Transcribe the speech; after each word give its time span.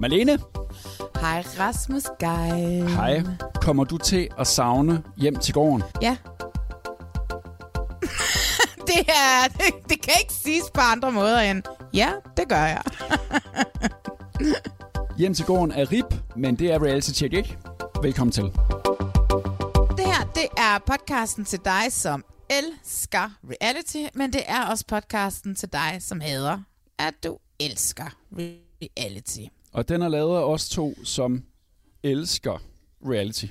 Malene, 0.00 0.38
Hej 1.20 1.44
Rasmus 1.58 2.02
Geil. 2.20 2.88
hej. 2.88 3.22
Kommer 3.54 3.84
du 3.84 3.98
til 3.98 4.28
at 4.38 4.46
savne 4.46 5.02
hjem 5.16 5.36
til 5.36 5.54
gården? 5.54 5.82
Ja. 6.02 6.16
det, 8.88 9.00
er, 9.08 9.48
det, 9.48 9.74
det 9.90 10.02
kan 10.02 10.14
ikke 10.20 10.32
siges 10.32 10.64
på 10.74 10.80
andre 10.80 11.12
måder 11.12 11.40
end, 11.40 11.62
ja, 11.94 12.12
det 12.36 12.48
gør 12.48 12.64
jeg. 12.64 12.82
Hjem 15.18 15.34
til 15.34 15.44
gården 15.44 15.72
er 15.72 15.92
RIP, 15.92 16.14
men 16.36 16.56
det 16.56 16.72
er 16.72 16.82
reality 16.82 17.10
check 17.10 17.32
ikke. 17.32 17.58
Velkommen 18.02 18.32
til. 18.32 18.44
Det 19.96 20.06
her, 20.06 20.24
det 20.34 20.46
er 20.58 20.78
podcasten 20.86 21.44
til 21.44 21.58
dig, 21.64 21.82
som 21.92 22.24
elsker 22.50 23.30
reality, 23.50 24.04
men 24.14 24.32
det 24.32 24.42
er 24.46 24.66
også 24.66 24.84
podcasten 24.88 25.54
til 25.54 25.68
dig, 25.72 25.96
som 26.00 26.20
hader, 26.20 26.58
at 26.98 27.14
du 27.24 27.38
elsker 27.60 28.04
reality. 28.38 29.40
Og 29.74 29.88
den 29.88 30.02
er 30.02 30.08
lavet 30.08 30.36
af 30.36 30.42
os 30.42 30.68
to, 30.68 31.04
som 31.04 31.42
elsker 32.02 32.62
reality. 33.06 33.46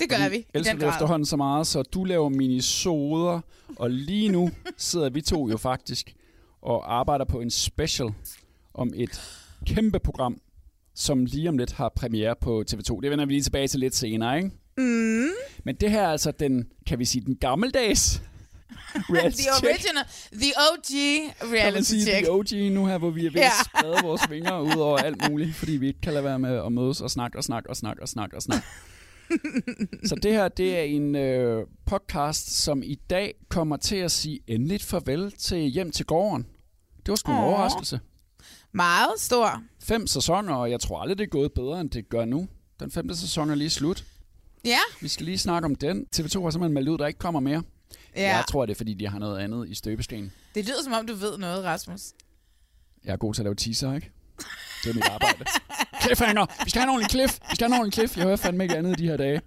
Det 0.00 0.08
gør 0.08 0.28
vi 0.30 0.46
elsker 0.54 0.72
den 0.72 0.80
grad. 0.80 0.88
efterhånden 0.88 1.26
så 1.26 1.36
meget, 1.36 1.66
så 1.66 1.82
du 1.82 2.04
laver 2.04 2.28
minisoder, 2.28 3.40
og 3.76 3.90
lige 3.90 4.28
nu 4.28 4.50
sidder 4.76 5.10
vi 5.10 5.20
to 5.20 5.48
jo 5.48 5.56
faktisk 5.56 6.14
og 6.62 6.94
arbejder 6.94 7.24
på 7.24 7.40
en 7.40 7.50
special 7.50 8.08
om 8.74 8.92
et 8.94 9.20
kæmpe 9.66 9.98
program, 9.98 10.40
som 10.94 11.24
lige 11.24 11.48
om 11.48 11.58
lidt 11.58 11.72
har 11.72 11.88
premiere 11.88 12.34
på 12.40 12.64
TV2. 12.70 13.00
Det 13.00 13.10
vender 13.10 13.26
vi 13.26 13.32
lige 13.32 13.42
tilbage 13.42 13.68
til 13.68 13.80
lidt 13.80 13.94
senere, 13.94 14.36
ikke? 14.36 14.50
Mm. 14.78 15.28
Men 15.64 15.74
det 15.74 15.90
her 15.90 16.02
er 16.02 16.08
altså 16.08 16.30
den, 16.30 16.68
kan 16.86 16.98
vi 16.98 17.04
sige, 17.04 17.24
den 17.24 17.36
gammeldags 17.36 18.22
reality 19.16 19.36
The 19.36 19.52
check. 19.60 19.64
original, 19.64 20.04
the 20.32 20.52
OG 20.70 20.90
Kan 21.38 21.48
man 21.48 21.58
reality 21.58 21.82
sige, 21.90 22.02
check. 22.04 22.24
the 22.24 22.32
OG 22.32 22.72
nu 22.72 22.86
her, 22.86 22.98
hvor 22.98 23.10
vi 23.10 23.26
er 23.26 23.30
ved 23.30 23.40
Ja. 23.40 23.46
at 23.46 23.52
sprede 23.66 23.96
vores 24.02 24.30
vinger 24.30 24.60
ud 24.60 24.80
over 24.80 24.98
alt 24.98 25.30
muligt, 25.30 25.54
fordi 25.54 25.72
vi 25.72 25.86
ikke 25.86 26.00
kan 26.00 26.12
lade 26.12 26.24
være 26.24 26.38
med 26.38 26.56
at 26.66 26.72
mødes 26.72 27.00
og 27.00 27.10
snakke 27.10 27.38
og 27.38 27.44
snakke 27.44 27.70
og 27.70 27.76
snakke 27.76 28.02
og 28.02 28.08
snakke 28.08 28.36
og 28.36 28.42
snakke. 28.42 28.66
Så 30.04 30.14
det 30.22 30.32
her, 30.32 30.48
det 30.48 30.78
er 30.78 30.82
en 30.82 31.14
øh, 31.16 31.66
podcast, 31.86 32.50
som 32.62 32.82
i 32.82 32.94
dag 33.10 33.34
kommer 33.48 33.76
til 33.76 33.96
at 33.96 34.10
sige 34.10 34.40
endeligt 34.46 34.82
farvel 34.84 35.32
til 35.32 35.58
Hjem 35.58 35.90
til 35.90 36.06
gården. 36.06 36.46
Det 36.96 37.08
var 37.08 37.16
sgu 37.16 37.32
en 37.32 37.38
Åh. 37.38 37.44
overraskelse. 37.44 38.00
Meget 38.72 39.10
stor. 39.18 39.62
Fem 39.82 40.06
sæsoner, 40.06 40.54
og 40.54 40.70
jeg 40.70 40.80
tror 40.80 41.00
aldrig, 41.00 41.18
det 41.18 41.24
er 41.24 41.28
gået 41.28 41.52
bedre, 41.52 41.80
end 41.80 41.90
det 41.90 42.08
gør 42.08 42.24
nu. 42.24 42.48
Den 42.80 42.90
femte 42.90 43.16
sæson 43.16 43.50
er 43.50 43.54
lige 43.54 43.70
slut. 43.70 44.04
Ja, 44.64 44.78
Vi 45.00 45.08
skal 45.08 45.26
lige 45.26 45.38
snakke 45.38 45.66
om 45.66 45.74
den. 45.74 46.06
TV2 46.16 46.42
har 46.42 46.50
simpelthen 46.50 46.72
meldt 46.74 46.88
ud, 46.88 46.98
der 46.98 47.06
ikke 47.06 47.18
kommer 47.18 47.40
mere. 47.40 47.62
Ja. 48.16 48.36
Jeg 48.36 48.44
tror, 48.50 48.66
det 48.66 48.72
er, 48.72 48.76
fordi 48.76 48.94
de 48.94 49.08
har 49.08 49.18
noget 49.18 49.38
andet 49.38 49.68
i 49.68 49.74
støbeskeen. 49.74 50.32
Det 50.54 50.64
lyder 50.64 50.82
som 50.84 50.92
om, 50.92 51.06
du 51.06 51.14
ved 51.14 51.38
noget, 51.38 51.64
Rasmus. 51.64 52.00
Jeg 53.04 53.12
er 53.12 53.16
god 53.16 53.34
til 53.34 53.42
at 53.42 53.44
lave 53.44 53.54
teaser, 53.54 53.94
ikke? 53.94 54.10
Det 54.84 54.90
er 54.90 54.94
mit 54.94 55.04
arbejde. 55.08 55.44
Cliffhanger! 56.02 56.46
Vi 56.64 56.70
skal 56.70 56.80
have 56.80 56.84
en 56.88 56.90
ordentlig 56.90 57.10
cliff! 57.10 57.38
Vi 57.50 57.54
skal 57.56 57.64
have 57.68 57.74
en 57.74 57.80
ordentlig 57.80 57.94
cliff! 57.94 58.16
Jeg 58.16 58.24
hører 58.24 58.36
fandme 58.36 58.64
ikke 58.64 58.76
andet 58.76 59.00
i 59.00 59.02
de 59.02 59.08
her 59.08 59.16
dage. 59.16 59.40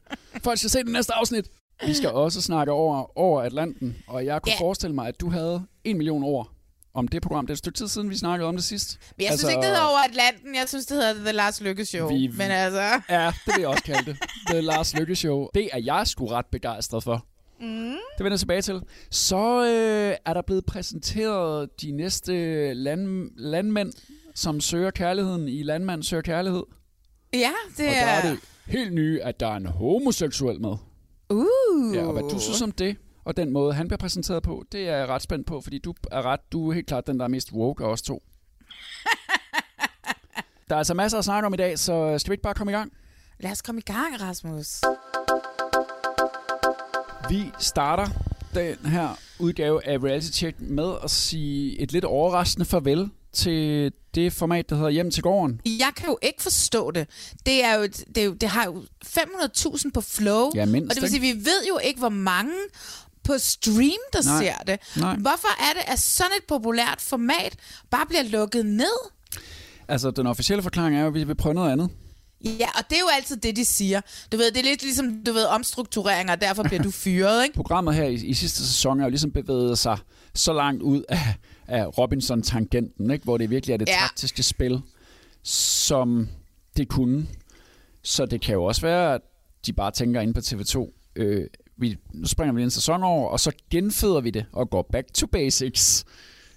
Folk 0.43 0.57
skal 0.59 0.69
se 0.69 0.79
det 0.79 0.87
næste 0.87 1.13
afsnit! 1.13 1.45
Vi 1.85 1.93
skal 1.93 2.09
også 2.09 2.41
snakke 2.41 2.71
over, 2.71 3.17
over 3.19 3.41
Atlanten, 3.41 3.97
og 4.07 4.25
jeg 4.25 4.41
kunne 4.41 4.51
Ja. 4.59 4.63
forestille 4.65 4.95
mig, 4.95 5.07
at 5.07 5.21
du 5.21 5.29
havde 5.29 5.65
en 5.83 5.97
million 5.97 6.23
ord 6.23 6.51
om 6.93 7.07
det 7.07 7.21
program. 7.21 7.45
Det 7.47 7.51
er 7.51 7.53
et 7.55 7.57
stykke 7.57 7.77
tid 7.77 7.87
siden, 7.87 8.09
vi 8.09 8.17
snakkede 8.17 8.47
om 8.47 8.55
det 8.55 8.63
sidst. 8.63 8.99
Men 9.17 9.23
jeg 9.23 9.31
altså, 9.31 9.45
synes 9.45 9.51
ikke, 9.51 9.61
det 9.61 9.69
hedder 9.69 9.81
Over 9.89 9.99
Atlanten. 9.99 10.55
Jeg 10.55 10.63
synes, 10.67 10.85
det 10.85 10.97
hedder 10.97 11.13
The 11.13 11.31
Lars 11.31 11.61
Lykke 11.61 11.85
Show. 11.85 12.07
Vi- 12.09 12.27
Men 12.27 12.51
altså... 12.51 12.81
Ja, 13.09 13.25
det 13.45 13.53
vil 13.55 13.59
jeg 13.59 13.67
også 13.67 13.83
kalde 13.83 14.05
det. 14.11 14.17
Er 14.57 14.61
Lars 14.61 14.93
Lykke 14.93 15.15
Show. 15.15 15.47
Det 15.53 15.69
er 15.73 15.79
jeg 15.79 16.07
sgu 16.07 16.27
ret 16.27 16.45
begejstret 16.45 17.03
for. 17.03 17.25
Mm. 17.61 17.67
Det 18.17 18.23
vender 18.23 18.31
jeg 18.31 18.39
tilbage 18.39 18.61
til. 18.61 18.81
Så 19.11 19.63
øh, 19.63 20.17
er 20.25 20.33
der 20.33 20.41
blevet 20.41 20.65
præsenteret 20.65 21.81
de 21.81 21.91
næste 21.91 22.73
land, 22.73 23.29
landmænd, 23.35 23.93
som 24.35 24.61
søger 24.61 24.91
kærligheden 24.91 25.47
i 25.47 25.63
Landmand 25.63 26.03
søger 26.03 26.21
kærlighed. 26.23 26.63
Ja, 27.33 27.51
det 27.77 27.87
Og 27.87 27.93
der 27.93 28.01
er... 28.01 28.21
er 28.21 28.29
det 28.29 28.39
helt 28.67 28.93
nye, 28.93 29.21
at 29.21 29.39
der 29.39 29.47
er 29.47 29.55
en 29.55 29.65
homoseksuel 29.65 30.61
med. 30.61 30.75
Uh. 31.29 31.95
Ja, 31.95 32.05
og 32.05 32.13
hvad 32.13 32.23
du 32.23 32.39
synes 32.39 32.61
om 32.61 32.71
det, 32.71 32.97
og 33.25 33.37
den 33.37 33.51
måde, 33.51 33.73
han 33.73 33.87
bliver 33.87 33.97
præsenteret 33.97 34.43
på, 34.43 34.63
det 34.71 34.89
er 34.89 34.97
jeg 34.97 35.07
ret 35.07 35.21
spændt 35.21 35.47
på, 35.47 35.61
fordi 35.61 35.77
du 35.79 35.93
er 36.11 36.25
ret, 36.25 36.39
du 36.51 36.69
er 36.69 36.73
helt 36.73 36.87
klart 36.87 37.07
den, 37.07 37.19
der 37.19 37.23
er 37.23 37.29
mest 37.29 37.51
woke 37.51 37.83
af 37.83 37.87
os 37.87 38.01
to. 38.01 38.23
der 40.69 40.75
er 40.75 40.77
altså 40.77 40.93
masser 40.93 41.17
at 41.17 41.25
snakke 41.25 41.45
om 41.47 41.53
i 41.53 41.57
dag, 41.57 41.79
så 41.79 42.19
skal 42.19 42.31
vi 42.31 42.33
ikke 42.33 42.43
bare 42.43 42.53
komme 42.53 42.71
i 42.71 42.75
gang? 42.75 42.93
Lad 43.39 43.51
os 43.51 43.61
komme 43.61 43.79
i 43.79 43.91
gang, 43.91 44.21
Rasmus. 44.21 44.81
Vi 47.29 47.51
starter 47.59 48.07
den 48.53 48.75
her 48.85 49.09
udgave 49.39 49.87
af 49.87 49.97
Reality 49.97 50.31
Check 50.37 50.55
med 50.59 50.93
at 51.03 51.11
sige 51.11 51.81
et 51.81 51.91
lidt 51.91 52.05
overraskende 52.05 52.65
farvel 52.65 53.09
til 53.33 53.91
det 54.15 54.33
format, 54.33 54.69
der 54.69 54.75
hedder 54.75 54.89
Hjem 54.89 55.11
til 55.11 55.23
gården. 55.23 55.61
Jeg 55.65 55.91
kan 55.95 56.05
jo 56.07 56.17
ikke 56.21 56.41
forstå 56.43 56.91
det. 56.91 57.07
Det, 57.45 57.63
er 57.63 57.73
jo, 57.75 57.81
et- 57.83 58.03
det, 58.15 58.17
er 58.17 58.25
jo, 58.25 58.33
det 58.33 58.49
har 58.49 58.65
jo 58.65 58.83
500.000 59.05 59.91
på 59.93 60.01
Flow. 60.01 60.51
Ja, 60.55 60.65
mindst, 60.65 60.89
og 60.91 60.95
det 60.95 61.01
vil 61.01 61.09
sige, 61.09 61.21
vi 61.21 61.45
ved 61.45 61.65
jo 61.69 61.77
ikke, 61.83 61.99
hvor 61.99 62.09
mange 62.09 62.53
på 63.23 63.33
stream, 63.37 63.99
der 64.13 64.23
Nej. 64.25 64.43
ser 64.43 64.55
det. 64.67 64.79
Nej. 64.97 65.15
Hvorfor 65.15 65.61
er 65.69 65.73
det, 65.73 65.93
at 65.93 65.99
sådan 65.99 66.31
et 66.37 66.43
populært 66.47 67.01
format 67.01 67.55
bare 67.91 68.05
bliver 68.05 68.23
lukket 68.23 68.65
ned? 68.65 69.09
Altså, 69.87 70.11
den 70.11 70.27
officielle 70.27 70.63
forklaring 70.63 70.95
er 70.95 71.01
jo, 71.01 71.07
at 71.07 71.13
vi 71.13 71.23
vil 71.23 71.35
prøve 71.35 71.55
noget 71.55 71.71
andet. 71.71 71.89
Ja, 72.45 72.67
og 72.77 72.83
det 72.89 72.95
er 72.95 72.99
jo 72.99 73.07
altid 73.17 73.37
det, 73.37 73.55
de 73.55 73.65
siger. 73.65 74.01
Du 74.31 74.37
ved, 74.37 74.51
det 74.51 74.57
er 74.59 74.63
lidt 74.63 74.83
ligesom, 74.83 75.23
du 75.25 75.31
ved, 75.31 75.45
omstruktureringer, 75.45 76.33
og 76.33 76.41
derfor 76.41 76.63
bliver 76.63 76.83
du 76.83 76.91
fyret, 76.91 77.43
ikke? 77.43 77.55
Programmet 77.55 77.95
her 77.95 78.03
i, 78.03 78.13
i 78.13 78.33
sidste 78.33 78.67
sæson 78.67 78.99
er 78.99 79.03
jo 79.03 79.09
ligesom 79.09 79.31
bevæget 79.31 79.77
sig 79.77 79.97
så 80.33 80.53
langt 80.53 80.81
ud 80.83 81.03
af, 81.09 81.35
af 81.67 81.97
Robinson-tangenten, 81.97 83.11
ikke? 83.11 83.23
hvor 83.23 83.37
det 83.37 83.49
virkelig 83.49 83.73
er 83.73 83.77
det 83.77 83.87
Ja. 83.89 83.93
taktiske 83.99 84.43
spil, 84.43 84.81
som 85.43 86.27
det 86.77 86.87
kunne. 86.87 87.27
Så 88.03 88.25
det 88.25 88.41
kan 88.41 88.53
jo 88.53 88.63
også 88.63 88.81
være, 88.81 89.13
at 89.13 89.21
de 89.65 89.73
bare 89.73 89.91
tænker 89.91 90.21
ind 90.21 90.33
på 90.33 90.39
TV2, 90.39 90.93
øh, 91.15 91.45
vi, 91.77 91.97
nu 92.13 92.27
springer 92.27 92.53
vi 92.53 92.63
en 92.63 92.71
sæson 92.71 93.03
over, 93.03 93.29
og 93.29 93.39
så 93.39 93.51
genføder 93.71 94.21
vi 94.21 94.29
det 94.29 94.45
og 94.53 94.69
går 94.69 94.87
back 94.91 95.13
to 95.13 95.27
basics. 95.27 96.05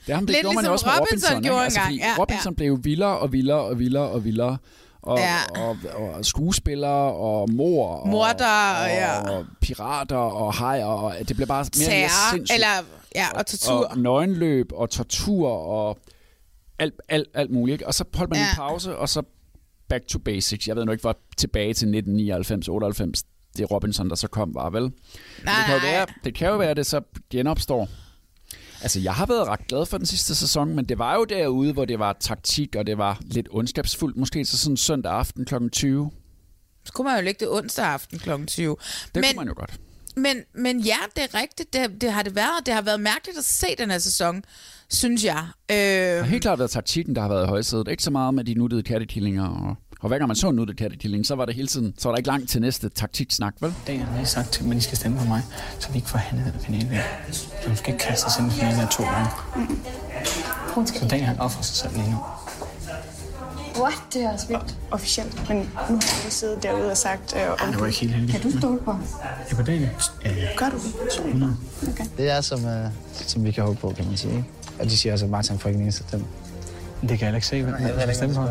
Det, 0.06 0.14
ham, 0.14 0.26
det 0.26 0.34
Lidt 0.34 0.42
gjorde 0.42 0.54
man 0.56 0.64
jo 0.64 0.70
ligesom 0.70 0.72
også 0.72 0.86
med 0.86 0.92
Robinson 1.00 1.30
Robinson. 1.30 1.42
gjorde? 1.42 1.64
Altså, 1.64 1.80
engang. 1.80 1.94
fordi 1.94 2.08
Ja, 2.08 2.14
Robinson 2.18 2.52
ja. 2.52 2.56
blev 2.56 2.66
jo 2.68 2.78
vildere 2.82 3.18
og 3.18 3.32
vildere 3.32 3.60
og 3.60 3.78
vildere 3.78 4.08
og 4.08 4.24
vildere. 4.24 4.58
Og, 5.02 5.18
Ja. 5.18 5.36
og, 5.62 5.76
og 5.94 6.24
skuespillere 6.24 7.12
og 7.12 7.52
mor 7.52 7.88
og, 7.88 8.08
Morder, 8.08 8.70
og, 8.82 8.88
ja. 8.88 9.30
og 9.30 9.46
pirater 9.60 10.16
og 10.16 10.54
hajer. 10.54 10.84
Og 10.84 11.14
det 11.28 11.36
blev 11.36 11.48
bare 11.48 11.64
mere 11.78 11.86
og 11.86 11.90
mere 11.90 12.08
Terror, 12.08 12.30
sindssygt. 12.32 12.54
eller, 12.54 12.84
ja, 13.14 13.26
og 13.34 13.46
tortur. 13.46 13.86
Og 13.86 13.98
nøgenløb 13.98 14.72
og 14.72 14.90
tortur 14.90 15.48
og 15.48 15.98
alt, 16.78 16.94
alt, 17.08 17.28
alt 17.34 17.50
muligt. 17.50 17.74
Ikke? 17.74 17.86
Og 17.86 17.94
så 17.94 18.04
holdt 18.14 18.30
man 18.30 18.38
ja. 18.38 18.50
En 18.50 18.56
pause, 18.56 18.96
og 18.96 19.08
så 19.08 19.22
back 19.88 20.06
to 20.06 20.18
basics. 20.18 20.68
Jeg 20.68 20.76
ved 20.76 20.84
nu 20.84 20.92
ikke, 20.92 21.02
hvor 21.02 21.16
tilbage 21.36 21.74
til 21.74 21.86
1999-98 21.86 23.22
det 23.56 23.70
Robinson, 23.70 24.08
der 24.10 24.14
så 24.16 24.28
kom, 24.28 24.54
var 24.54 24.70
vel? 24.70 24.82
Men 24.82 24.92
Nej, 25.44 25.54
det, 25.56 25.64
kan 25.66 25.74
jo 25.74 25.80
være, 25.92 26.06
det 26.24 26.34
kan 26.34 26.48
jo 26.48 26.56
være, 26.56 26.70
at 26.70 26.76
det 26.76 26.86
så 26.86 27.00
genopstår. 27.30 27.88
Altså, 28.82 29.00
jeg 29.00 29.14
har 29.14 29.26
været 29.26 29.46
ret 29.48 29.66
glad 29.66 29.86
for 29.86 29.96
den 29.98 30.06
sidste 30.06 30.34
sæson, 30.34 30.74
men 30.76 30.84
det 30.84 30.98
var 30.98 31.14
jo 31.14 31.24
derude, 31.24 31.72
hvor 31.72 31.84
det 31.84 31.98
var 31.98 32.16
taktik, 32.20 32.76
og 32.76 32.86
det 32.86 32.98
var 32.98 33.20
lidt 33.24 33.48
ondskabsfuldt. 33.50 34.16
Måske 34.16 34.44
så 34.44 34.58
sådan 34.58 34.76
søndag 34.76 35.12
aften 35.12 35.44
kl. 35.44 35.54
20. 35.72 36.10
Så 36.84 36.92
kunne 36.92 37.04
man 37.04 37.16
jo 37.18 37.24
lægge 37.24 37.40
det 37.40 37.48
onsdag 37.52 37.84
aften 37.86 38.18
kl. 38.18 38.30
20. 38.46 38.76
Det 39.04 39.14
Men 39.14 39.24
kunne 39.24 39.36
man 39.36 39.46
jo 39.48 39.54
godt. 39.56 39.80
men, 40.16 40.36
men 40.54 40.80
ja, 40.80 40.96
det 41.16 41.24
er 41.24 41.40
rigtigt. 41.40 41.72
Det, 41.72 42.00
det 42.00 42.12
har 42.12 42.22
det 42.22 42.34
været. 42.34 42.66
Det 42.66 42.74
har 42.74 42.82
været 42.82 43.00
mærkeligt 43.00 43.38
at 43.38 43.44
se 43.44 43.66
den 43.78 43.90
her 43.90 43.98
sæson, 43.98 44.44
synes 44.90 45.24
jeg. 45.24 45.46
Det 45.68 45.74
Øh, 45.76 46.16
har 46.18 46.22
helt 46.22 46.42
klart 46.42 46.58
været 46.58 46.70
taktikken, 46.70 47.14
der 47.14 47.20
har 47.22 47.28
været 47.28 47.44
i 47.44 47.48
højsædet. 47.48 47.88
Ikke 47.88 48.02
så 48.02 48.10
meget 48.10 48.34
med 48.34 48.44
de 48.44 48.54
nuttede 48.54 48.82
kattekillinger. 48.82 49.48
Og, 49.48 49.76
og 50.02 50.08
hver 50.08 50.18
gang 50.18 50.28
man 50.28 50.36
så 50.36 50.48
en 50.48 50.74
kattekilling, 50.78 51.26
så 51.26 51.34
var 51.34 51.44
det 51.44 51.54
hele 51.54 51.68
tiden, 51.68 51.94
så 51.98 52.08
var 52.08 52.12
der 52.12 52.16
ikke 52.16 52.28
langt 52.28 52.50
til 52.50 52.60
næste 52.60 52.88
taktiksnak, 52.88 53.54
vel? 53.60 53.74
dag 53.86 54.04
har 54.04 54.18
jeg 54.18 54.26
sagt 54.26 54.52
til 54.52 54.62
dem, 54.62 54.70
at 54.70 54.76
de 54.76 54.82
skal 54.82 54.98
stemme 54.98 55.18
på 55.18 55.24
mig, 55.24 55.42
så 55.78 55.88
vi 55.90 55.96
ikke 55.96 56.08
får 56.08 56.18
handlet 56.18 56.52
den 56.52 56.60
finale. 56.60 56.88
der. 56.90 57.02
Så 57.32 57.46
hun 57.66 57.76
skal 57.76 57.94
ikke 57.94 58.04
kaste 58.04 58.26
os 58.26 58.38
ind 58.38 58.46
i 58.46 58.50
finalen 58.50 58.88
to 58.88 59.04
gange. 59.04 59.30
Hun 60.74 60.86
skal 60.86 61.00
Så 61.00 61.08
dagen 61.08 61.24
han 61.24 61.38
offrer 61.40 61.62
sig 61.62 61.76
selv 61.76 61.92
lige 61.96 62.10
nu. 62.10 62.16
What? 63.80 63.94
Det 64.12 64.22
er 64.22 64.32
også 64.32 64.48
vildt 64.48 64.78
officielt. 64.90 65.48
Men 65.48 65.56
nu 65.58 65.94
har 65.94 66.24
vi 66.24 66.30
siddet 66.30 66.62
derude 66.62 66.90
og 66.90 66.96
sagt... 66.96 67.34
Øh, 67.36 67.40
Ja, 67.40 67.70
det 67.70 67.80
var 67.80 67.86
ikke 67.86 67.98
helt 67.98 68.14
heldigt. 68.14 68.42
Kan 68.42 68.50
du 68.52 68.58
stole 68.58 68.78
på? 68.78 68.96
Ja, 69.50 69.56
på 69.56 69.62
dagen. 69.62 69.88
Ja, 70.24 70.30
Gør 70.56 70.68
du 70.68 70.76
det? 70.76 71.56
Okay. 71.88 72.04
Det 72.16 72.30
er, 72.30 72.40
som, 72.40 72.64
uh, 72.64 72.70
som 73.12 73.44
vi 73.44 73.50
kan 73.50 73.64
håbe 73.64 73.78
på, 73.80 73.92
kan 73.96 74.06
man 74.06 74.16
sige. 74.16 74.44
Og 74.80 74.84
de 74.84 74.96
siger 74.96 75.12
også, 75.12 75.24
at 75.24 75.30
Martin 75.30 75.58
får 75.58 75.68
ikke 75.68 75.76
den 75.76 75.84
eneste 75.84 76.04
stemme. 76.08 76.26
det 77.02 77.18
kan 77.18 77.26
jeg 77.26 77.34
ikke 77.34 77.46
se, 77.46 77.62
hvad 77.62 78.06
jeg 78.06 78.14
stemme 78.14 78.34
på. 78.34 78.48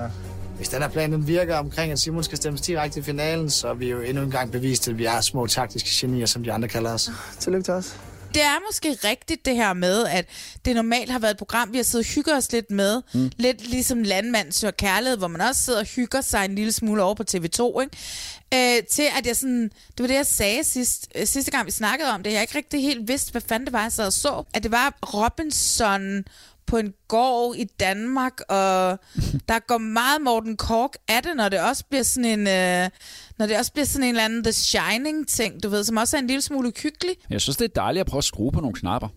Hvis 0.61 0.69
den 0.69 0.81
her 0.81 0.89
plan 0.89 1.11
den 1.11 1.27
virker 1.27 1.57
omkring, 1.57 1.91
at 1.91 1.99
Simon 1.99 2.23
skal 2.23 2.37
stemmes 2.37 2.61
direkte 2.61 2.99
i 2.99 3.03
finalen, 3.03 3.49
så 3.49 3.67
er 3.67 3.73
vi 3.73 3.89
jo 3.89 4.01
endnu 4.01 4.23
en 4.23 4.31
gang 4.31 4.51
bevist, 4.51 4.87
at 4.87 4.97
vi 4.97 5.05
er 5.05 5.21
små 5.21 5.47
taktiske 5.47 5.89
genier, 5.93 6.25
som 6.25 6.43
de 6.43 6.51
andre 6.51 6.67
kalder 6.67 6.93
os. 6.93 7.09
Tillykke 7.39 7.63
til 7.63 7.73
os. 7.73 7.95
det 8.33 8.41
er 8.41 8.67
måske 8.67 9.07
rigtigt 9.07 9.45
det 9.45 9.55
her 9.55 9.73
med, 9.73 10.05
at 10.05 10.25
det 10.65 10.75
normalt 10.75 11.11
har 11.11 11.19
været 11.19 11.31
et 11.31 11.37
program, 11.37 11.71
vi 11.71 11.77
har 11.77 11.83
siddet 11.83 12.07
og 12.07 12.13
hygget 12.15 12.37
os 12.37 12.51
lidt 12.51 12.71
med. 12.71 13.01
Mm. 13.13 13.31
Lidt 13.37 13.69
ligesom 13.69 14.03
Landmand 14.03 14.51
søger 14.51 14.71
kærlighed, 14.71 15.17
hvor 15.17 15.27
man 15.27 15.41
også 15.41 15.61
sidder 15.63 15.79
og 15.79 15.85
hygger 15.85 16.21
sig 16.21 16.45
en 16.45 16.55
lille 16.55 16.71
smule 16.71 17.03
over 17.03 17.15
på 17.15 17.23
TV2. 17.31 17.81
Ikke? 17.81 18.77
Øh, 18.77 18.83
til 18.83 19.07
at 19.17 19.27
jeg 19.27 19.35
sådan, 19.35 19.63
det 19.63 19.99
var 19.99 20.07
det, 20.07 20.15
jeg 20.15 20.25
sagde 20.25 20.63
sidst, 20.63 21.07
øh, 21.15 21.27
sidste 21.27 21.51
gang, 21.51 21.65
vi 21.65 21.71
snakkede 21.71 22.09
om 22.11 22.23
det. 22.23 22.33
Jeg 22.33 22.41
ikke 22.41 22.57
rigtig 22.57 22.81
helt 22.81 23.07
vidste, 23.07 23.31
hvad 23.31 23.41
fanden 23.41 23.65
det 23.65 23.73
var, 23.73 23.81
jeg 23.81 23.91
sad 23.91 24.05
og 24.05 24.13
så. 24.13 24.43
At 24.53 24.63
det 24.63 24.71
var 24.71 24.93
Robinson 25.13 26.23
på 26.71 26.77
en 26.77 26.93
gård 27.07 27.55
i 27.57 27.63
Danmark, 27.63 28.39
og 28.49 28.99
der 29.49 29.59
går 29.67 29.77
meget 29.77 30.21
Morten 30.21 30.57
Kork 30.57 30.95
af 31.07 31.23
det, 31.23 31.31
når 31.35 31.49
det 31.49 31.59
også 31.59 31.83
bliver 31.89 32.03
sådan 32.03 32.39
en, 32.39 32.47
øh, 32.47 32.89
når 33.37 33.45
det 33.47 33.57
også 33.57 33.73
bliver 33.73 33.85
sådan 33.85 34.03
en 34.03 34.09
eller 34.09 34.25
anden 34.25 34.43
The 34.43 34.51
Shining-ting, 34.53 35.63
du 35.63 35.69
ved, 35.69 35.83
som 35.83 35.97
også 35.97 36.17
er 36.17 36.21
en 36.21 36.27
lille 36.27 36.41
smule 36.41 36.71
hyggelig. 36.83 37.15
Jeg 37.29 37.41
synes, 37.41 37.57
det 37.57 37.65
er 37.65 37.73
dejligt 37.81 38.01
at 38.01 38.07
prøve 38.07 38.17
at 38.17 38.23
skrue 38.23 38.51
på 38.51 38.61
nogle 38.61 38.75
knapper. 38.75 39.07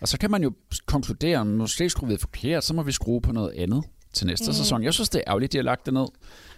Og 0.00 0.08
så 0.08 0.18
kan 0.18 0.30
man 0.30 0.42
jo 0.42 0.52
konkludere, 0.86 1.38
om 1.38 1.46
måske 1.46 1.90
skruer 1.90 2.10
vi 2.10 2.16
forkert, 2.20 2.64
så 2.64 2.74
må 2.74 2.82
vi 2.82 2.92
skrue 2.92 3.20
på 3.20 3.32
noget 3.32 3.52
andet 3.58 3.82
til 4.12 4.26
næste 4.26 4.46
mm. 4.46 4.52
sæson. 4.52 4.82
Jeg 4.82 4.94
synes, 4.94 5.08
det 5.08 5.18
er 5.18 5.22
ærgerligt, 5.30 5.52
de 5.52 5.58
har 5.58 5.62
lagt 5.62 5.86
det 5.86 5.94
ned. 5.94 6.06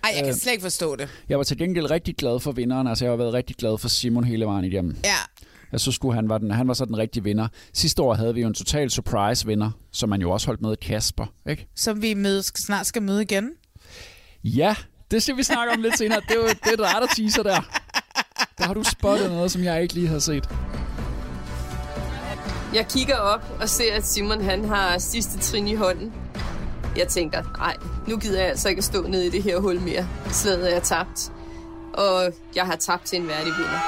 Ej, 0.04 0.10
jeg 0.14 0.24
kan 0.24 0.28
Øh. 0.28 0.34
slet 0.34 0.52
ikke 0.52 0.62
forstå 0.62 0.96
det. 0.96 1.08
Jeg 1.28 1.38
var 1.38 1.44
til 1.44 1.58
gengæld 1.58 1.90
rigtig 1.90 2.16
glad 2.16 2.40
for 2.40 2.52
vinderen. 2.52 2.86
Altså, 2.86 3.04
jeg 3.04 3.12
har 3.12 3.16
været 3.16 3.32
rigtig 3.34 3.56
glad 3.56 3.78
for 3.78 3.88
Simon 3.88 4.24
hele 4.24 4.44
vejen 4.44 4.64
igennem. 4.64 4.96
Ja, 5.04 5.16
Jeg 5.72 5.80
synes 5.80 5.94
sgu, 5.94 6.12
han 6.12 6.28
var, 6.28 6.38
den, 6.38 6.50
han 6.50 6.68
var 6.68 6.74
så 6.74 6.84
den 6.84 6.98
rigtige 6.98 7.24
vinder. 7.24 7.48
Sidste 7.74 8.02
år 8.02 8.14
havde 8.14 8.34
vi 8.34 8.40
jo 8.40 8.46
en 8.46 8.54
total 8.54 8.90
surprise-vinder, 8.90 9.70
som 9.92 10.08
man 10.08 10.20
jo 10.20 10.30
også 10.30 10.46
holdt 10.46 10.60
med 10.62 10.76
Kasper, 10.76 11.26
ikke? 11.48 11.66
som 11.76 12.02
vi 12.02 12.14
møde, 12.14 12.42
snart 12.42 12.86
skal 12.86 13.02
møde 13.02 13.22
igen. 13.22 13.50
Ja, 14.44 14.76
det 15.10 15.22
skal 15.22 15.36
vi 15.36 15.42
snakke 15.42 15.72
om 15.72 15.82
lidt 15.82 15.98
senere. 15.98 16.20
Det 16.20 16.30
er 16.30 16.40
jo 16.40 16.48
det, 16.48 16.72
er 16.72 16.76
der, 16.76 17.00
der 17.00 17.06
teaser 17.16 17.42
der. 17.42 17.60
Der 18.58 18.64
har 18.64 18.74
du 18.74 18.82
spottet 18.82 19.30
noget, 19.30 19.50
som 19.50 19.64
jeg 19.64 19.82
ikke 19.82 19.94
lige 19.94 20.06
havde 20.06 20.20
set. 20.20 20.48
Jeg 22.74 22.86
kigger 22.88 23.16
op 23.16 23.56
og 23.60 23.68
ser, 23.68 23.94
at 23.94 24.06
Simon 24.06 24.40
han 24.44 24.64
har 24.64 24.98
sidste 24.98 25.38
trin 25.38 25.68
i 25.68 25.74
hånden. 25.74 26.12
Jeg 26.96 27.08
tænker, 27.08 27.42
nej, 27.58 27.76
nu 28.08 28.16
gider 28.16 28.40
jeg 28.40 28.48
altså 28.48 28.68
ikke 28.68 28.78
at 28.78 28.84
stå 28.84 29.02
nede 29.02 29.26
i 29.26 29.30
det 29.30 29.42
her 29.42 29.58
hul 29.60 29.80
mere. 29.80 30.08
Slaget 30.30 30.76
er 30.76 30.80
tabt. 30.80 31.32
Og 31.94 32.32
jeg 32.56 32.66
har 32.66 32.76
tabt 32.76 33.04
til 33.04 33.18
en 33.20 33.28
værdig 33.28 33.52
vinder. 33.58 33.80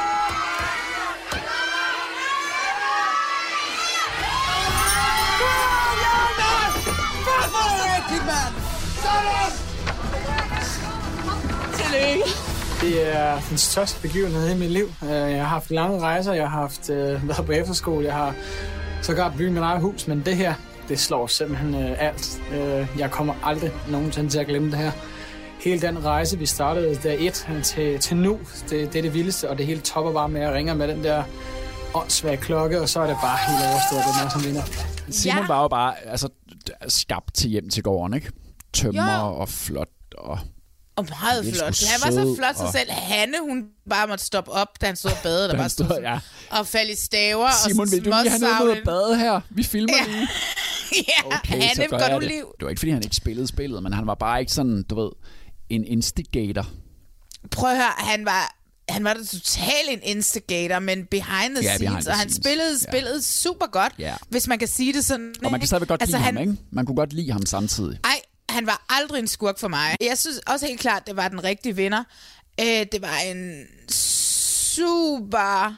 Det 12.81 13.17
er 13.17 13.41
den 13.49 13.59
største 13.59 14.01
begivenhed 14.03 14.51
i 14.55 14.59
mit 14.59 14.71
liv. 14.71 14.85
Øh, 15.05 15.11
Jeg 15.11 15.41
har 15.41 15.49
haft 15.49 15.71
lange 15.71 16.01
rejser, 16.01 16.33
jeg 16.33 16.51
har 16.51 16.61
haft 16.61 16.91
øh, 16.91 17.29
været 17.29 17.47
på 17.47 17.53
efterskole, 17.53 18.07
jeg 18.07 18.15
har 18.15 18.35
sågar 19.03 19.31
bygget 19.37 19.53
mit 19.53 19.63
eget 19.63 19.81
hus, 19.81 20.07
men 20.07 20.23
det 20.27 20.37
her, 20.37 20.55
det 20.89 21.01
slår 21.01 21.27
simpelthen 21.27 21.75
øh, 21.75 21.97
alt. 21.99 22.41
Øh, 22.53 22.87
Jeg 22.99 23.11
kommer 23.11 23.35
aldrig 23.45 23.71
nogensinde 23.89 24.31
til 24.31 24.39
at 24.39 24.47
glemme 24.47 24.71
det 24.71 24.79
her. 24.79 24.91
Hele 25.65 25.81
den 25.81 26.05
rejse, 26.05 26.39
vi 26.39 26.47
startede 26.47 26.95
der 27.03 27.17
et 27.19 27.47
til, 27.65 27.99
til 27.99 28.17
nu, 28.17 28.39
det, 28.71 28.93
det 28.93 28.99
er 28.99 29.03
det 29.03 29.15
vildeste, 29.15 29.51
og 29.51 29.59
det 29.59 29.67
hele 29.67 29.81
topper 29.81 30.13
bare 30.13 30.29
med 30.29 30.41
at 30.41 30.53
ringe 30.55 30.75
med 30.75 30.89
den 30.89 31.05
der 31.05 31.23
åndssvage 31.95 32.37
klokke, 32.37 32.81
og 32.81 32.89
så 32.89 33.01
er 33.01 33.07
det 33.07 33.17
bare 33.23 33.39
helt 33.49 33.71
overstået, 33.71 34.03
den 34.19 34.27
er 34.27 34.31
som 34.31 34.45
vinder. 34.45 34.63
Simon 35.11 35.39
ja. 35.39 35.47
var 35.47 35.63
jo 35.63 35.69
bare 35.69 35.95
altså, 36.07 36.29
skabt 36.89 37.35
til 37.35 37.51
hjem 37.51 37.69
til 37.71 37.83
gården, 37.83 38.15
ikke? 38.15 38.31
Tømmer 38.73 39.19
Jo. 39.29 39.35
og 39.41 39.49
flot 39.49 39.89
og... 40.19 40.39
Og 40.97 41.07
meget 41.23 41.45
flot. 41.55 41.85
Han 41.91 42.01
var 42.05 42.11
så 42.11 42.35
flot 42.39 42.57
sig 42.57 42.67
og- 42.67 42.73
selv. 42.73 42.91
Hanne, 42.91 43.35
hun 43.49 43.65
bare 43.91 44.07
måtte 44.07 44.25
stoppe 44.25 44.51
op, 44.51 44.81
da 44.81 44.87
han 44.87 44.97
stod 44.97 45.11
og 45.11 45.17
badede. 45.23 45.49
Der 45.49 45.57
bare 45.57 45.69
stod 45.69 45.99
ja. 46.03 46.19
og 46.51 46.67
falde 46.67 46.93
i 46.93 46.97
staver. 46.97 47.49
Simon, 47.69 47.81
og 47.87 47.91
vil 47.93 48.05
du 48.05 48.11
lige 48.11 48.31
have 48.31 48.39
noget 48.41 48.67
med 48.67 48.77
at 48.77 48.83
bade 48.85 49.19
her? 49.19 49.41
Vi 49.51 49.63
filmer 49.63 49.95
Ja. 50.07 50.13
lige. 50.13 50.29
ja, 51.09 51.27
Okay, 51.37 51.63
Hanne, 51.63 51.97
jeg 51.99 52.11
du 52.15 52.21
det. 52.21 52.29
liv? 52.29 52.45
Det 52.59 52.65
var 52.65 52.69
ikke, 52.71 52.81
fordi 52.81 52.91
han 52.93 53.03
ikke 53.05 53.17
spillede 53.17 53.47
spillet, 53.47 53.83
men 53.83 53.93
han 53.93 54.07
var 54.07 54.15
bare 54.15 54.41
ikke 54.41 54.53
sådan, 54.53 54.83
du 54.91 55.01
ved, 55.03 55.11
en 55.69 55.85
instigator. 55.85 56.67
Prøv 57.51 57.71
at 57.71 57.77
høre, 57.77 57.93
han 57.99 58.25
var... 58.25 58.57
Han 58.89 59.05
var 59.05 59.15
da 59.15 59.25
totalt 59.25 59.89
en 59.91 59.99
instigator, 60.03 60.79
men 60.79 61.05
behind 61.11 61.55
the 61.57 61.65
Ja, 61.65 61.75
scenes, 61.75 61.79
behind 61.79 62.03
the 62.03 62.11
og 62.11 62.19
han 62.19 62.29
scenes. 62.31 62.45
spillede 62.47 62.71
Ja. 62.87 62.91
spillet 62.91 63.25
super 63.25 63.67
godt, 63.67 63.93
Ja. 63.99 64.15
hvis 64.29 64.47
man 64.49 64.59
kan 64.59 64.69
sige 64.69 64.93
det 64.93 65.05
sådan. 65.05 65.35
Og 65.45 65.51
man 65.51 65.61
kan 65.61 65.67
stadigvæk 65.67 65.89
godt 65.89 66.03
altså, 66.03 66.17
lide 66.17 66.25
han, 66.25 66.37
ham, 66.37 66.49
ikke? 66.49 66.63
Man 66.73 66.87
kunne 66.87 66.97
godt 66.97 67.13
lide 67.13 67.33
ham 67.33 67.47
samtidig. 67.47 67.99
Ej, 68.05 68.21
han 68.51 68.67
var 68.67 68.85
aldrig 68.89 69.19
en 69.19 69.29
skurk 69.29 69.59
for 69.59 69.69
mig. 69.69 69.97
Jeg 70.01 70.19
synes 70.19 70.39
også 70.47 70.67
helt 70.67 70.81
klart, 70.81 71.07
det 71.07 71.17
var 71.17 71.29
den 71.29 71.45
rigtige 71.45 71.77
vinder. 71.77 72.05
Øh, 72.61 72.87
det 72.93 73.03
var 73.03 73.19
en 73.19 73.65
super... 73.91 75.75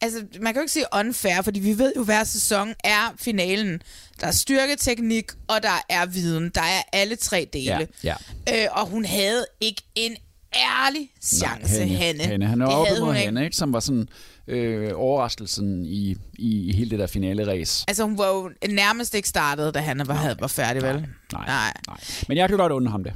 Altså, 0.00 0.24
man 0.40 0.52
kan 0.52 0.60
jo 0.60 0.62
ikke 0.62 0.72
sige 0.72 0.84
unfair, 0.92 1.42
fordi 1.42 1.60
vi 1.60 1.78
ved 1.78 1.92
jo, 1.96 2.04
hver 2.04 2.24
sæson 2.24 2.74
er 2.84 3.14
finalen. 3.18 3.82
Der 4.20 4.26
er 4.26 4.30
styrketeknik, 4.30 5.24
og 5.48 5.62
der 5.62 5.84
er 5.88 6.06
viden. 6.06 6.50
Der 6.54 6.60
er 6.60 6.82
alle 6.92 7.16
tre 7.16 7.48
dele. 7.52 7.88
Ja, 8.04 8.14
Øh, 8.54 8.66
og 8.70 8.86
hun 8.86 9.04
havde 9.04 9.46
ikke 9.60 9.82
en 9.94 10.16
ærlig 10.54 11.10
chance, 11.24 11.86
Nej, 11.86 11.96
Hanne. 11.96 12.24
Hanne. 12.24 12.46
Han 12.46 12.60
er 12.60 12.66
Det 12.66 12.74
oppe 12.74 12.92
ikke. 12.92 13.24
Hanne, 13.24 13.44
ikke? 13.44 13.56
som 13.56 13.72
var 13.72 13.80
sådan 13.80 14.08
øh, 14.48 14.90
overraskelsen 14.94 15.84
i, 15.84 16.16
i, 16.38 16.68
i 16.70 16.72
hele 16.76 16.90
det 16.90 16.98
der 16.98 17.06
finale-race. 17.06 17.84
Altså, 17.88 18.04
hun 18.04 18.18
var 18.18 18.28
jo 18.28 18.50
nærmest 18.70 19.14
ikke 19.14 19.28
startet, 19.28 19.74
da 19.74 19.80
Hanne 19.80 20.06
var, 20.08 20.14
havde, 20.14 20.36
var 20.40 20.46
færdig, 20.46 20.82
vel? 20.82 20.94
Nej, 21.32 21.46
Nej. 21.46 21.72
nej. 21.86 21.96
Men 22.28 22.36
jeg 22.38 22.48
kan 22.48 22.58
godt 22.58 22.72
unde 22.72 22.90
ham 22.90 23.04
det. 23.04 23.12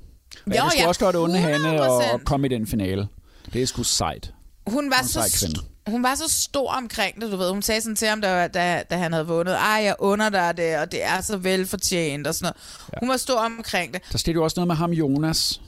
Og 0.46 0.52
jeg 0.54 0.56
Jo, 0.56 0.62
kan 0.62 0.70
sgu 0.70 0.80
ja, 0.80 0.88
også 0.88 1.00
godt 1.00 1.16
unde 1.16 1.38
Hanne 1.38 1.68
at, 1.82 1.90
100%. 2.10 2.14
at 2.14 2.24
komme 2.24 2.46
i 2.46 2.50
den 2.50 2.66
finale. 2.66 3.08
Det 3.52 3.62
er 3.62 3.66
sgu 3.66 3.82
sejt. 3.82 4.32
hun 4.66 4.90
var, 4.90 4.98
en 4.98 5.06
så, 5.08 5.12
sej 5.12 5.28
kvinde. 5.48 5.60
st- 5.60 5.90
hun 5.90 6.02
var 6.02 6.14
så 6.14 6.24
stor 6.28 6.72
omkring 6.72 7.20
det, 7.20 7.32
du 7.32 7.36
ved. 7.36 7.50
Hun 7.50 7.62
sagde 7.62 7.80
sådan 7.80 7.96
til 7.96 8.08
ham, 8.08 8.20
da, 8.20 8.46
da, 8.48 8.82
da 8.90 8.96
han 8.96 9.12
havde 9.12 9.26
vundet, 9.26 9.54
ej, 9.54 9.60
jeg 9.84 9.94
under 9.98 10.28
dig 10.28 10.56
det, 10.56 10.78
og 10.78 10.92
det 10.92 11.04
er 11.04 11.20
så 11.20 11.36
velfortjent, 11.36 12.26
og 12.26 12.34
sådan 12.34 12.44
noget. 12.44 12.56
Ja. 12.92 12.98
Hun 13.00 13.08
var 13.08 13.16
stor 13.16 13.38
omkring 13.38 13.92
det. 13.94 14.02
Der 14.12 14.18
skete 14.18 14.34
jo 14.34 14.44
også 14.44 14.54
noget 14.60 14.66
med 14.66 14.76
ham, 14.76 14.90
Jonas. 14.92 15.60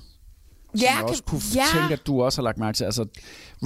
Ja, 0.80 0.94
jeg 0.94 1.04
også 1.04 1.22
kunne 1.22 1.40
ja. 1.54 1.64
tænke, 1.72 1.92
at 1.92 2.06
du 2.06 2.22
også 2.22 2.38
har 2.38 2.44
lagt 2.44 2.58
mærke 2.58 2.76
til. 2.76 2.84
Altså, 2.84 3.06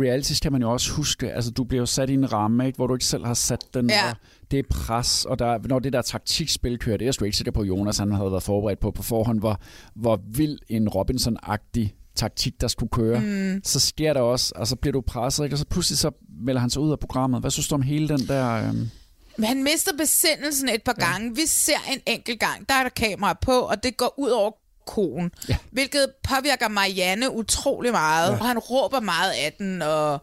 reality 0.00 0.32
skal 0.32 0.52
man 0.52 0.62
jo 0.62 0.72
også 0.72 0.92
huske. 0.92 1.32
Altså, 1.32 1.50
du 1.50 1.64
bliver 1.64 1.82
jo 1.82 1.86
sat 1.86 2.10
i 2.10 2.14
en 2.14 2.32
ramme, 2.32 2.66
ikke, 2.66 2.76
hvor 2.76 2.86
du 2.86 2.94
ikke 2.94 3.04
selv 3.04 3.26
har 3.26 3.34
sat 3.34 3.64
den. 3.74 3.90
Ja. 3.90 4.10
Og 4.10 4.16
det 4.50 4.58
er 4.58 4.62
pres, 4.70 5.24
og 5.24 5.38
der, 5.38 5.58
når 5.68 5.78
det 5.78 5.92
der 5.92 6.02
taktikspil 6.02 6.78
kører, 6.78 6.96
det 6.96 7.04
er 7.04 7.06
jeg 7.06 7.14
sgu 7.14 7.24
ikke 7.24 7.36
sikker 7.36 7.52
på, 7.52 7.64
Jonas 7.64 7.98
han 7.98 8.12
havde 8.12 8.30
været 8.30 8.42
forberedt 8.42 8.80
på 8.80 8.90
på 8.90 9.02
forhånd, 9.02 9.38
hvor, 9.38 9.60
hvor 9.94 10.20
vild 10.32 10.58
en 10.68 10.88
Robinson-agtig 10.88 11.94
taktik, 12.16 12.60
der 12.60 12.68
skulle 12.68 12.90
køre. 12.90 13.20
Mm. 13.20 13.60
Så 13.64 13.80
sker 13.80 14.12
der 14.12 14.20
også, 14.20 14.52
og 14.56 14.66
så 14.66 14.76
bliver 14.76 14.92
du 14.92 15.00
presset, 15.00 15.44
ikke? 15.44 15.54
og 15.54 15.58
så 15.58 15.64
pludselig 15.64 15.98
så 15.98 16.10
melder 16.40 16.60
han 16.60 16.70
sig 16.70 16.82
ud 16.82 16.92
af 16.92 16.98
programmet. 16.98 17.40
Hvad 17.40 17.50
synes 17.50 17.68
du 17.68 17.74
om 17.74 17.82
hele 17.82 18.08
den 18.08 18.28
der... 18.28 18.68
Øhm... 18.68 18.90
Men 19.38 19.46
han 19.46 19.62
mister 19.62 19.92
besindelsen 19.98 20.68
et 20.68 20.82
par 20.82 20.94
ja. 20.98 21.10
gange. 21.10 21.34
Vi 21.34 21.46
ser 21.46 21.78
en 21.92 22.00
enkelt 22.06 22.40
gang, 22.40 22.68
der 22.68 22.74
er 22.74 22.82
der 22.82 22.88
kamera 22.88 23.38
på, 23.42 23.52
og 23.52 23.82
det 23.82 23.96
går 23.96 24.14
ud 24.18 24.30
over 24.30 24.50
konen. 24.86 25.30
Ja. 25.48 25.56
Hvilket 25.70 26.10
påvirker 26.22 26.68
Marianne 26.68 27.30
utrolig 27.30 27.92
meget, 27.92 28.32
ja. 28.32 28.38
og 28.38 28.46
han 28.46 28.58
råber 28.58 29.00
meget 29.00 29.32
af 29.32 29.52
den, 29.58 29.82
og, 29.82 30.20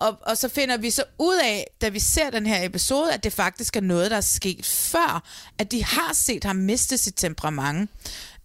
og, 0.00 0.18
og 0.22 0.36
så 0.36 0.48
finder 0.48 0.76
vi 0.76 0.90
så 0.90 1.04
ud 1.18 1.36
af, 1.44 1.66
da 1.80 1.88
vi 1.88 1.98
ser 1.98 2.30
den 2.30 2.46
her 2.46 2.64
episode, 2.64 3.12
at 3.12 3.24
det 3.24 3.32
faktisk 3.32 3.76
er 3.76 3.80
noget, 3.80 4.10
der 4.10 4.16
er 4.16 4.20
sket 4.20 4.66
før. 4.66 5.22
At 5.58 5.72
de 5.72 5.84
har 5.84 6.12
set 6.14 6.44
ham 6.44 6.56
miste 6.56 6.98
sit 6.98 7.14
temperament 7.16 7.90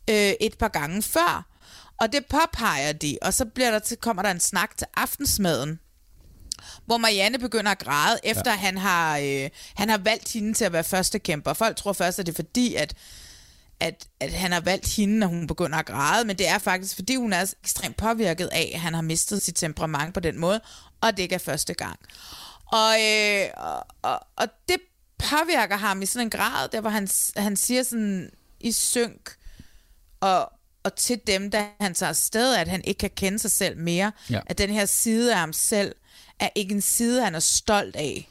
øh, 0.10 0.34
et 0.42 0.58
par 0.58 0.68
gange 0.68 1.02
før. 1.02 1.46
Og 2.02 2.12
det 2.12 2.26
påpeger 2.30 2.94
de, 2.94 3.18
og 3.22 3.34
så 3.34 3.46
bliver 3.46 3.72
der 3.72 3.80
til, 3.80 3.98
kommer 3.98 4.24
der 4.24 4.32
en 4.32 4.40
snak 4.40 4.78
til 4.78 4.88
aftensmaden, 4.98 5.80
hvor 6.86 6.98
Marianne 6.98 7.40
begynder 7.40 7.72
at 7.72 7.80
græde, 7.80 8.20
efter 8.24 8.52
ja. 8.52 8.58
han, 8.58 8.78
har, 8.78 9.18
øh, 9.18 9.50
han 9.76 9.90
har 9.90 9.98
valgt 9.98 10.34
hende 10.34 10.54
til 10.54 10.66
at 10.66 10.74
være 10.74 10.84
første 10.84 11.20
kæmper. 11.20 11.54
Folk 11.54 11.78
tror 11.78 11.94
først, 11.94 12.20
at 12.20 12.26
det 12.26 12.32
er 12.32 12.36
fordi, 12.36 12.76
at, 12.76 12.94
at, 13.82 14.08
at 14.20 14.34
han 14.34 14.52
har 14.52 14.60
valgt 14.60 14.96
hende, 14.96 15.20
når 15.20 15.28
hun 15.28 15.48
begynder 15.48 15.78
at 15.78 15.86
græde, 15.86 16.26
men 16.26 16.38
det 16.38 16.48
er 16.48 16.58
faktisk, 16.58 16.96
fordi 16.96 17.16
hun 17.16 17.34
er 17.34 17.54
ekstremt 17.64 17.98
påvirket 17.98 18.48
af, 18.48 18.72
at 18.74 18.80
han 18.80 18.94
har 18.94 19.02
mistet 19.02 19.42
sit 19.42 19.56
temperament 19.56 20.14
på 20.14 20.20
den 20.20 20.40
måde, 20.40 20.62
og 21.02 21.18
det 21.18 21.24
ikke 21.24 21.36
er 21.36 21.40
første 21.40 21.74
gang. 21.74 22.00
Og, 22.66 22.96
øh, 23.02 23.48
og, 23.58 23.86
og, 24.02 24.20
og 24.36 24.48
det 24.68 24.78
påvirker 25.18 25.78
ham 25.78 26.02
i 26.02 26.06
sådan 26.06 26.28
en 26.28 26.30
grad, 26.30 26.70
der 26.70 26.82
hvor 26.82 26.90
han, 26.90 27.08
han 27.38 27.56
siger 27.56 27.84
sådan 27.84 28.30
i 28.60 28.72
synk, 28.72 29.36
og, 30.20 30.52
og 30.84 30.96
til 30.96 31.20
dem, 31.28 31.52
da 31.52 31.68
han 31.82 31.94
tager 31.94 32.10
afsted, 32.10 32.56
at 32.56 32.68
han 32.68 32.84
ikke 32.84 33.00
kan 33.00 33.10
kende 33.10 33.40
sig 33.40 33.52
selv 33.52 33.78
mere. 33.78 34.12
Ja. 34.30 34.40
At 34.46 34.58
den 34.58 34.70
her 34.70 34.86
side 34.86 35.34
af 35.34 35.40
ham 35.40 35.54
selv 35.54 35.96
er 36.40 36.50
ikke 36.56 36.76
en 36.76 36.82
side, 36.82 37.24
han 37.24 37.36
er 37.36 37.40
stolt 37.40 37.96
af. 37.96 38.28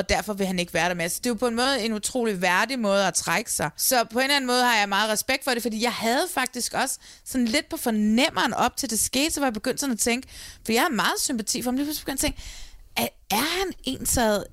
Og 0.00 0.08
derfor 0.08 0.32
vil 0.32 0.46
han 0.46 0.58
ikke 0.58 0.74
være 0.74 0.88
der 0.88 0.94
med. 0.94 1.08
Så 1.08 1.18
det 1.18 1.26
er 1.26 1.30
jo 1.30 1.34
på 1.34 1.46
en 1.46 1.54
måde 1.54 1.80
en 1.80 1.92
utrolig 1.92 2.42
værdig 2.42 2.78
måde 2.78 3.06
at 3.06 3.14
trække 3.14 3.52
sig. 3.52 3.70
Så 3.76 4.04
på 4.12 4.18
en 4.18 4.22
eller 4.22 4.36
anden 4.36 4.46
måde 4.46 4.62
har 4.64 4.76
jeg 4.76 4.88
meget 4.88 5.10
respekt 5.10 5.44
for 5.44 5.50
det, 5.50 5.62
fordi 5.62 5.82
jeg 5.82 5.92
havde 5.92 6.26
faktisk 6.34 6.74
også 6.74 6.98
sådan 7.24 7.48
lidt 7.48 7.68
på 7.68 7.76
fornemmeren 7.76 8.54
op 8.54 8.76
til 8.76 8.90
det 8.90 9.00
skete, 9.00 9.30
så 9.30 9.40
var 9.40 9.46
jeg 9.46 9.54
begyndt 9.54 9.80
sådan 9.80 9.92
at 9.92 9.98
tænke, 9.98 10.28
for 10.64 10.72
jeg 10.72 10.82
har 10.82 10.88
meget 10.88 11.20
sympati 11.20 11.62
for 11.62 11.70
ham, 11.70 11.76
lige 11.76 11.86
pludselig 11.86 12.04
begyndte 12.04 12.26
jeg 12.26 12.30
at 12.30 12.34
tænke, 12.96 13.12
er, 13.30 13.36
er 13.36 13.58
han 13.58 13.72
ensad 13.84 14.44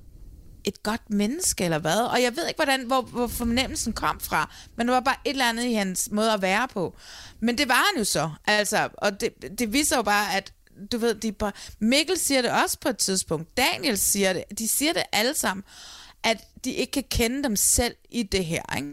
et 0.64 0.82
godt 0.82 1.10
menneske, 1.10 1.64
eller 1.64 1.78
hvad? 1.78 2.00
Og 2.00 2.22
jeg 2.22 2.36
ved 2.36 2.46
ikke, 2.48 2.58
hvordan, 2.58 2.86
hvor, 2.86 3.02
hvor 3.02 3.26
fornemmelsen 3.26 3.92
kom 3.92 4.20
fra, 4.20 4.54
men 4.76 4.86
det 4.86 4.94
var 4.94 5.00
bare 5.00 5.16
et 5.24 5.30
eller 5.30 5.48
andet 5.48 5.64
i 5.64 5.72
hans 5.72 6.08
måde 6.12 6.32
at 6.32 6.42
være 6.42 6.68
på. 6.68 6.96
Men 7.40 7.58
det 7.58 7.68
var 7.68 7.74
han 7.92 7.98
jo 7.98 8.04
så, 8.04 8.30
altså, 8.46 8.88
og 8.94 9.20
det, 9.20 9.58
det 9.58 9.72
viser 9.72 9.96
jo 9.96 10.02
bare, 10.02 10.36
at 10.36 10.52
du 10.92 10.98
ved, 10.98 11.14
de 11.14 11.32
bare, 11.32 11.52
Mikkel 11.78 12.18
siger 12.18 12.42
det 12.42 12.50
også 12.50 12.78
på 12.80 12.88
et 12.88 12.98
tidspunkt, 12.98 13.56
Daniel 13.56 13.98
siger 13.98 14.32
det, 14.32 14.44
de 14.58 14.68
siger 14.68 14.92
det 14.92 15.02
alle 15.12 15.34
sammen, 15.34 15.64
at 16.22 16.36
de 16.64 16.70
ikke 16.72 16.92
kan 16.92 17.04
kende 17.10 17.42
dem 17.42 17.56
selv 17.56 17.94
i 18.10 18.22
det 18.22 18.44
her, 18.44 18.62
ikke? 18.76 18.92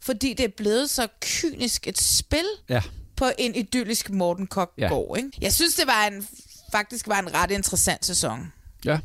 Fordi 0.00 0.34
det 0.34 0.44
er 0.44 0.48
blevet 0.56 0.90
så 0.90 1.06
kynisk 1.20 1.86
et 1.88 1.98
spil 2.00 2.44
Ja. 2.68 2.82
på 3.16 3.24
en 3.38 3.54
idyllisk 3.54 4.10
Morten 4.10 4.46
Kokgård, 4.46 5.16
ikke? 5.18 5.30
Jeg 5.40 5.52
synes, 5.52 5.74
det 5.74 5.86
var 5.86 6.06
en, 6.06 6.26
faktisk 6.72 7.08
var 7.08 7.18
en 7.18 7.34
ret 7.34 7.50
interessant 7.50 8.04
sæson. 8.06 8.52
Ja. 8.84 8.98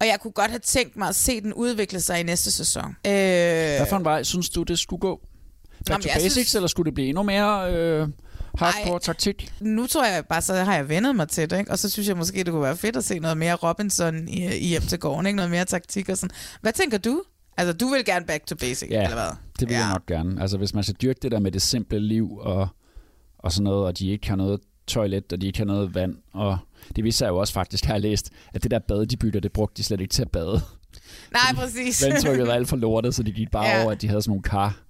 Og 0.00 0.06
jeg 0.06 0.20
kunne 0.20 0.32
godt 0.32 0.50
have 0.50 0.58
tænkt 0.60 0.96
mig 0.96 1.08
at 1.08 1.16
se 1.16 1.40
den 1.40 1.52
udvikle 1.54 2.00
sig 2.00 2.20
i 2.20 2.22
næste 2.22 2.52
sæson. 2.52 2.84
Øh, 3.06 3.12
Hvad 3.12 3.86
for 3.88 3.96
en 3.96 4.04
vej 4.04 4.22
synes 4.22 4.48
du, 4.50 4.62
det 4.62 4.78
skulle 4.78 5.00
gå? 5.00 5.20
Back 5.86 5.88
Jamen, 5.90 6.02
to 6.02 6.08
basics, 6.14 6.32
synes- 6.32 6.54
eller 6.54 6.68
skulle 6.68 6.86
det 6.86 6.94
blive 6.94 7.08
endnu 7.08 7.22
mere 7.22 7.72
øh, 7.74 8.08
hardcore 8.58 9.00
taktik? 9.00 9.52
nu 9.60 9.86
tror 9.86 10.04
jeg 10.06 10.24
bare, 10.28 10.42
så 10.42 10.54
har 10.54 10.74
jeg 10.74 10.88
vendet 10.88 11.16
mig 11.16 11.28
til 11.28 11.50
det, 11.50 11.58
ikke? 11.58 11.70
og 11.70 11.78
så 11.78 11.90
synes 11.90 12.08
jeg 12.08 12.16
måske, 12.16 12.38
det 12.44 12.46
kunne 12.52 12.62
være 12.62 12.76
fedt 12.76 12.96
at 12.96 13.04
se 13.04 13.18
noget 13.18 13.36
mere 13.38 13.54
Robinson 13.54 14.28
i, 14.28 14.44
i 14.56 14.66
hjem 14.68 14.82
til 14.82 14.98
gården, 14.98 15.26
ikke? 15.26 15.36
noget 15.36 15.50
mere 15.50 15.64
taktik 15.64 16.08
og 16.08 16.16
sådan. 16.18 16.36
Hvad 16.60 16.72
tænker 16.72 16.98
du? 16.98 17.22
Altså, 17.56 17.72
du 17.72 17.86
vil 17.88 18.04
gerne 18.04 18.26
back 18.26 18.46
to 18.46 18.54
basic, 18.56 18.90
Ja, 18.90 19.02
eller 19.02 19.14
hvad? 19.16 19.36
det 19.60 19.68
vil 19.68 19.74
ja. 19.74 19.80
jeg 19.80 19.92
nok 19.92 20.06
gerne. 20.06 20.42
Altså, 20.42 20.58
hvis 20.58 20.74
man 20.74 20.84
skal 20.84 20.96
dyrke 21.02 21.18
det 21.22 21.32
der 21.32 21.38
med 21.40 21.52
det 21.52 21.62
simple 21.62 21.98
liv 22.00 22.36
og, 22.40 22.68
og 23.38 23.52
sådan 23.52 23.64
noget, 23.64 23.86
og 23.86 23.98
de 23.98 24.08
ikke 24.10 24.28
har 24.28 24.36
noget 24.36 24.60
toilet, 24.86 25.32
og 25.32 25.40
de 25.40 25.46
ikke 25.46 25.58
har 25.58 25.64
noget 25.66 25.94
vand, 25.94 26.16
og 26.32 26.58
det 26.96 27.04
viser 27.04 27.18
sig 27.18 27.28
jo 27.28 27.36
også 27.36 27.52
faktisk, 27.52 27.84
har 27.84 27.94
jeg 27.94 28.00
læst, 28.00 28.30
at 28.54 28.62
det 28.62 28.70
der 28.70 28.78
bad, 28.78 29.06
de 29.06 29.16
bytter, 29.16 29.40
det 29.40 29.52
brugte 29.52 29.76
de 29.76 29.82
slet 29.82 30.00
ikke 30.00 30.12
til 30.12 30.22
at 30.22 30.30
bade. 30.30 30.60
Nej, 31.32 31.54
præcis. 31.54 32.04
Vandtrykket 32.10 32.46
var 32.46 32.52
alt 32.52 32.68
for 32.68 32.76
lortet, 32.76 33.14
så 33.14 33.22
de 33.22 33.32
gik 33.32 33.50
bare 33.50 33.64
Ja. 33.66 33.82
over, 33.82 33.92
at 33.92 34.02
de 34.02 34.08
havde 34.08 34.22
sådan 34.22 34.30
nogle 34.30 34.42
kar, 34.42 34.80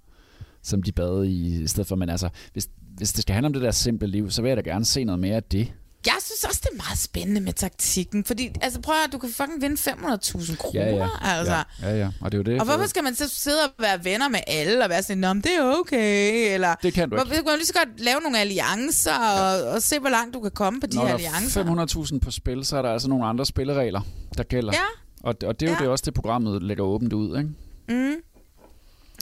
som 0.63 0.83
de 0.83 0.91
badede 0.91 1.29
i, 1.29 1.61
i 1.63 1.67
stedet 1.67 1.87
for. 1.87 1.95
Men 1.95 2.09
altså, 2.09 2.29
hvis, 2.53 2.67
hvis 2.97 3.13
det 3.13 3.21
skal 3.21 3.33
handle 3.33 3.45
om 3.47 3.53
det 3.53 3.61
der 3.61 3.71
simple 3.71 4.07
liv, 4.07 4.31
så 4.31 4.41
vil 4.41 4.49
jeg 4.49 4.57
da 4.57 4.61
gerne 4.61 4.85
se 4.85 5.03
noget 5.03 5.19
mere 5.19 5.35
af 5.35 5.43
det. 5.43 5.73
Jeg 6.05 6.15
synes 6.21 6.43
også, 6.43 6.59
det 6.63 6.69
er 6.79 6.83
meget 6.87 6.97
spændende 6.99 7.41
med 7.41 7.53
taktikken, 7.53 8.25
fordi, 8.25 8.49
altså 8.61 8.81
prøv 8.81 8.95
at 9.05 9.13
du 9.13 9.17
kan 9.17 9.29
fucking 9.29 9.61
vinde 9.61 9.75
500.000 9.75 10.55
kroner, 10.55 10.81
Ja, 10.85 10.95
ja. 10.95 11.07
altså. 11.21 11.53
ja, 11.81 11.89
ja, 11.89 11.97
ja. 11.97 12.09
Og 12.21 12.31
det 12.31 12.37
er 12.37 12.39
jo 12.39 12.43
det. 12.43 12.59
Og 12.59 12.65
hvorfor 12.65 12.85
skal 12.85 13.03
man 13.03 13.15
så 13.15 13.29
sidde 13.29 13.57
og 13.65 13.69
være 13.79 14.05
venner 14.05 14.27
med 14.29 14.39
alle 14.47 14.83
og 14.83 14.89
være 14.89 15.03
sådan, 15.03 15.17
Nå, 15.17 15.33
men 15.33 15.43
det 15.43 15.51
er 15.55 15.63
okay, 15.79 16.53
eller... 16.53 16.75
Det 16.83 16.93
kan 16.93 17.09
du 17.09 17.15
ikke. 17.15 17.29
Kan 17.35 17.43
jo 17.45 17.55
lige 17.55 17.65
så 17.65 17.73
godt 17.73 17.99
lave 17.99 18.19
nogle 18.21 18.39
alliancer 18.39 19.13
og, 19.17 19.63
og 19.71 19.81
se, 19.83 19.99
hvor 19.99 20.09
langt 20.09 20.33
du 20.33 20.39
kan 20.39 20.51
komme 20.51 20.79
på 20.81 20.87
de 20.87 20.95
Når 20.95 21.01
her 21.07 21.17
der 21.17 21.29
alliancer. 21.35 21.63
er 21.63 21.85
500.000 22.13 22.19
på 22.19 22.31
spil, 22.31 22.65
så 22.65 22.77
er 22.77 22.81
der 22.81 22.89
altså 22.89 23.09
nogle 23.09 23.25
andre 23.25 23.45
spilleregler, 23.45 24.01
der 24.37 24.43
gælder. 24.43 24.73
Ja. 24.73 24.83
Og, 25.23 25.35
og 25.45 25.59
det 25.59 25.65
er 25.65 25.71
jo 25.71 25.77
Ja. 25.77 25.83
det 25.83 25.87
også, 25.89 26.03
det 26.05 26.13
programmet 26.13 26.63
lægger 26.63 26.83
åbent 26.83 27.13
ud, 27.13 27.37
ikke? 27.37 27.49
Mm. 27.89 28.15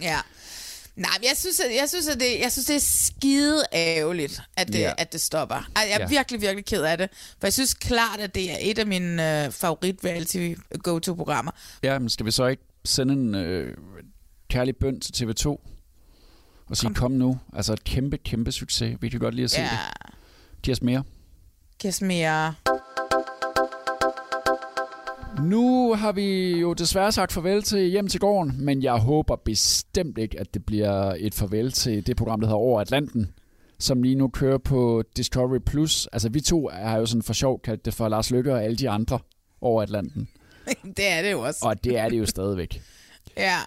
Ja. 0.01 0.17
Nej, 0.95 1.11
jeg 1.23 1.31
synes, 1.37 1.59
at, 1.59 1.75
jeg 1.75 1.89
synes, 1.89 2.07
at 2.07 2.19
det, 2.19 2.39
jeg 2.39 2.51
synes, 2.51 2.65
det 2.65 2.75
er 2.75 2.79
skide 2.79 3.63
ærgerligt, 3.73 4.41
at 4.57 4.67
det, 4.67 4.79
Ja. 4.79 4.93
at 4.97 5.13
det 5.13 5.21
stopper. 5.21 5.55
Ej, 5.55 5.67
jeg 5.75 5.91
er 5.91 5.97
ja. 5.99 6.07
virkelig, 6.07 6.41
virkelig 6.41 6.65
ked 6.65 6.81
af 6.83 6.97
det. 6.97 7.09
For 7.13 7.47
jeg 7.47 7.53
synes 7.53 7.73
klart, 7.73 8.19
at 8.19 8.35
det 8.35 8.51
er 8.51 8.57
et 8.61 8.79
af 8.79 8.87
mine 8.87 9.45
øh, 9.45 9.51
favorit 9.51 9.95
reality 10.03 10.53
go-to-programmer. 10.83 11.51
Ja, 11.83 11.99
men 11.99 12.09
skal 12.09 12.25
vi 12.25 12.31
så 12.31 12.45
ikke 12.45 12.63
sende 12.85 13.13
en 13.13 13.35
øh, 13.35 13.77
kærlig 14.49 14.75
bøn 14.77 14.99
til 14.99 15.25
TV2? 15.25 15.47
Og 16.67 16.77
sige, 16.77 16.87
kom. 16.87 16.93
kom 16.93 17.11
nu. 17.11 17.39
Altså 17.55 17.73
et 17.73 17.83
kæmpe, 17.83 18.17
kæmpe 18.17 18.51
succes. 18.51 18.97
Vi 19.01 19.09
kan 19.09 19.19
godt 19.19 19.35
lide 19.35 19.43
at 19.43 19.51
se 19.51 19.61
Ja. 19.61 19.69
det. 19.71 20.13
Giv 20.63 20.71
os 20.71 20.81
mere. 20.81 21.03
Giv 21.79 21.89
os 21.89 22.01
mere... 22.01 22.53
Nu 25.43 25.93
har 25.93 26.11
vi 26.11 26.51
jo 26.59 26.73
desværre 26.73 27.11
sagt 27.11 27.31
farvel 27.31 27.63
til 27.63 27.79
Hjem 27.79 28.07
til 28.07 28.19
gården, 28.19 28.65
men 28.65 28.83
jeg 28.83 28.93
håber 28.93 29.35
bestemt 29.35 30.17
ikke, 30.17 30.39
at 30.39 30.53
det 30.53 30.65
bliver 30.65 31.15
et 31.17 31.33
farvel 31.33 31.71
til 31.71 32.07
det 32.07 32.17
program, 32.17 32.39
der 32.39 32.47
hedder 32.47 32.57
Over 32.59 32.81
Atlanten, 32.81 33.33
som 33.79 34.03
lige 34.03 34.15
nu 34.15 34.27
kører 34.27 34.57
på 34.57 35.03
Discovery+. 35.17 35.59
Plus. 35.59 36.07
Altså 36.13 36.29
vi 36.29 36.41
to 36.41 36.69
har 36.73 36.97
jo 36.97 37.05
sådan 37.05 37.23
for 37.23 37.33
sjov 37.33 37.61
kaldt 37.61 37.85
det 37.85 37.93
for 37.93 38.09
Lars 38.09 38.31
Lykke 38.31 38.53
og 38.53 38.63
alle 38.63 38.77
de 38.77 38.89
andre 38.89 39.19
over 39.61 39.83
Atlanten. 39.83 40.27
det 40.97 41.07
er 41.11 41.21
det 41.21 41.31
jo 41.31 41.39
også. 41.41 41.59
Og 41.63 41.83
det 41.83 41.97
er 41.97 42.09
det 42.09 42.17
jo 42.17 42.25
stadigvæk. 42.25 42.81
Ja. 43.37 43.57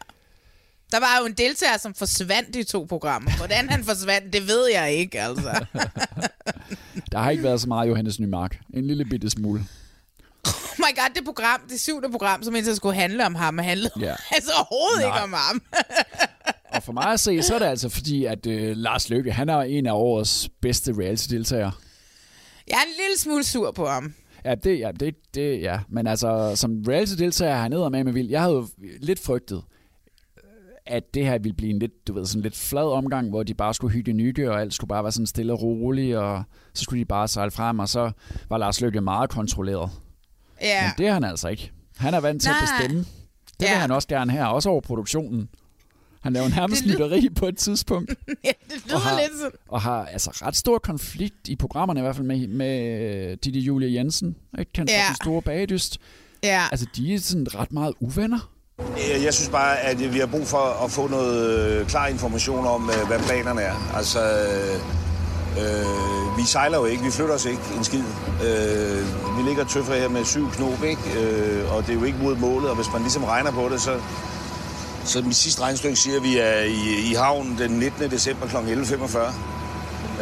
Der 0.93 1.01
var 1.01 1.19
jo 1.21 1.27
en 1.27 1.33
deltager, 1.33 1.79
som 1.79 1.95
forsvandt 1.95 2.57
i 2.57 2.65
to 2.65 2.87
programmer. 2.89 3.31
Hvordan 3.37 3.69
han 3.69 3.85
forsvandt, 3.85 4.33
det 4.33 4.49
ved 4.49 4.69
jeg 4.75 4.93
ikke, 4.93 5.21
altså. 5.21 5.67
Der 7.13 7.19
har 7.19 7.31
ikke 7.31 7.43
været 7.43 7.61
så 7.61 7.69
meget 7.69 7.89
Johannes 7.89 8.21
Nymark. 8.21 8.61
En 8.75 8.87
lille 8.87 9.05
bitte 9.05 9.31
smule. 9.31 9.61
Oh 10.79 10.85
my 10.87 10.97
god, 10.97 11.15
det 11.15 11.25
program, 11.25 11.61
det 11.69 11.81
syvende 11.81 12.11
program, 12.11 12.43
som 12.43 12.55
indtil 12.55 12.77
skulle 12.77 12.95
handle 12.95 13.27
om 13.27 13.35
ham, 13.35 13.59
handlede 13.59 13.93
Ja. 14.01 14.15
altså 14.37 14.51
overhovedet 14.57 15.01
Nej. 15.01 15.17
ikke 15.17 15.25
om 15.25 15.33
ham. 15.33 15.63
Og 16.75 16.83
for 16.83 16.93
mig 16.93 17.07
at 17.07 17.21
se, 17.21 17.43
så 17.43 17.55
er 17.55 17.59
det 17.59 17.67
altså 17.67 17.89
fordi, 17.89 18.25
at 18.25 18.47
øh, 18.47 18.77
Lars 18.77 19.11
Lykke, 19.11 19.33
han 19.33 19.49
er 19.49 19.61
en 19.61 19.87
af 19.87 19.93
årets 19.93 20.49
bedste 20.61 20.93
reality-deltagere. 20.93 21.73
Jeg 22.69 22.75
er 22.75 22.83
en 22.83 22.95
lille 23.05 23.19
smule 23.19 23.45
sur 23.45 23.71
på 23.71 23.87
ham. 23.87 24.15
Ja, 24.45 24.55
det, 24.55 24.79
ja, 24.79 24.91
det, 25.01 25.15
det, 25.35 25.61
ja. 25.61 25.81
Men 25.89 26.07
altså, 26.07 26.53
som 26.55 26.85
reality-deltager 26.89 27.53
er 27.53 27.63
han 27.63 27.71
med 27.71 28.05
med 28.05 28.13
vild. 28.13 28.29
Jeg 28.29 28.41
havde 28.41 28.55
jo 28.55 28.69
lidt 29.01 29.21
frygtet, 29.21 29.63
at 30.87 31.15
det 31.15 31.25
her 31.25 31.39
ville 31.39 31.57
blive 31.57 31.71
en 31.71 31.79
lidt, 31.79 32.09
du 32.09 32.13
ved, 32.13 32.27
sådan 32.27 32.43
lidt 32.43 32.57
flad 32.57 32.93
omgang, 32.93 33.29
hvor 33.29 33.43
de 33.43 33.55
bare 33.55 33.75
skulle 33.75 33.93
hygge 33.93 34.13
nygge, 34.13 34.51
og 34.51 34.61
alt 34.61 34.75
skulle 34.75 34.89
bare 34.89 35.05
være 35.05 35.13
sådan 35.13 35.27
stille 35.27 35.53
og 35.53 35.63
roligt, 35.63 36.17
og 36.17 36.43
så 36.75 36.83
skulle 36.83 37.01
de 37.01 37.05
bare 37.05 37.29
sejle 37.29 37.51
frem, 37.51 37.79
og 37.79 37.89
så 37.89 38.11
var 38.49 38.59
Lars 38.59 38.81
Lykke 38.81 39.01
meget 39.01 39.31
kontrolleret. 39.31 39.91
Ja. 40.63 40.83
Men 40.83 40.93
det 40.99 41.07
er 41.07 41.13
han 41.13 41.25
altså 41.25 41.49
ikke. 41.49 41.73
Han 41.97 42.15
er 42.15 42.21
vant 42.21 42.43
til 42.43 42.49
at 42.49 42.55
Nej. 42.61 42.79
bestemme. 42.79 42.99
Det 43.01 43.07
vil 43.61 43.67
Ja. 43.69 43.79
han 43.79 43.91
også 43.91 44.09
gerne 44.09 44.33
her, 44.33 44.45
også 44.45 44.69
over 44.69 44.81
produktionen. 44.81 45.49
Han 46.23 46.33
laver 46.33 46.49
nærmest 46.59 46.85
lytteri 46.87 47.29
på 47.37 47.47
et 47.47 47.57
tidspunkt. 47.59 48.11
ja, 48.45 48.51
det 48.71 48.83
lyder 48.87 48.95
og 48.97 49.01
har, 49.01 49.21
lidt 49.21 49.33
sådan. 49.39 49.51
og 49.69 49.81
har 49.83 50.05
altså 50.07 50.31
ret 50.31 50.57
stor 50.57 50.79
konflikt 50.79 51.49
i 51.49 51.57
programmerne, 51.57 52.01
i 52.01 52.03
hvert 52.03 52.17
fald 52.17 52.27
med, 52.27 52.47
med 52.47 53.37
Ditte 53.37 53.61
Julia 53.61 53.93
Jensen, 53.99 54.37
ikke 54.59 54.73
kendt 54.73 54.91
Ja. 54.91 55.03
for 55.03 55.07
den 55.07 55.17
store 55.25 55.43
bagedyst. 55.43 55.99
Ja. 56.43 56.63
Altså, 56.71 56.87
de 56.97 57.15
er 57.15 57.19
sådan 57.21 57.47
ret 57.55 57.73
meget 57.73 57.95
uvenner. 58.01 58.51
Øh, 58.81 59.25
Jeg 59.25 59.35
synes 59.35 59.49
bare, 59.49 59.81
at 59.81 60.15
vi 60.15 60.19
har 60.19 60.27
brug 60.27 60.47
for 60.47 60.85
at 60.85 60.91
få 60.91 61.09
noget 61.09 61.71
øh, 61.81 61.87
klar 61.87 62.07
information 62.07 62.67
om, 62.67 62.91
øh, 63.01 63.07
hvad 63.09 63.19
planerne 63.19 63.61
er. 63.61 63.97
Altså, 63.97 64.21
øh, 65.61 66.39
vi 66.39 66.45
sejler 66.45 66.79
jo 66.79 66.85
ikke, 66.85 67.03
vi 67.03 67.11
flytter 67.11 67.35
os 67.35 67.45
ikke 67.45 67.63
en 67.77 67.85
skid. 67.85 68.05
Øh, 68.45 69.39
vi 69.39 69.43
ligger 69.49 69.65
tøffer 69.65 69.95
her 69.95 70.09
med 70.09 70.25
syv 70.25 70.51
knop, 70.51 70.83
ikke? 70.85 71.03
Øh, 71.21 71.75
og 71.75 71.83
det 71.87 71.91
er 71.91 71.99
jo 71.99 72.05
ikke 72.05 72.19
mod 72.23 72.37
målet, 72.37 72.71
og 72.71 72.77
hvis 72.77 72.93
man 72.93 73.03
ligesom 73.03 73.25
regner 73.25 73.51
på 73.51 73.69
det, 73.69 73.81
så, 73.81 74.01
så 75.05 75.23
mit 75.23 75.37
sidste 75.37 75.63
regnstykke 75.63 75.97
siger, 75.97 76.17
at 76.17 76.23
vi 76.23 76.39
er 76.39 76.61
i, 76.61 77.11
i 77.11 77.15
havnen 77.15 77.59
den 77.59 77.71
19. 77.71 78.11
december 78.11 78.47
kl. 78.47 78.57
11.45. 78.57 79.19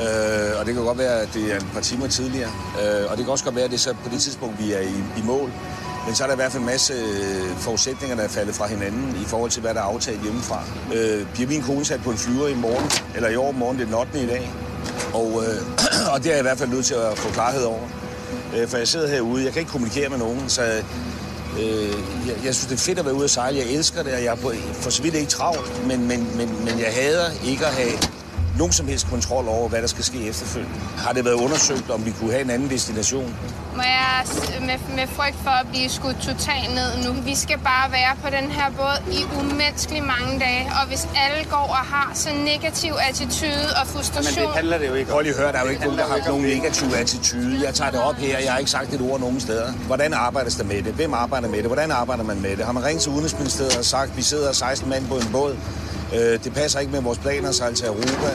Øh, 0.00 0.60
og 0.60 0.66
det 0.66 0.74
kan 0.74 0.84
godt 0.84 0.98
være, 0.98 1.20
at 1.20 1.28
det 1.34 1.52
er 1.52 1.56
et 1.56 1.66
par 1.74 1.80
timer 1.80 2.06
tidligere. 2.06 2.50
Øh, 2.82 3.10
og 3.10 3.16
det 3.16 3.24
kan 3.24 3.32
også 3.32 3.44
godt 3.44 3.56
være, 3.56 3.64
at 3.64 3.70
det 3.70 3.76
er 3.76 3.80
så 3.80 3.94
på 4.04 4.08
det 4.12 4.20
tidspunkt, 4.20 4.58
vi 4.58 4.72
er 4.72 4.80
i, 4.80 4.94
i 5.18 5.22
mål. 5.24 5.52
Men 6.06 6.14
så 6.14 6.22
er 6.22 6.26
der 6.26 6.34
i 6.34 6.36
hvert 6.36 6.52
fald 6.52 6.62
en 6.62 6.66
masse 6.66 6.92
øh, 6.94 7.56
forudsætninger, 7.56 8.16
der 8.16 8.22
er 8.22 8.28
faldet 8.28 8.54
fra 8.54 8.66
hinanden 8.66 9.16
i 9.22 9.24
forhold 9.24 9.50
til, 9.50 9.62
hvad 9.62 9.74
der 9.74 9.80
er 9.80 9.84
aftalt 9.84 10.22
hjemmefra. 10.22 10.62
Øh, 10.94 11.26
bliver 11.34 11.48
min 11.48 11.62
kone 11.62 11.84
sat 11.84 12.00
på 12.02 12.10
en 12.10 12.16
flyver 12.16 12.48
i 12.48 12.54
morgen, 12.54 12.90
eller 13.14 13.28
i 13.28 13.34
morgen 13.34 13.76
det 13.76 13.82
er 13.82 13.86
den 13.86 13.94
8. 13.94 14.22
i 14.22 14.26
dag. 14.26 14.50
Og, 15.14 15.44
øh, 15.46 15.62
og 16.12 16.22
det 16.22 16.26
er 16.26 16.30
jeg 16.30 16.38
i 16.38 16.42
hvert 16.42 16.58
fald 16.58 16.70
nødt 16.70 16.86
til 16.86 16.94
at 16.94 17.18
få 17.18 17.32
klarhed 17.32 17.64
over. 17.64 17.88
Øh, 18.56 18.68
for 18.68 18.76
jeg 18.76 18.88
sidder 18.88 19.08
herude, 19.08 19.44
jeg 19.44 19.52
kan 19.52 19.60
ikke 19.60 19.72
kommunikere 19.72 20.08
med 20.08 20.18
nogen, 20.18 20.48
så 20.48 20.62
øh, 21.60 21.94
jeg, 22.28 22.36
jeg 22.44 22.54
synes, 22.54 22.66
det 22.66 22.74
er 22.74 22.84
fedt 22.88 22.98
at 22.98 23.04
være 23.04 23.14
ude 23.14 23.24
at 23.24 23.30
sejle. 23.30 23.58
Jeg 23.58 23.66
elsker 23.66 24.02
det, 24.02 24.12
og 24.12 24.24
jeg 24.24 24.32
er 24.32 24.36
på, 24.36 24.52
for 24.72 24.90
så 24.90 25.02
vidt 25.02 25.14
ikke 25.14 25.30
travlt, 25.30 25.86
men, 25.86 26.08
men, 26.08 26.36
men, 26.36 26.64
men 26.64 26.78
jeg 26.78 26.92
hader 26.94 27.30
ikke 27.44 27.66
at 27.66 27.72
have 27.72 27.92
nogen 28.58 28.72
som 28.72 28.88
helst 28.88 29.06
kontrol 29.10 29.48
over, 29.48 29.68
hvad 29.68 29.80
der 29.82 29.86
skal 29.86 30.04
ske 30.04 30.28
efterfølgende. 30.28 30.74
Har 30.96 31.12
det 31.12 31.24
været 31.24 31.34
undersøgt, 31.34 31.90
om 31.90 32.06
vi 32.06 32.10
kunne 32.10 32.30
have 32.30 32.42
en 32.42 32.50
anden 32.50 32.70
destination? 32.70 33.36
Må 33.76 33.82
jeg 33.82 34.24
med, 34.60 34.78
med 34.96 35.06
frygt 35.06 35.38
for 35.44 35.50
at 35.50 35.66
blive 35.72 35.88
skudt 35.88 36.16
totalt 36.30 36.70
ned 36.78 36.90
nu. 37.04 37.10
Vi 37.30 37.34
skal 37.34 37.58
bare 37.58 37.92
være 37.92 38.12
på 38.24 38.28
den 38.36 38.50
her 38.50 38.70
båd 38.78 38.98
i 39.18 39.20
umenneskelig 39.40 40.02
mange 40.02 40.40
dage. 40.40 40.62
Og 40.80 40.88
hvis 40.88 41.08
alle 41.24 41.44
går 41.50 41.66
og 41.80 41.84
har 41.94 42.10
så 42.14 42.30
negativ 42.52 42.92
attitude 43.08 43.66
og 43.80 43.86
frustration... 43.86 44.48
det 44.80 44.88
jo 44.88 44.94
ikke 44.94 45.10
Prøv 45.10 45.20
lige 45.20 45.34
at 45.34 45.40
høre, 45.40 45.52
der 45.52 45.58
er 45.58 45.62
jo 45.62 45.68
ikke 45.68 45.82
nogen, 45.82 45.98
der 45.98 46.04
har 46.04 46.12
haft 46.12 46.26
nogen 46.26 46.44
negativ 46.44 46.86
attitude. 47.02 47.60
Jeg 47.66 47.74
tager 47.74 47.90
det 47.90 48.00
op 48.00 48.14
her, 48.14 48.38
jeg 48.38 48.52
har 48.52 48.58
ikke 48.58 48.70
sagt 48.70 48.94
et 48.94 49.00
ord 49.00 49.20
nogen 49.20 49.40
steder. 49.40 49.72
Hvordan 49.72 50.14
arbejdes 50.14 50.54
der 50.54 50.64
med 50.64 50.82
det? 50.82 50.92
Hvem 50.92 51.14
arbejder 51.14 51.48
med 51.48 51.58
det? 51.58 51.66
Hvordan 51.66 51.90
arbejder 51.90 52.24
man 52.24 52.40
med 52.40 52.56
det? 52.56 52.64
Har 52.64 52.72
man 52.72 52.84
ringet 52.84 53.02
til 53.02 53.12
Udenrigsministeriet 53.12 53.78
og 53.78 53.84
sagt, 53.84 54.10
at 54.10 54.16
vi 54.16 54.22
sidder 54.22 54.52
16 54.52 54.88
mand 54.88 55.08
på 55.08 55.14
en 55.14 55.28
båd? 55.32 55.56
Øh, 56.14 56.44
det 56.44 56.54
passer 56.54 56.78
ikke 56.80 56.92
med 56.92 57.02
vores 57.02 57.18
planer, 57.18 57.52
så 57.52 57.74
til 57.74 57.86
Europa. 57.86 58.30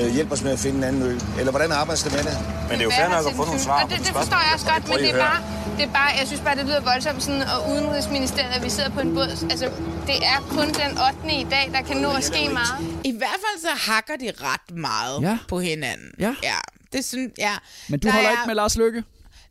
Øh, 0.00 0.14
hjælp 0.14 0.32
os 0.32 0.42
med 0.42 0.52
at 0.52 0.58
finde 0.58 0.78
en 0.78 0.84
anden 0.84 1.02
ø. 1.02 1.18
Eller 1.38 1.50
hvordan 1.50 1.72
arbejdes 1.72 2.02
der 2.02 2.10
med 2.10 2.18
det? 2.18 2.38
Men 2.68 2.70
det 2.70 2.80
er 2.80 2.84
jo 2.84 2.90
fair 2.90 3.08
nok 3.08 3.26
at 3.30 3.36
få 3.36 3.44
nogle 3.44 3.60
svar 3.60 3.82
Og 3.84 3.90
det, 3.90 3.98
det 3.98 4.06
forstår 4.06 4.36
jeg 4.46 4.50
også 4.54 4.66
godt, 4.72 4.88
men 4.88 4.98
det 4.98 5.10
er, 5.10 5.18
bare, 5.18 5.40
det 5.76 5.84
er 5.84 5.92
bare, 5.92 6.10
jeg 6.20 6.26
synes 6.26 6.40
bare, 6.40 6.56
det 6.56 6.64
lyder 6.64 6.80
voldsomt 6.80 7.22
sådan, 7.22 7.42
og 7.42 7.70
Udenrigsministeriet, 7.72 8.52
at 8.56 8.64
vi 8.64 8.70
sidder 8.70 8.90
på 8.90 9.00
en 9.00 9.14
båd. 9.14 9.28
Altså, 9.50 9.66
det 10.06 10.16
er 10.32 10.38
kun 10.50 10.66
den 10.82 10.92
8. 11.28 11.40
i 11.40 11.46
dag, 11.50 11.70
der 11.74 11.82
kan 11.88 11.96
nå 11.96 12.10
at 12.10 12.24
ske 12.24 12.48
meget. 12.52 12.74
I 13.04 13.12
hvert 13.18 13.38
fald 13.44 13.56
så 13.60 13.90
hakker 13.92 14.16
de 14.20 14.28
ret 14.48 14.76
meget 14.76 15.22
Ja. 15.22 15.38
på 15.48 15.60
hinanden. 15.60 16.10
Ja. 16.18 16.34
ja. 16.42 16.54
Det 16.92 17.04
synes, 17.04 17.32
ja. 17.38 17.52
Men 17.88 18.00
du 18.00 18.06
Der 18.06 18.12
holder 18.12 18.28
er- 18.28 18.32
ikke 18.32 18.46
med 18.46 18.54
Lars 18.54 18.76
Lykke? 18.76 19.04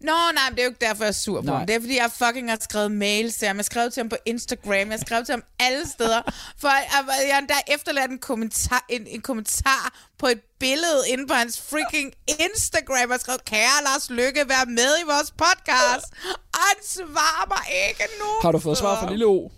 Nå, 0.04 0.32
nej, 0.34 0.50
men 0.50 0.56
det 0.56 0.60
er 0.60 0.64
jo 0.64 0.70
ikke 0.70 0.86
derfor, 0.86 1.04
jeg 1.04 1.10
er 1.10 1.12
sur 1.14 1.42
på 1.42 1.46
Nej. 1.46 1.58
ham. 1.58 1.68
Det 1.68 1.76
er, 1.76 1.80
fordi 1.80 1.96
jeg 1.96 2.12
fucking 2.18 2.50
har 2.50 2.58
skrevet 2.62 2.92
mails 2.92 3.36
til 3.36 3.48
ham. 3.48 3.58
Jeg 3.58 3.60
har 3.60 3.64
skrevet 3.64 3.94
til 3.94 4.02
ham 4.02 4.10
på 4.10 4.18
Instagram. 4.26 4.74
Jeg 4.74 4.88
har 4.90 4.98
skrevet 4.98 5.26
til 5.26 5.34
ham 5.34 5.44
alle 5.60 5.88
steder. 5.90 6.22
For 6.62 6.68
jeg, 6.68 7.28
jeg 7.30 7.38
endda 7.40 7.54
efterladt 7.68 8.12
en 8.12 8.20
kommentar, 8.20 8.86
en, 8.90 9.08
en 9.08 9.22
kommentar 9.22 10.08
på 10.20 10.28
et 10.28 10.42
billede 10.60 11.02
inde 11.08 11.28
på 11.28 11.34
hans 11.34 11.62
freaking 11.70 12.14
Instagram. 12.28 12.98
Jeg 12.98 13.08
har 13.10 13.18
skrevet, 13.18 13.46
kære 13.46 13.84
Lars 13.84 14.10
Lykke, 14.10 14.44
vær 14.48 14.66
med 14.66 14.92
i 15.02 15.06
vores 15.06 15.32
podcast. 15.32 16.08
Og 16.54 16.60
han 16.70 16.78
svarer 16.86 17.48
mig 17.48 17.64
ikke 17.90 18.04
nu. 18.20 18.26
Har 18.42 18.52
du 18.52 18.60
fået 18.60 18.78
svar 18.78 19.00
fra 19.02 19.10
Lille 19.10 19.26
O? 19.26 19.52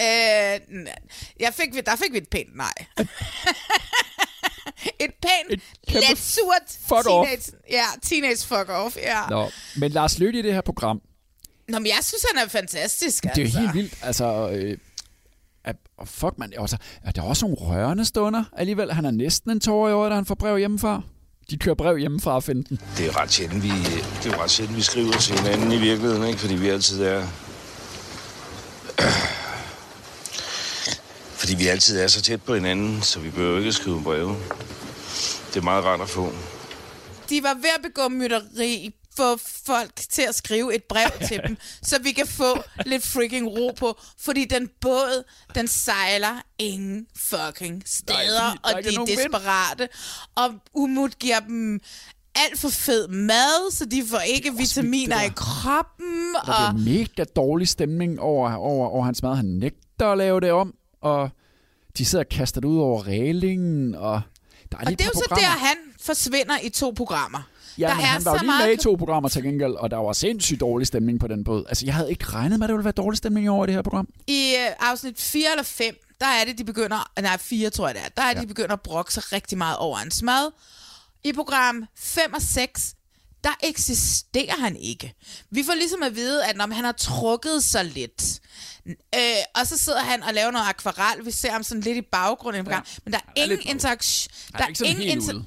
Øh, 0.00 0.86
jeg 1.40 1.54
fik, 1.54 1.86
der 1.86 1.96
fik 1.96 2.12
vi 2.12 2.18
et 2.18 2.28
pænt 2.28 2.56
nej. 2.56 2.74
et 4.98 5.10
pænt, 5.22 5.52
Et 5.52 5.60
lidt 6.08 6.18
surt 6.18 6.62
fuck 6.80 6.92
off. 6.92 7.06
teenage, 7.28 7.52
ja, 7.70 7.84
teenage 8.02 8.46
fuck 8.46 8.68
off. 8.68 8.96
Ja. 8.96 9.20
Nå, 9.30 9.50
men 9.76 9.90
Lars 9.90 10.18
Lykke 10.18 10.38
i 10.38 10.42
det 10.42 10.54
her 10.54 10.60
program, 10.60 11.00
Nå, 11.68 11.78
men 11.78 11.86
jeg 11.86 11.98
synes, 12.02 12.24
han 12.34 12.44
er 12.44 12.48
fantastisk. 12.48 13.22
det 13.22 13.30
er 13.30 13.34
jo 13.36 13.42
altså. 13.44 13.60
helt 13.60 13.74
vildt. 13.74 13.94
Altså, 14.02 14.50
øh, 14.52 14.78
at, 15.64 15.76
og 15.98 16.08
fuck 16.08 16.32
man, 16.38 16.52
altså, 16.60 16.76
er 17.04 17.10
der 17.10 17.22
også 17.22 17.46
nogle 17.46 17.60
rørende 17.60 18.04
stunder 18.04 18.44
alligevel? 18.56 18.92
Han 18.92 19.04
er 19.04 19.10
næsten 19.10 19.50
en 19.50 19.60
tår 19.60 19.88
i 19.88 19.92
år, 19.92 20.08
da 20.08 20.14
han 20.14 20.26
får 20.26 20.34
brev 20.34 20.58
hjemmefra. 20.58 21.02
De 21.50 21.58
kører 21.58 21.74
brev 21.74 21.96
hjemmefra 21.98 22.34
og 22.34 22.42
finder 22.42 22.62
den. 22.68 22.80
Det 22.96 23.06
er 23.06 23.20
ret 23.22 23.32
sjældent, 23.32 23.62
vi, 23.62 23.68
det 23.68 24.26
er 24.32 24.36
jo 24.36 24.42
ret 24.42 24.50
sjældent, 24.50 24.76
vi 24.76 24.82
skriver 24.82 25.12
til 25.12 25.38
hinanden 25.38 25.72
i 25.72 25.78
virkeligheden, 25.78 26.26
ikke? 26.26 26.38
fordi 26.40 26.54
vi 26.54 26.68
altid 26.68 27.02
er... 27.02 27.26
Fordi 31.40 31.54
vi 31.54 31.66
altid 31.66 32.00
er 32.00 32.06
så 32.06 32.22
tæt 32.22 32.42
på 32.42 32.54
hinanden, 32.54 33.02
så 33.02 33.20
vi 33.20 33.30
behøver 33.30 33.58
ikke 33.58 33.68
at 33.68 33.74
skrive 33.74 34.02
breve. 34.02 34.36
Det 35.48 35.56
er 35.56 35.62
meget 35.62 35.84
rart 35.84 36.00
at 36.00 36.08
få. 36.08 36.32
De 37.30 37.42
var 37.42 37.54
ved 37.54 37.70
at 37.76 37.82
begå 37.82 38.08
mytteri 38.08 38.94
få 39.16 39.36
folk 39.66 39.90
til 39.96 40.22
at 40.28 40.34
skrive 40.34 40.74
et 40.74 40.84
brev 40.84 41.10
til 41.28 41.40
dem, 41.46 41.56
så 41.82 41.96
vi 42.02 42.12
kan 42.12 42.26
få 42.26 42.62
lidt 42.86 43.06
freaking 43.06 43.48
ro 43.48 43.72
på, 43.78 43.98
fordi 44.18 44.44
den 44.44 44.68
båd, 44.80 45.24
den 45.54 45.68
sejler 45.68 46.42
ingen 46.58 47.06
fucking 47.16 47.82
steder, 47.86 48.18
der 48.18 48.70
er 48.70 48.76
og 48.76 48.84
de 48.84 48.88
er 48.88 48.92
nogen 48.92 49.08
vind. 49.08 49.18
desperate, 49.18 49.88
og 50.36 50.54
Umut 50.74 51.18
giver 51.18 51.40
dem 51.40 51.80
alt 52.34 52.58
for 52.58 52.68
fed 52.68 53.08
mad, 53.08 53.72
så 53.72 53.84
de 53.84 54.04
får 54.10 54.20
ikke 54.20 54.54
vitaminer 54.56 55.22
i 55.22 55.30
kroppen, 55.36 56.34
Der 56.34 56.40
og 56.40 56.74
bliver 56.74 56.98
mega 56.98 57.24
dårlig 57.36 57.68
stemning 57.68 58.20
over, 58.20 58.54
over, 58.54 58.88
over 58.88 59.04
hans 59.04 59.22
mad. 59.22 59.36
Han 59.36 59.44
nægter 59.44 60.12
at 60.12 60.18
lave 60.18 60.40
det 60.40 60.52
om, 60.52 60.74
og 61.00 61.30
de 61.98 62.04
sidder 62.04 62.24
og 62.24 62.28
kaster 62.28 62.60
det 62.60 62.68
ud 62.68 62.78
over 62.78 63.06
reglingen, 63.06 63.94
og 63.94 64.20
der 64.72 64.78
er 64.78 64.84
og 64.84 64.90
det 64.90 65.00
er 65.00 65.04
jo 65.04 65.12
så 65.14 65.26
der, 65.30 65.40
han 65.40 65.76
forsvinder 66.00 66.58
i 66.62 66.68
to 66.68 66.90
programmer. 66.96 67.42
Ja, 67.78 67.88
der 67.88 67.94
men 67.94 68.04
er 68.04 68.08
han 68.08 68.24
var 68.24 68.32
jo 68.32 68.38
lige 68.38 68.46
meget 68.46 68.68
med 68.68 68.78
i 68.78 68.82
to 68.82 68.94
programmer 68.94 69.28
til 69.28 69.42
gengæld, 69.42 69.72
og 69.72 69.90
der 69.90 69.96
var 69.96 70.12
sindssygt 70.12 70.60
dårlig 70.60 70.86
stemning 70.86 71.20
på 71.20 71.28
den 71.28 71.44
båd. 71.44 71.64
Altså, 71.68 71.86
jeg 71.86 71.94
havde 71.94 72.10
ikke 72.10 72.24
regnet 72.24 72.58
med, 72.58 72.66
at 72.66 72.68
der 72.68 72.74
ville 72.74 72.84
være 72.84 72.92
dårlig 72.92 73.18
stemning 73.18 73.50
over 73.50 73.64
i 73.64 73.66
det 73.66 73.74
her 73.74 73.82
program. 73.82 74.08
I 74.26 74.54
øh, 74.58 74.90
afsnit 74.90 75.20
4 75.20 75.50
eller 75.50 75.62
5, 75.62 75.96
der 76.20 76.26
er 76.26 76.44
det, 76.44 76.58
de 76.58 76.64
begynder... 76.64 77.10
Nej, 77.20 77.38
4 77.38 77.70
tror 77.70 77.86
jeg 77.86 77.94
det 77.94 78.02
er. 78.04 78.08
Der 78.16 78.22
er 78.22 78.32
ja. 78.36 78.40
de 78.40 78.46
begynder 78.46 78.72
at 78.72 78.80
brokke 78.80 79.12
sig 79.14 79.32
rigtig 79.32 79.58
meget 79.58 79.76
over 79.76 79.96
hans 79.96 80.22
mad. 80.22 80.50
I 81.24 81.32
program 81.32 81.84
5 81.96 82.34
og 82.34 82.42
6, 82.42 82.94
der 83.44 83.50
eksisterer 83.62 84.56
han 84.60 84.76
ikke. 84.76 85.14
Vi 85.50 85.62
får 85.62 85.74
ligesom 85.74 86.02
at 86.02 86.14
vide, 86.16 86.46
at 86.46 86.56
når 86.56 86.74
han 86.74 86.84
har 86.84 86.92
trukket 86.92 87.64
sig 87.64 87.84
lidt, 87.84 88.40
øh, 88.86 89.20
og 89.54 89.66
så 89.66 89.78
sidder 89.78 90.00
han 90.00 90.22
og 90.22 90.34
laver 90.34 90.50
noget 90.50 90.66
akvarel, 90.68 91.26
vi 91.26 91.30
ser 91.30 91.50
ham 91.50 91.62
sådan 91.62 91.80
lidt 91.82 91.96
i 91.96 92.02
baggrunden 92.12 92.66
ja. 92.66 92.80
men 93.04 93.12
der 93.12 93.18
er 93.18 93.40
er 93.40 93.44
ingen 93.44 93.68
interaktion. 93.68 94.32
Der 94.52 94.58
er 94.58 94.66
ikke 94.66 94.78
sådan 94.78 94.90
ingen 94.92 95.08
helt 95.08 95.22
inter- 95.22 95.34
ude. 95.34 95.44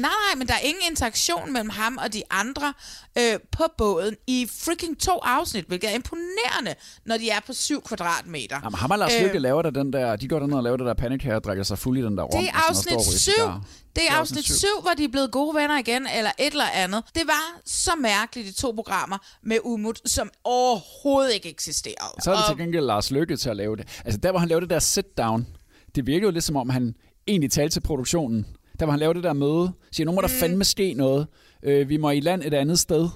Nej, 0.00 0.10
nej, 0.28 0.38
men 0.38 0.46
der 0.46 0.54
er 0.54 0.58
ingen 0.58 0.82
interaktion 0.90 1.52
mellem 1.52 1.70
ham 1.70 1.98
og 2.04 2.12
de 2.12 2.22
andre 2.30 2.74
øh, 3.18 3.38
på 3.52 3.64
båden 3.78 4.16
i 4.26 4.46
freaking 4.64 4.98
to 5.00 5.18
afsnit, 5.22 5.64
hvilket 5.64 5.90
er 5.90 5.94
imponerende, 5.94 6.74
når 7.06 7.16
de 7.16 7.30
er 7.30 7.40
på 7.46 7.52
7 7.52 7.82
kvadratmeter. 7.82 8.60
Jamen, 8.64 8.78
ham 8.78 8.90
og 8.90 8.98
Lars 8.98 9.12
Øh, 9.14 9.22
Lykke 9.22 9.38
laver 9.38 9.62
der 9.62 9.70
den 9.70 9.92
der, 9.92 10.16
de 10.16 10.28
går 10.28 10.38
derned 10.38 10.56
og 10.56 10.62
laver 10.62 10.76
det 10.76 10.86
der 10.86 10.94
panic 10.94 11.22
her 11.22 11.34
og 11.34 11.44
drikker 11.44 11.64
sig 11.64 11.78
fuld 11.78 11.98
i 11.98 12.02
den 12.02 12.16
der 12.16 12.22
rum. 12.22 12.40
Det 12.40 12.48
er 12.48 12.68
afsnit 12.68 12.92
står 12.92 13.00
7. 13.00 13.00
og 13.00 13.06
ryger 13.06 13.18
cigar. 13.18 13.64
Det 13.96 14.02
er 14.08 14.12
afsnit 14.12 14.44
7, 14.44 14.66
hvor 14.82 14.90
de 14.96 15.04
er 15.04 15.08
blevet 15.08 15.32
gode 15.32 15.54
venner 15.56 15.78
igen, 15.78 16.06
eller 16.16 16.30
et 16.38 16.52
eller 16.52 16.64
andet. 16.74 17.04
Det 17.14 17.22
var 17.26 17.60
så 17.66 17.90
mærkeligt, 18.00 18.48
de 18.48 18.52
to 18.52 18.72
programmer 18.72 19.18
med 19.42 19.58
Umut, 19.64 20.00
som 20.06 20.30
overhovedet 20.44 21.34
ikke 21.34 21.50
eksisterede. 21.50 22.22
Så 22.22 22.30
er 22.32 22.36
det 22.36 22.44
til 22.48 22.56
gengæld 22.56 22.84
Lars 22.84 23.10
Lykke 23.10 23.36
til 23.36 23.50
at 23.50 23.56
lave 23.56 23.76
det. 23.76 23.88
Altså 24.04 24.20
der, 24.22 24.30
hvor 24.30 24.38
han 24.38 24.48
lavede 24.48 24.66
det 24.66 24.70
der 24.70 24.78
sit-down, 24.78 25.46
det 25.94 26.06
virker 26.06 26.26
jo 26.26 26.30
lidt 26.30 26.44
som 26.44 26.56
om, 26.56 26.68
han 26.68 26.94
egentlig 27.26 27.52
talte 27.52 27.74
til 27.74 27.80
produktionen. 27.80 28.46
Der, 28.80 28.90
han 28.90 28.98
lavede 28.98 29.14
det 29.16 29.24
der 29.24 29.32
møde, 29.32 29.72
siger, 29.92 30.04
nu 30.06 30.12
må 30.12 30.20
der 30.20 30.28
Mm. 30.28 30.34
fandme 30.34 30.64
ske 30.64 30.94
noget. 30.94 31.26
Øh, 31.62 31.88
vi 31.88 31.96
må 31.96 32.10
i 32.10 32.20
land 32.20 32.42
et 32.42 32.54
andet 32.54 32.78
sted. 32.78 33.08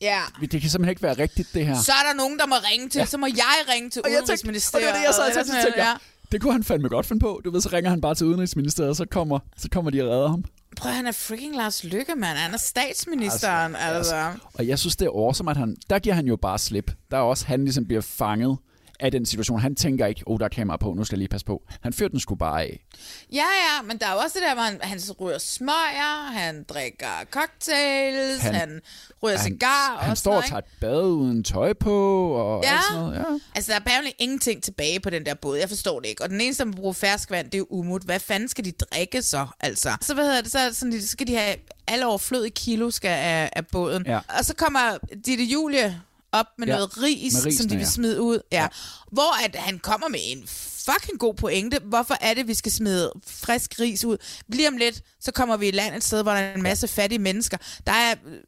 Ja. 0.00 0.20
Det 0.40 0.50
kan 0.60 0.70
simpelthen 0.70 0.88
ikke 0.90 1.02
være 1.02 1.18
rigtigt, 1.18 1.48
det 1.54 1.66
her. 1.66 1.74
Så 1.76 1.92
er 1.92 2.08
der 2.10 2.16
nogen, 2.16 2.38
der 2.38 2.46
må 2.46 2.54
ringe 2.72 2.88
til, 2.88 2.98
ja. 2.98 3.04
så 3.04 3.18
må 3.18 3.26
jeg 3.26 3.74
ringe 3.74 3.90
til 3.90 4.02
Og 4.04 4.10
jeg 4.10 4.16
tænkte- 4.16 4.24
Udenrigsministeriet. 4.24 4.86
Og 4.88 4.94
det 4.94 4.94
var 4.94 4.98
det, 5.00 5.06
jeg 5.06 5.14
sad 5.14 5.26
og 5.28 5.34
tænkte, 5.34 5.52
noget, 5.52 5.66
tænker, 5.74 6.00
det 6.32 6.40
kunne 6.40 6.52
han 6.52 6.64
fandme 6.64 6.88
godt 6.88 7.06
finde 7.06 7.20
på. 7.20 7.40
Du 7.44 7.50
ved, 7.50 7.60
så 7.60 7.68
ringer 7.72 7.90
han 7.90 8.00
bare 8.00 8.14
til 8.14 8.26
Udenrigsministeriet, 8.26 8.90
og 8.90 8.96
så 8.96 9.04
kommer, 9.10 9.38
så 9.56 9.68
kommer 9.72 9.90
de 9.90 10.02
og 10.02 10.10
redder 10.10 10.28
ham. 10.28 10.44
Prøv, 10.76 10.92
han 10.92 11.06
er 11.06 11.12
freaking 11.12 11.56
Lars 11.56 11.84
Lykke, 11.84 12.14
mand. 12.16 12.38
Han 12.38 12.54
er 12.54 12.58
statsministeren, 12.58 13.76
altså. 13.76 14.14
altså. 14.16 14.38
Og 14.54 14.66
jeg 14.66 14.78
synes, 14.78 14.96
det 14.96 15.06
er 15.06 15.10
awesome, 15.10 15.50
at 15.50 15.56
han, 15.56 15.76
der 15.90 15.98
giver 15.98 16.14
han 16.14 16.26
jo 16.26 16.36
bare 16.36 16.58
slip. 16.58 16.90
Der 17.10 17.16
er 17.16 17.20
også, 17.20 17.46
han 17.46 17.64
ligesom 17.64 17.84
bliver 17.86 18.00
fanget 18.02 18.58
af 19.02 19.10
den 19.10 19.26
situation. 19.26 19.60
Han 19.60 19.74
tænker 19.74 20.06
ikke, 20.06 20.22
oh, 20.26 20.38
der 20.38 20.44
er 20.44 20.48
kamera 20.48 20.76
på, 20.76 20.94
nu 20.94 21.04
skal 21.04 21.16
jeg 21.16 21.18
lige 21.18 21.28
passe 21.28 21.46
på. 21.46 21.62
Han 21.80 21.92
fører 21.92 22.08
den 22.08 22.20
sgu 22.20 22.34
bare 22.34 22.62
af. 22.62 22.84
Ja, 23.32 23.36
ja, 23.38 23.82
men 23.82 23.98
der 23.98 24.06
er 24.06 24.12
jo 24.12 24.18
også 24.18 24.38
det 24.38 24.46
der, 24.48 24.54
hvor 24.54 24.62
han, 24.62 24.78
han 24.82 25.00
ryger 25.20 25.38
smøger, 25.38 26.32
han 26.32 26.62
drikker 26.68 27.06
cocktails, 27.30 28.42
han, 28.42 28.54
Han- 28.54 28.60
han 28.68 28.80
ryger 29.22 29.36
han, 29.38 29.44
cigar 29.52 29.92
og 29.92 29.98
han 29.98 30.04
sådan 30.04 30.16
står 30.16 30.34
og 30.36 30.44
tager 30.44 30.58
et 30.58 30.64
bad 30.80 31.02
uden 31.02 31.44
tøj 31.44 31.72
på, 31.72 32.28
og 32.32 32.62
Ja. 32.64 32.78
sådan 32.90 33.02
noget. 33.02 33.18
Ja. 33.18 33.24
Altså, 33.54 33.68
der 33.72 33.76
er 33.76 33.80
apparently 33.80 34.10
ingenting 34.18 34.62
tilbage 34.62 35.00
på 35.00 35.10
den 35.10 35.26
der 35.26 35.34
båd. 35.34 35.56
Jeg 35.58 35.68
forstår 35.68 36.00
det 36.00 36.08
ikke. 36.08 36.22
Og 36.22 36.30
den 36.30 36.40
eneste, 36.40 36.64
der 36.64 36.70
må 36.70 36.76
bruge 36.76 36.94
ferskvand, 36.94 37.46
det 37.46 37.54
er 37.54 37.58
jo 37.58 37.66
umut. 37.70 38.02
Hvad 38.02 38.20
fanden 38.20 38.48
skal 38.48 38.64
de 38.64 38.72
drikke 38.72 39.22
så, 39.22 39.46
altså? 39.60 39.90
Så, 40.00 40.14
hvad 40.14 40.24
hedder 40.24 40.40
det, 40.40 40.52
så, 40.52 40.58
sådan, 40.72 41.00
så 41.00 41.08
skal 41.08 41.26
de 41.26 41.36
have 41.36 41.56
alle 41.86 42.06
overflødige 42.06 42.50
kilo 42.50 42.90
skal 42.90 43.08
af, 43.08 43.50
af 43.52 43.66
båden. 43.66 44.02
Ja. 44.06 44.18
Og 44.38 44.44
så 44.44 44.54
kommer 44.54 44.98
Ditte 45.26 45.44
Julie 45.44 46.00
op 46.32 46.46
med 46.58 46.66
Ja, 46.66 46.72
noget 46.74 47.02
ris, 47.02 47.32
med 47.34 47.44
risene, 47.44 47.52
som 47.62 47.68
de 47.68 47.76
vil 47.76 47.86
smide 47.86 48.22
ud. 48.22 48.38
Ja. 48.52 48.62
ja. 48.62 48.68
Hvor 49.12 49.44
at 49.44 49.56
han 49.56 49.78
kommer 49.78 50.08
med 50.08 50.18
en 50.22 50.44
fucking 50.86 51.18
god 51.18 51.34
pointe. 51.34 51.78
Hvorfor 51.84 52.16
er 52.20 52.34
det, 52.34 52.48
vi 52.48 52.54
skal 52.54 52.72
smide 52.72 53.12
frisk 53.26 53.80
ris 53.80 54.04
ud? 54.04 54.16
Lige 54.48 54.68
om 54.68 54.76
lidt, 54.76 55.02
så 55.20 55.32
kommer 55.32 55.56
vi 55.56 55.68
i 55.68 55.70
land 55.70 55.94
et 55.94 56.04
sted, 56.04 56.22
hvor 56.22 56.32
der 56.32 56.38
er 56.38 56.54
en 56.54 56.62
masse 56.62 56.88
fattige 56.88 57.18
mennesker. 57.18 57.56
Der 57.86 57.92
er 57.92 58.14
øh, 58.26 58.38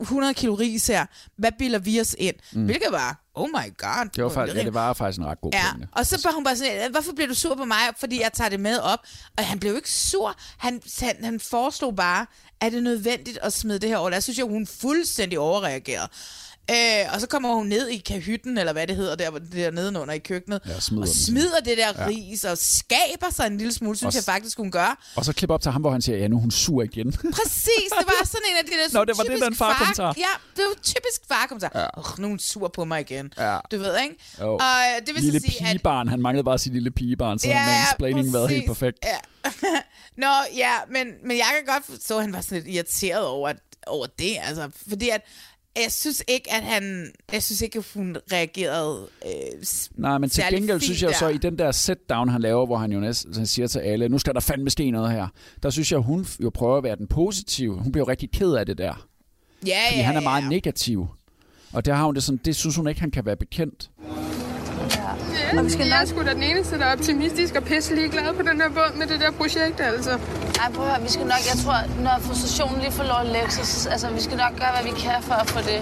100 0.00 0.34
kilo 0.34 0.54
ris 0.54 0.86
her. 0.86 1.06
Hvad 1.38 1.52
bilder 1.58 1.78
vi 1.78 2.00
os 2.00 2.16
ind? 2.18 2.36
Mm. 2.52 2.64
Hvilket 2.64 2.88
var, 2.92 3.20
oh 3.34 3.48
my 3.48 3.76
god. 3.78 4.08
Det 4.16 4.24
var, 4.24 4.30
faktisk, 4.30 4.56
ja, 4.56 4.64
det 4.64 4.74
var 4.74 4.92
faktisk 4.92 5.18
en 5.18 5.26
ret 5.26 5.40
god 5.40 5.50
Ja, 5.52 5.64
pointe. 5.72 5.88
og 5.92 6.06
så 6.06 6.20
var 6.24 6.32
hun 6.34 6.44
bare 6.44 6.56
sådan, 6.56 6.90
hvorfor 6.92 7.12
bliver 7.12 7.28
du 7.28 7.34
sur 7.34 7.54
på 7.54 7.64
mig, 7.64 7.78
fordi 7.98 8.20
jeg 8.20 8.30
tager 8.32 8.48
det 8.50 8.60
med 8.60 8.78
op? 8.78 8.98
Og 9.38 9.44
han 9.46 9.58
blev 9.58 9.76
ikke 9.76 9.90
sur. 9.90 10.36
Han, 10.58 10.82
han, 11.00 11.24
han 11.24 11.40
foreslog 11.40 11.96
bare, 11.96 12.26
er 12.60 12.70
det 12.70 12.82
nødvendigt 12.82 13.38
at 13.42 13.52
smide 13.52 13.78
det 13.78 13.88
her 13.88 13.96
over? 13.96 14.10
Jeg 14.10 14.22
synes 14.22 14.38
jo, 14.38 14.48
hun 14.48 14.66
fuldstændig 14.66 15.38
overreagerede. 15.38 16.08
Øh, 16.70 17.14
og 17.14 17.20
så 17.20 17.26
kommer 17.26 17.54
hun 17.54 17.66
ned 17.66 17.88
i 17.88 17.96
kahytten, 17.98 18.58
eller 18.58 18.72
hvad 18.72 18.86
det 18.86 18.96
hedder, 18.96 19.14
der, 19.16 19.30
der 19.30 19.70
nedenunder 19.70 20.14
i 20.14 20.18
køkkenet, 20.18 20.60
Ja, 20.66 20.80
smider 20.80 21.02
og 21.02 21.08
smider 21.08 21.60
det 21.64 21.78
der 21.78 21.92
Ja. 21.98 22.06
ris, 22.06 22.44
og 22.44 22.58
skaber 22.58 23.30
sig 23.30 23.46
en 23.46 23.58
lille 23.58 23.72
smule, 23.72 23.96
synes 23.96 24.14
Og 24.14 24.16
jeg 24.16 24.34
faktisk, 24.34 24.56
hun 24.56 24.70
gør. 24.70 25.12
Og 25.16 25.24
så 25.24 25.32
klip 25.32 25.50
op 25.50 25.62
til 25.62 25.72
ham, 25.72 25.80
hvor 25.80 25.90
han 25.90 26.02
siger, 26.02 26.18
ja, 26.18 26.28
nu 26.28 26.38
hun 26.40 26.50
sur 26.50 26.82
igen. 26.82 27.12
Præcis, 27.38 27.88
det 27.98 28.06
var 28.06 28.26
sådan 28.26 28.40
en 28.50 28.56
af 28.58 28.64
de 28.64 28.70
der 28.70 28.98
Nå, 28.98 29.04
det 29.04 29.18
var 29.18 29.24
det, 29.24 29.42
den 29.42 29.54
farkommentar. 29.54 30.14
Ja, 30.18 30.22
det 30.56 30.64
var 30.64 30.74
typisk 30.82 31.20
farkommentar. 31.28 31.70
Ja. 31.74 31.86
Oh, 32.00 32.18
nu 32.18 32.26
er 32.26 32.28
hun 32.28 32.38
sur 32.38 32.68
på 32.68 32.84
mig 32.84 33.00
igen. 33.00 33.32
Ja. 33.38 33.58
Du 33.70 33.78
ved, 33.78 34.00
ikke? 34.02 34.16
Jo. 34.40 34.52
Og 34.54 34.60
øh, 34.60 35.06
det 35.06 35.14
vil 35.14 35.22
lille 35.22 35.40
så 35.40 35.46
sige, 35.46 35.60
at... 35.66 35.66
pigebarn. 35.72 36.08
Han 36.08 36.20
manglede 36.20 36.44
bare 36.44 36.58
sit 36.58 36.72
lille 36.72 36.90
pigebarn, 36.90 37.38
så 37.38 37.48
ja, 37.48 37.58
Ja, 37.60 37.66
mansplaining 37.66 38.32
været 38.32 38.50
helt 38.50 38.66
perfekt. 38.66 38.98
Ja. 39.04 39.16
Nå, 40.22 40.32
ja, 40.56 40.72
men, 40.90 41.06
men 41.24 41.36
jeg 41.36 41.46
kan 41.56 41.74
godt 41.74 41.84
forstå, 41.86 42.16
at 42.16 42.22
han 42.22 42.32
var 42.32 42.40
sådan 42.40 42.58
lidt 42.58 42.74
irriteret 42.74 43.26
over, 43.26 43.48
at, 43.48 43.56
over 43.86 44.06
det, 44.18 44.36
altså, 44.42 44.70
fordi 44.88 45.08
at 45.08 45.20
jeg 45.76 45.92
synes 45.92 46.24
ikke, 46.28 46.52
at 46.52 46.62
han, 46.62 47.12
jeg 47.32 47.42
synes 47.42 47.62
ikke, 47.62 47.78
at 47.78 47.84
hun 47.94 48.16
reagerede 48.32 49.08
øh, 49.26 49.62
Nej, 49.94 50.18
men 50.18 50.30
til 50.30 50.44
gengæld 50.50 50.80
synes 50.80 51.02
jeg 51.02 51.14
så, 51.14 51.28
der. 51.28 51.34
i 51.34 51.38
den 51.38 51.58
der 51.58 51.72
set-down, 51.72 52.28
han 52.28 52.40
laver, 52.40 52.66
hvor 52.66 52.76
han 52.76 52.92
jo 52.92 53.00
næsten 53.00 53.46
siger 53.46 53.68
til 53.68 53.78
alle, 53.78 54.08
nu 54.08 54.18
skal 54.18 54.34
der 54.34 54.40
fandme 54.40 54.70
ske 54.70 54.90
noget 54.90 55.12
her, 55.12 55.28
der 55.62 55.70
synes 55.70 55.92
jeg, 55.92 55.98
hun 56.00 56.26
jo 56.42 56.50
prøver 56.50 56.76
at 56.76 56.84
være 56.84 56.96
den 56.96 57.06
positive. 57.06 57.78
Hun 57.78 57.92
bliver 57.92 58.04
jo 58.06 58.10
rigtig 58.10 58.30
ked 58.30 58.52
af 58.52 58.66
det 58.66 58.78
der. 58.78 59.08
Ja, 59.66 59.78
Fordi 59.88 59.98
ja, 59.98 60.02
han 60.04 60.16
er 60.16 60.20
ja. 60.20 60.24
meget 60.28 60.48
negativ. 60.48 61.06
Og 61.72 61.84
der 61.84 61.94
har 61.94 62.04
hun 62.04 62.14
det 62.14 62.22
sådan, 62.22 62.40
det 62.44 62.56
synes 62.56 62.76
hun 62.76 62.88
ikke, 62.88 63.00
han 63.00 63.10
kan 63.10 63.26
være 63.26 63.36
bekendt. 63.36 63.90
Ja, 64.96 65.31
og 65.58 65.64
vi 65.64 65.70
skal 65.70 65.86
jeg 65.86 66.02
er 66.02 66.06
sgu 66.06 66.22
da 66.22 66.32
den 66.34 66.42
eneste, 66.42 66.78
der 66.78 66.84
er 66.84 66.92
optimistisk 66.92 67.54
og 67.56 67.62
pisse 67.64 67.94
ligeglad 67.94 68.34
på 68.34 68.42
den 68.42 68.60
her 68.60 68.68
båd 68.68 68.96
med 68.98 69.06
det 69.06 69.20
der 69.20 69.30
projekt, 69.30 69.80
altså. 69.80 70.10
Ej, 70.10 70.70
prøv 70.74 70.84
at 70.84 70.90
høre, 70.90 71.02
vi 71.02 71.08
skal 71.08 71.26
nok, 71.34 71.42
jeg 71.52 71.58
tror, 71.64 71.76
når 72.02 72.16
frustrationen 72.20 72.78
lige 72.80 72.92
får 72.92 73.04
lov 73.04 73.20
at 73.20 73.26
lægge 73.26 73.50
så- 73.50 73.88
altså, 73.90 74.06
vi 74.10 74.20
skal 74.20 74.36
nok 74.36 74.52
gøre, 74.60 74.70
hvad 74.76 74.84
vi 74.92 75.00
kan 75.00 75.18
for 75.20 75.34
at 75.34 75.46
få 75.50 75.58
det 75.70 75.80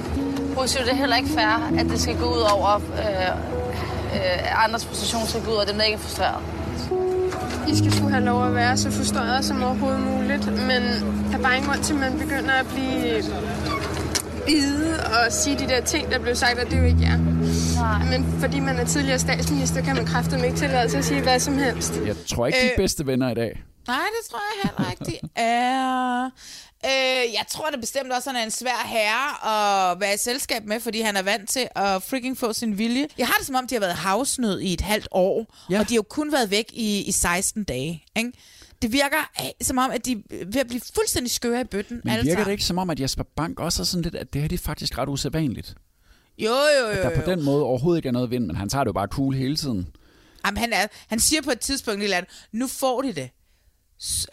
positivt. 0.57 0.85
Det 0.87 0.93
er 0.93 0.97
heller 0.97 1.17
ikke 1.17 1.29
fair, 1.29 1.71
at 1.79 1.87
det 1.87 2.01
skal 2.01 2.17
gå 2.19 2.27
ud 2.37 2.45
over, 2.57 2.71
øh, 2.77 3.31
øh, 4.17 4.65
andres 4.65 4.85
frustration 4.87 5.27
skal 5.29 5.41
gå 5.45 5.51
ud 5.51 5.57
over 5.57 5.65
dem, 5.65 5.77
der 5.77 5.85
ikke 5.85 5.95
er 5.97 6.01
frustreret. 6.07 6.41
I 7.69 7.77
skal 7.77 7.93
sgu 7.93 8.09
have 8.09 8.25
lov 8.25 8.47
at 8.47 8.55
være 8.55 8.77
så 8.77 8.91
frustreret 8.91 9.45
som 9.45 9.63
overhovedet 9.63 10.01
muligt, 10.01 10.47
men 10.47 10.83
der 11.31 11.39
er 11.39 11.43
bare 11.43 11.57
ingen 11.57 11.71
grund 11.71 11.83
til, 11.85 11.93
at 11.95 12.01
man 12.01 12.19
begynder 12.19 12.53
at 12.63 12.67
blive 12.67 13.23
bide 14.47 15.01
og 15.07 15.33
sige 15.33 15.59
de 15.59 15.69
der 15.69 15.81
ting, 15.81 16.11
der 16.11 16.19
blev 16.19 16.35
sagt, 16.35 16.59
og 16.59 16.65
det 16.67 16.73
er 16.75 16.79
jo 16.79 16.87
ikke 16.87 17.01
jer. 17.03 17.17
Nej. 17.17 18.19
Men 18.19 18.41
fordi 18.41 18.61
man 18.61 18.79
er 18.79 18.85
tidligere 18.85 19.19
statsminister, 19.19 19.83
kan 19.83 19.97
man 19.97 20.07
kraftedeme 20.07 20.47
ikke 20.47 20.59
tillade 20.59 20.89
sig 20.91 20.99
at 20.99 21.05
sige 21.05 21.23
hvad 21.23 21.39
som 21.41 21.59
helst. 21.59 21.93
Jeg 22.07 22.17
tror 22.29 22.47
ikke, 22.47 22.59
de 22.63 22.67
er 22.67 22.71
Øh. 22.73 22.77
bedste 22.77 23.07
venner 23.07 23.31
i 23.31 23.35
dag. 23.35 23.63
Nej, 23.89 23.97
det 23.97 24.31
tror 24.31 24.41
jeg 24.63 24.71
heller 24.71 24.91
ikke, 24.91 25.05
de 25.05 25.41
er. 25.41 26.31
Øh, 26.85 27.33
jeg 27.33 27.45
tror 27.49 27.71
da 27.71 27.77
bestemt 27.77 28.13
også, 28.13 28.31
at 28.31 28.37
han 28.37 28.41
er 28.41 28.45
en 28.45 28.51
svær 28.51 28.87
herre 28.87 29.93
at 29.93 30.01
være 30.01 30.15
i 30.15 30.19
selskab 30.19 30.65
med, 30.65 30.81
fordi 30.81 31.01
han 31.01 31.17
er 31.17 31.23
vant 31.23 31.49
til 31.49 31.69
at 31.77 32.03
freaking 32.03 32.39
få 32.39 32.53
sin 32.53 32.79
vilje. 32.79 33.09
Jeg 33.19 33.27
har 33.27 33.35
det 33.39 33.47
som 33.47 33.55
om, 33.55 33.67
de 33.67 33.75
har 33.75 33.81
været 33.81 33.95
havsnød 33.95 34.61
i 34.61 34.73
et 34.73 34.81
halvt 34.81 35.09
år, 35.11 35.57
ja. 35.71 35.81
og 35.81 35.89
de 35.89 35.95
har 35.95 35.97
jo 35.97 36.03
kun 36.03 36.33
været 36.33 36.51
væk 36.51 36.71
i, 36.73 37.03
i 37.03 37.13
16 37.13 37.65
dage. 37.65 38.05
Ikke? 38.17 38.33
Det 38.83 38.93
virker 38.93 39.31
øh, 39.41 39.47
som 39.63 39.79
om, 39.79 39.91
at 39.91 40.07
de 40.07 40.13
er 40.13 40.45
ved 40.47 40.61
at 40.61 40.67
blive 40.67 40.81
fuldstændig 40.95 41.31
skøre 41.31 41.61
i 41.61 41.65
bøtten. 41.65 42.01
Men 42.05 42.25
virker 42.25 42.45
det 42.45 42.53
ikke 42.53 42.65
som 42.65 42.79
om, 42.79 42.91
at 42.91 43.01
Jesper 43.01 43.25
Bank 43.37 43.61
også 43.61 43.83
er 43.83 43.85
sådan 43.85 44.03
lidt, 44.03 44.15
at 44.15 44.33
det 44.33 44.41
her 44.41 44.49
det 44.49 44.61
er 44.61 44.65
faktisk 44.65 44.99
ret 44.99 45.09
usædvanligt? 45.09 45.75
Jo, 46.39 46.51
jo, 46.51 46.87
jo. 46.87 46.93
At 46.93 47.03
der 47.17 47.23
på 47.23 47.31
den 47.31 47.45
måde 47.45 47.65
overhovedet 47.65 47.99
ikke 47.99 48.09
er 48.09 48.13
noget 48.13 48.31
vind, 48.31 48.47
men 48.47 48.57
han 48.57 48.69
tager 48.69 48.85
det 48.85 48.89
jo 48.89 48.93
bare 48.93 49.07
cool 49.07 49.35
hele 49.35 49.57
tiden. 49.57 49.89
Jamen, 50.47 50.59
han, 50.59 50.73
er, 50.73 50.87
han 51.09 51.21
siger 51.21 51.43
på 51.43 51.51
et 51.51 51.61
tidspunkt 51.61 52.01
et 52.01 52.05
eller 52.05 52.17
andet, 52.17 52.31
nu 52.53 52.67
får 52.67 53.03
de 53.03 53.13
det. 53.13 53.31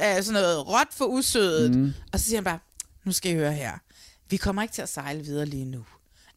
Øh, 0.02 0.24
sådan 0.24 0.34
noget 0.42 0.68
råt 0.68 0.88
for 0.94 1.06
usødet. 1.06 1.76
Mm. 1.76 1.94
Og 2.14 2.20
så 2.20 2.26
siger 2.26 2.38
han 2.38 2.44
bare, 2.44 2.60
nu 3.06 3.12
skal 3.12 3.32
I 3.32 3.36
høre 3.36 3.54
her. 3.54 3.72
Vi 4.30 4.38
kommer 4.38 4.62
ikke 4.62 4.74
til 4.74 4.82
at 4.82 4.90
sejle 4.90 5.24
videre 5.24 5.46
lige 5.46 5.66
nu. 5.66 5.86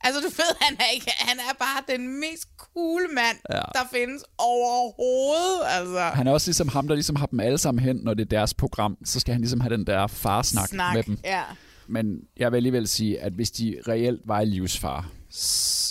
Altså, 0.05 0.21
du 0.21 0.27
ved, 0.29 0.57
han 0.61 0.77
er, 0.81 0.95
ikke, 0.95 1.11
han 1.19 1.39
er 1.39 1.55
bare 1.59 1.97
den 1.99 2.21
mest 2.21 2.49
cool 2.59 3.03
mand, 3.15 3.37
Ja. 3.51 3.55
der 3.75 3.89
findes 3.93 4.23
overhovedet. 4.39 5.61
Altså. 5.67 6.01
Han 6.01 6.27
er 6.27 6.33
også 6.33 6.49
ligesom 6.49 6.69
ham, 6.69 6.89
der 6.89 6.95
ligesom 6.95 7.17
har 7.17 7.27
dem 7.27 7.41
alle 7.41 7.59
sammen 7.59 7.85
hen, 7.85 7.97
når 7.97 8.15
det 8.15 8.23
er 8.25 8.29
deres 8.29 8.55
program. 8.55 8.97
Så 9.05 9.21
skal 9.21 9.33
han 9.35 9.41
ligesom 9.41 9.61
have 9.61 9.77
den 9.77 9.87
der 9.87 10.07
farsnak 10.07 10.69
Snak, 10.69 10.95
med 10.95 11.03
dem. 11.03 11.19
Ja. 11.25 11.43
Men 11.89 12.17
jeg 12.37 12.53
vil 12.53 12.57
alligevel 12.57 12.89
sige, 12.89 13.21
at 13.21 13.33
hvis 13.33 13.51
de 13.51 13.77
reelt 13.89 14.21
var 14.25 14.41
i 14.41 14.45
livsfar, 14.45 15.09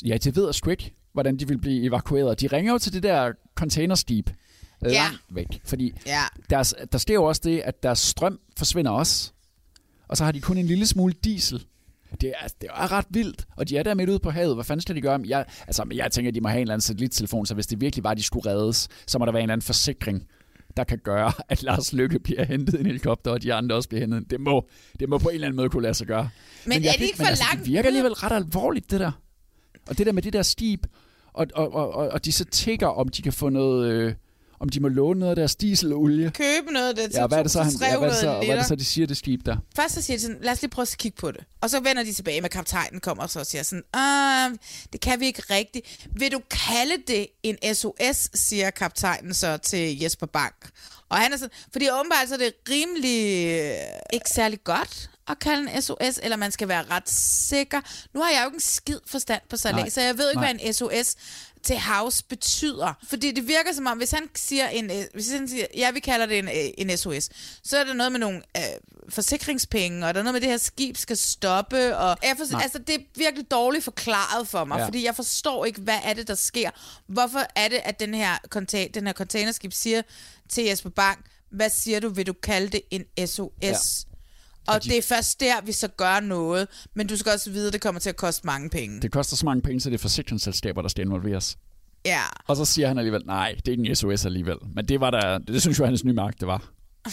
ja, 0.06 0.18
det 0.18 0.36
ved 0.36 0.46
jeg 0.46 0.56
sgu 0.56 0.70
ikke, 0.70 0.94
hvordan 1.14 1.38
de 1.38 1.48
vil 1.48 1.58
blive 1.58 1.84
evakueret. 1.88 2.42
De 2.42 2.48
ringer 2.48 2.72
jo 2.72 2.78
til 2.78 2.94
det 2.94 3.04
der 3.04 3.32
containerskib 3.56 4.30
langt 4.82 4.96
Ja. 4.96 5.10
væk, 5.30 5.62
fordi 5.66 5.94
Ja. 6.06 6.22
deres, 6.50 6.76
der 6.92 6.98
sker 6.98 7.14
jo 7.14 7.24
også 7.24 7.42
det, 7.44 7.60
at 7.66 7.84
deres 7.84 8.00
strøm 8.00 8.40
forsvinder 8.58 8.92
også, 8.92 9.32
og 10.08 10.18
så 10.18 10.24
har 10.24 10.32
de 10.32 10.42
kun 10.42 10.58
en 10.58 10.66
lille 10.66 10.88
smule 10.88 11.14
diesel. 11.24 11.66
Det 12.22 12.34
er, 12.44 12.48
det 12.62 12.70
er 12.74 12.92
ret 12.92 13.06
vildt, 13.10 13.48
og 13.58 13.70
de 13.70 13.78
er 13.78 13.84
der 13.84 13.94
midt 13.94 14.10
ude 14.10 14.20
på 14.20 14.30
havet. 14.30 14.56
Hvad 14.56 14.64
fanden 14.66 14.82
skal 14.82 14.96
de 14.96 15.02
gøre? 15.02 15.20
Jeg, 15.28 15.46
altså, 15.68 15.86
jeg 15.94 16.12
tænker, 16.12 16.32
at 16.32 16.36
de 16.36 16.42
må 16.42 16.48
have 16.50 16.58
en 16.58 16.62
eller 16.62 16.74
anden 16.74 16.82
satellittelefon, 16.82 17.46
så 17.46 17.54
hvis 17.54 17.68
det 17.68 17.82
virkelig 17.82 18.04
var, 18.04 18.12
at 18.12 18.18
de 18.18 18.24
skulle 18.24 18.50
reddes, 18.52 18.88
så 19.08 19.20
må 19.20 19.26
der 19.26 19.32
være 19.32 19.42
en 19.42 19.44
eller 19.44 19.54
anden 19.54 19.66
forsikring, 19.66 20.28
der 20.78 20.84
kan 20.84 20.98
gøre, 21.04 21.32
at 21.50 21.64
Lars 21.64 21.94
Lykke 21.94 22.20
bliver 22.20 22.46
hentet 22.46 22.74
i 22.74 22.80
en 22.80 22.86
helikopter, 22.86 23.32
og 23.32 23.42
de 23.44 23.54
andre 23.54 23.76
også 23.76 23.90
bliver 23.90 24.00
hentet. 24.02 24.30
Det 24.30 24.40
må, 24.42 24.68
det 25.00 25.10
må 25.10 25.18
på 25.18 25.30
en 25.30 25.36
eller 25.36 25.48
anden 25.48 25.56
måde 25.56 25.70
kunne 25.70 25.84
lade 25.84 25.94
sig 25.94 26.08
gøre. 26.08 26.30
Men 26.66 26.84
jeg 26.84 26.90
er 26.90 26.94
det 26.94 27.02
ikke 27.02 27.16
men 27.18 27.26
for 27.26 27.30
altså, 27.30 27.44
langt 27.52 27.66
Det 27.66 27.74
virker 27.74 27.88
alligevel 27.90 28.14
ret 28.14 28.32
alvorligt, 28.32 28.92
det 28.92 29.00
der. 29.00 29.12
Og 29.90 29.98
det 29.98 30.06
der 30.06 30.12
med 30.12 30.22
det 30.22 30.34
der 30.34 30.42
skib, 30.42 30.86
og, 31.34 31.48
og, 31.56 31.74
og, 31.74 31.94
og, 31.94 32.08
og 32.10 32.26
de 32.26 32.32
så 32.32 32.46
tigger, 32.46 32.88
om 32.88 33.08
de 33.10 33.22
kan 33.22 33.34
få 33.34 33.50
noget... 33.50 33.92
Øh, 33.92 34.14
om 34.60 34.70
de 34.70 34.80
må 34.80 34.88
låne 34.88 35.20
noget 35.20 35.30
af 35.30 35.36
deres 35.36 35.56
dieselolie. 35.56 36.32
Købe 36.32 36.72
noget 36.72 36.90
af 36.90 36.96
det 36.96 37.04
til 37.12 37.20
Ja, 37.20 37.28
hvad 37.28 37.38
er 37.38 37.44
det 37.44 37.52
så, 37.52 37.64
han, 37.64 37.72
ja, 37.72 37.78
hvad 37.78 38.08
er 38.08 38.12
det 38.12 38.16
så, 38.16 38.22
300 38.22 38.38
og 38.40 38.46
hvad 38.46 38.56
er 38.56 38.60
det 38.60 38.68
så, 38.68 38.76
de 38.76 38.86
siger, 38.86 39.08
det 39.08 39.18
skib 39.18 39.46
der? 39.46 39.58
Først 39.76 39.94
så 39.94 40.02
siger 40.02 40.18
de 40.18 40.22
sådan, 40.22 40.38
lad 40.42 40.52
os 40.52 40.62
lige 40.62 40.72
prøve 40.72 40.84
at 40.84 40.96
kigge 40.98 41.18
på 41.20 41.32
det. 41.32 41.44
Og 41.62 41.70
så 41.70 41.80
vender 41.80 42.04
de 42.04 42.14
tilbage 42.14 42.42
med 42.42 42.50
kaptajnen, 42.50 43.00
kommer 43.00 43.24
og 43.24 43.30
så 43.30 43.44
siger 43.44 43.64
sådan, 43.64 43.84
ah, 43.94 44.52
det 44.94 45.02
kan 45.02 45.20
vi 45.20 45.26
ikke 45.26 45.44
rigtigt. 45.50 46.08
Vil 46.16 46.32
du 46.32 46.42
kalde 46.70 47.04
det 47.08 47.28
en 47.44 47.58
SOS, 47.74 48.30
siger 48.34 48.70
kaptajnen 48.70 49.34
så 49.34 49.58
til 49.58 50.00
Jesper 50.00 50.28
Bank. 50.28 50.70
Og 51.10 51.18
han 51.18 51.34
er 51.34 51.38
sådan, 51.38 51.56
fordi 51.72 51.86
åbenbart 52.00 52.28
så 52.28 52.34
er 52.34 52.38
det 52.38 52.54
rimelig 52.70 53.46
øh, 53.60 53.74
ikke 54.14 54.30
særlig 54.30 54.64
godt 54.64 55.10
at 55.30 55.40
kalde 55.40 55.72
en 55.72 55.82
SOS, 55.82 56.20
eller 56.24 56.38
man 56.38 56.52
skal 56.52 56.68
være 56.68 56.84
ret 56.92 57.10
sikker. 57.10 57.82
Nu 58.14 58.22
har 58.22 58.30
jeg 58.30 58.42
jo 58.44 58.48
ikke 58.48 58.56
en 58.56 58.62
skid 58.62 59.00
forstand 59.08 59.42
på 59.50 59.58
salat, 59.58 59.94
så 59.94 60.02
jeg 60.02 60.18
ved 60.18 60.30
ikke, 60.30 60.42
Nej. 60.42 60.54
hvad 60.54 60.66
en 60.68 60.74
SOS 60.74 61.16
til 61.64 61.80
house 61.80 62.24
betyder. 62.30 62.94
Fordi 63.10 63.32
det 63.32 63.48
virker 63.48 63.74
som 63.74 63.88
om, 63.88 63.98
hvis 63.98 64.12
han 64.12 64.30
siger, 64.36 64.68
en, 64.68 64.92
øh, 64.92 65.04
hvis 65.14 65.32
han 65.32 65.48
siger 65.48 65.66
ja, 65.76 65.92
vi 65.92 66.00
kalder 66.00 66.26
det 66.26 66.40
en, 66.40 66.48
øh, 66.48 66.54
en 66.78 66.98
SOS, 66.98 67.30
så 67.64 67.78
er 67.78 67.84
der 67.84 67.94
noget 67.94 68.12
med 68.12 68.20
nogle 68.20 68.42
øh, 68.58 68.64
forsikringspenge, 69.10 70.08
og 70.08 70.14
der 70.14 70.20
er 70.20 70.24
noget 70.24 70.34
med, 70.34 70.42
det 70.42 70.50
her 70.50 70.58
skib 70.58 70.98
skal 70.98 71.18
stoppe. 71.18 71.98
Og 71.98 72.18
jeg 72.24 72.36
for, 72.38 72.52
Nej. 72.52 72.64
altså, 72.64 72.80
det 72.80 72.96
er 72.96 73.00
virkelig 73.16 73.52
dårligt 73.52 73.84
forklaret 73.84 74.48
for 74.48 74.66
mig, 74.66 74.78
ja. 74.78 74.86
fordi 74.86 75.06
jeg 75.06 75.16
forstår 75.16 75.66
ikke, 75.66 75.82
hvad 75.82 76.00
er 76.04 76.14
det, 76.14 76.28
der 76.28 76.36
sker. 76.36 76.70
Hvorfor 77.08 77.46
er 77.56 77.68
det, 77.68 77.80
at 77.84 78.00
den 78.00 78.14
her, 78.14 78.38
contain, 78.48 78.92
den 78.94 79.06
her 79.06 79.14
containerskib 79.14 79.74
siger 79.74 80.02
til 80.50 80.64
Jesper 80.64 80.90
Bank, 80.90 81.26
hvad 81.52 81.70
siger 81.70 82.00
du, 82.00 82.10
vil 82.10 82.28
du 82.28 82.34
kalde 82.34 82.70
det 82.70 82.82
en 82.92 83.28
SOS? 83.28 83.52
Ja. 83.62 83.76
Og, 84.70 84.84
de- 84.84 84.90
det 84.90 84.98
er 84.98 85.02
først 85.02 85.40
der, 85.40 85.62
vi 85.62 85.72
så 85.72 85.88
gør 85.88 86.20
noget. 86.20 86.68
Men 86.96 87.08
du 87.08 87.18
skal 87.18 87.32
også 87.32 87.50
vide, 87.52 87.68
at 87.68 87.74
det 87.74 87.82
kommer 87.82 88.02
til 88.02 88.10
at 88.10 88.16
koste 88.16 88.46
mange 88.48 88.70
penge. 88.70 89.02
Det 89.02 89.12
koster 89.12 89.36
så 89.36 89.46
mange 89.46 89.62
penge, 89.62 89.82
så 89.82 89.90
det 89.90 89.96
er 89.96 90.00
forsikringsselskaber, 90.00 90.82
der 90.82 90.90
skal 90.90 91.06
involveres. 91.06 91.58
Ja. 92.06 92.22
Og 92.48 92.56
så 92.56 92.66
siger 92.66 92.88
han 92.88 92.98
alligevel, 92.98 93.22
nej, 93.26 93.56
det 93.58 93.68
er 93.68 93.72
ikke 93.72 93.90
en 93.90 93.96
SOS 93.96 94.26
alligevel. 94.26 94.58
Men 94.76 94.86
det 94.88 95.00
var 95.00 95.10
der, 95.10 95.38
det, 95.38 95.48
det 95.48 95.62
synes 95.62 95.80
jo, 95.80 95.86
hans 95.86 96.04
nye 96.04 96.14
mark, 96.14 96.40
det 96.40 96.48
var. 96.48 96.64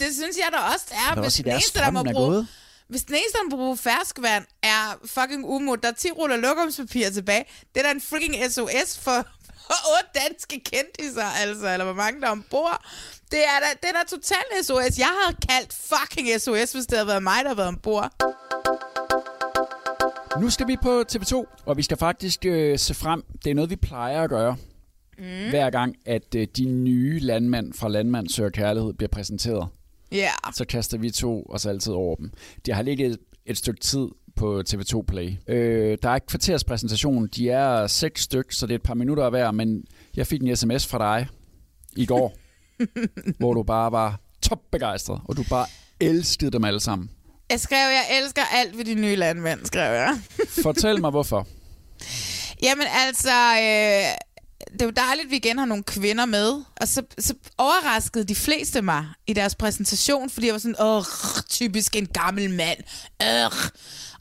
Det 0.00 0.08
synes 0.14 0.36
jeg 0.36 0.48
da 0.52 0.56
også, 0.58 0.86
det 0.88 0.96
er. 1.10 1.14
da 1.14 1.20
Hvis 1.20 1.26
også 1.26 1.42
den, 1.42 1.52
eneste, 1.52 1.78
der 1.78 1.90
må 1.90 2.00
er 2.00 2.12
bruge, 2.12 2.46
hvis 2.88 3.04
den 3.04 3.14
eneste, 3.14 3.38
der 3.38 3.50
må 3.50 3.56
bruge 3.56 3.76
ferskvand, 3.76 4.44
er 4.62 4.98
fucking 5.04 5.44
umod. 5.44 5.76
Der 5.76 5.88
er 5.88 5.92
10 5.92 6.10
ruller 6.10 6.36
lokumspapir 6.36 7.10
tilbage. 7.10 7.44
Det 7.74 7.80
er 7.80 7.84
da 7.84 7.90
en 7.90 8.00
freaking 8.00 8.34
SOS 8.52 8.98
for 8.98 9.26
otte 9.94 10.20
danske 10.22 10.60
kendiser, 10.64 11.24
altså. 11.42 11.68
Eller 11.68 11.84
hvor 11.84 11.94
mange 11.94 12.20
der 12.20 12.26
er 12.26 12.30
ombord. 12.30 12.84
Det 13.30 13.38
er 13.38 13.58
da, 13.60 13.66
det 13.82 13.88
er 13.88 13.92
da 14.02 14.08
total 14.08 14.64
SOS. 14.64 14.98
Jeg 14.98 15.12
havde 15.22 15.36
kaldt 15.48 15.72
fucking 15.72 16.40
SOS, 16.40 16.72
hvis 16.72 16.86
det 16.86 16.98
havde 16.98 17.06
været 17.08 17.22
mig, 17.22 17.38
der 17.42 17.48
havde 17.48 17.56
været 17.56 17.68
ombord. 17.68 18.10
Nu 20.40 20.50
skal 20.50 20.68
vi 20.68 20.76
på 20.82 21.04
TV2, 21.12 21.62
og 21.66 21.76
vi 21.76 21.82
skal 21.82 21.96
faktisk 21.96 22.46
øh, 22.46 22.78
se 22.78 22.94
frem. 22.94 23.24
Det 23.44 23.50
er 23.50 23.54
noget, 23.54 23.70
vi 23.70 23.76
plejer 23.76 24.22
at 24.22 24.30
gøre. 24.30 24.56
Mm. 25.18 25.50
Hver 25.50 25.70
gang, 25.70 25.96
at 26.06 26.34
øh, 26.34 26.46
de 26.56 26.64
nye 26.64 27.18
landmænd 27.20 27.72
fra 27.72 27.88
Landmand 27.88 28.28
Søger 28.28 28.50
Kærlighed 28.50 28.92
bliver 28.92 29.08
præsenteret, 29.08 29.68
Ja. 30.12 30.16
Yeah. 30.16 30.54
så 30.54 30.64
kaster 30.64 30.98
vi 30.98 31.10
to 31.10 31.46
os 31.50 31.66
altid 31.66 31.92
over 31.92 32.16
dem. 32.16 32.32
Det 32.66 32.74
har 32.74 32.82
ligget 32.82 33.10
et, 33.10 33.18
et 33.46 33.56
stykke 33.58 33.80
tid 33.80 34.06
på 34.36 34.62
TV2 34.68 35.02
Play. 35.08 35.32
Øh, 35.48 35.98
der 36.02 36.10
er 36.10 36.14
ikke 36.14 36.26
kvarters 36.26 36.64
præsentation. 36.64 37.26
De 37.26 37.50
er 37.50 37.86
seks 37.86 38.22
styk, 38.22 38.52
så 38.52 38.66
det 38.66 38.72
er 38.72 38.78
et 38.78 38.82
par 38.82 38.94
minutter 38.94 39.30
hver, 39.30 39.50
men 39.50 39.84
jeg 40.16 40.26
fik 40.26 40.42
en 40.42 40.56
sms 40.56 40.86
fra 40.86 40.98
dig 40.98 41.28
i 41.96 42.06
går, 42.06 42.36
hvor 43.38 43.54
du 43.54 43.62
bare 43.62 43.92
var 43.92 44.20
topbegejstret, 44.42 45.20
og 45.24 45.36
du 45.36 45.44
bare 45.50 45.66
elskede 46.00 46.50
dem 46.50 46.64
alle 46.64 46.80
sammen. 46.80 47.10
Jeg 47.50 47.60
skrev, 47.60 47.76
jeg 47.78 48.22
elsker 48.22 48.42
alt 48.52 48.78
ved 48.78 48.84
de 48.84 48.94
nye 48.94 49.16
landmænd, 49.16 49.66
skrev 49.66 49.94
jeg. 49.94 50.18
Fortæl 50.62 51.00
mig, 51.00 51.10
hvorfor. 51.10 51.46
Jamen 52.62 52.86
altså, 52.90 53.30
øh, 53.56 54.30
det 54.72 54.82
er 54.82 54.86
jo 54.86 54.90
dejligt, 54.90 55.24
at 55.24 55.30
vi 55.30 55.36
igen 55.36 55.58
har 55.58 55.66
nogle 55.66 55.82
kvinder 55.82 56.26
med. 56.26 56.52
Og 56.80 56.88
så, 56.88 57.02
så 57.18 57.34
overraskede 57.58 58.24
de 58.24 58.34
fleste 58.34 58.82
mig 58.82 59.06
i 59.26 59.32
deres 59.32 59.54
præsentation, 59.54 60.30
fordi 60.30 60.46
jeg 60.46 60.52
var 60.52 60.58
sådan, 60.58 60.80
åh, 60.80 61.04
typisk 61.48 61.96
en 61.96 62.06
gammel 62.06 62.50
mand. 62.50 62.78
Øh. 63.22 63.70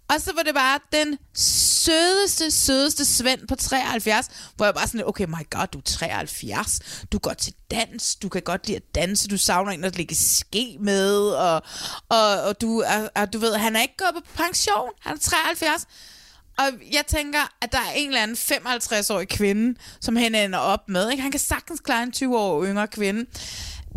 Og 0.10 0.22
så 0.22 0.32
var 0.36 0.44
det 0.44 0.54
bare 0.54 0.80
den 0.92 1.18
sødeste, 1.34 2.52
sødeste 2.52 3.06
Svend 3.06 3.48
på 3.48 3.56
73, 3.56 4.30
hvor 4.56 4.66
jeg 4.66 4.74
bare 4.74 4.88
sådan, 4.88 5.08
okay, 5.08 5.26
my 5.26 5.50
god, 5.50 5.68
du 5.68 5.78
er 5.78 5.84
73, 5.86 6.80
du 7.12 7.20
går 7.20 7.34
til 7.34 7.54
dans, 7.72 8.16
du 8.16 8.30
kan 8.30 8.42
godt 8.42 8.68
lide 8.68 8.78
at 8.78 8.96
danse, 8.96 9.28
du 9.28 9.38
savner 9.38 9.72
en 9.72 9.84
at 9.84 9.96
ligge 9.96 10.16
ske 10.16 10.78
med, 10.80 11.30
og, 11.30 11.62
og, 12.10 12.42
og 12.42 12.62
du, 12.62 12.80
er, 12.80 13.10
og, 13.16 13.34
du 13.34 13.40
ved, 13.40 13.56
han 13.56 13.76
er 13.76 13.82
ikke 13.82 13.98
gået 13.98 14.24
på 14.24 14.44
pension, 14.44 14.90
han 15.02 15.16
er 15.16 15.20
73. 15.20 15.88
Og 16.58 16.66
jeg 16.94 17.04
tænker, 17.08 17.40
at 17.62 17.72
der 17.72 17.78
er 17.78 17.92
en 17.96 18.08
eller 18.08 18.24
anden 18.24 18.38
55-årig 18.38 19.28
kvinde, 19.28 19.80
som 20.02 20.16
han 20.16 20.36
ender 20.36 20.60
op 20.60 20.90
med. 20.90 21.10
Ikke? 21.12 21.22
Han 21.22 21.32
kan 21.32 21.40
sagtens 21.40 21.80
klare 21.80 22.04
en 22.04 22.12
20 22.12 22.38
år 22.38 22.66
yngre 22.66 22.88
kvinde. 22.88 23.26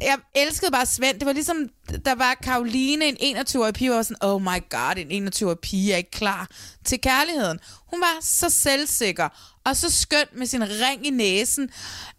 Jeg 0.01 0.19
elskede 0.35 0.71
bare 0.71 0.87
Svend. 0.87 1.19
Det 1.19 1.27
var 1.27 1.33
ligesom, 1.33 1.57
der 2.05 2.15
var 2.15 2.35
Karoline, 2.43 3.05
en 3.05 3.37
21-årig 3.37 3.75
pige, 3.75 3.91
og 3.91 3.97
var 3.97 4.03
sådan, 4.03 4.25
oh 4.25 4.43
my 4.43 4.69
god, 4.71 4.95
en 4.97 5.29
21-årig 5.29 5.59
pige 5.59 5.93
er 5.93 5.97
ikke 5.97 6.11
klar 6.11 6.49
til 6.85 7.01
kærligheden. 7.01 7.61
Hun 7.91 8.01
var 8.01 8.19
så 8.21 8.51
selvsikker, 8.51 9.29
og 9.65 9.77
så 9.77 9.91
skøn 9.91 10.27
med 10.33 10.47
sin 10.47 10.63
ring 10.63 11.07
i 11.07 11.11
næsen, 11.11 11.63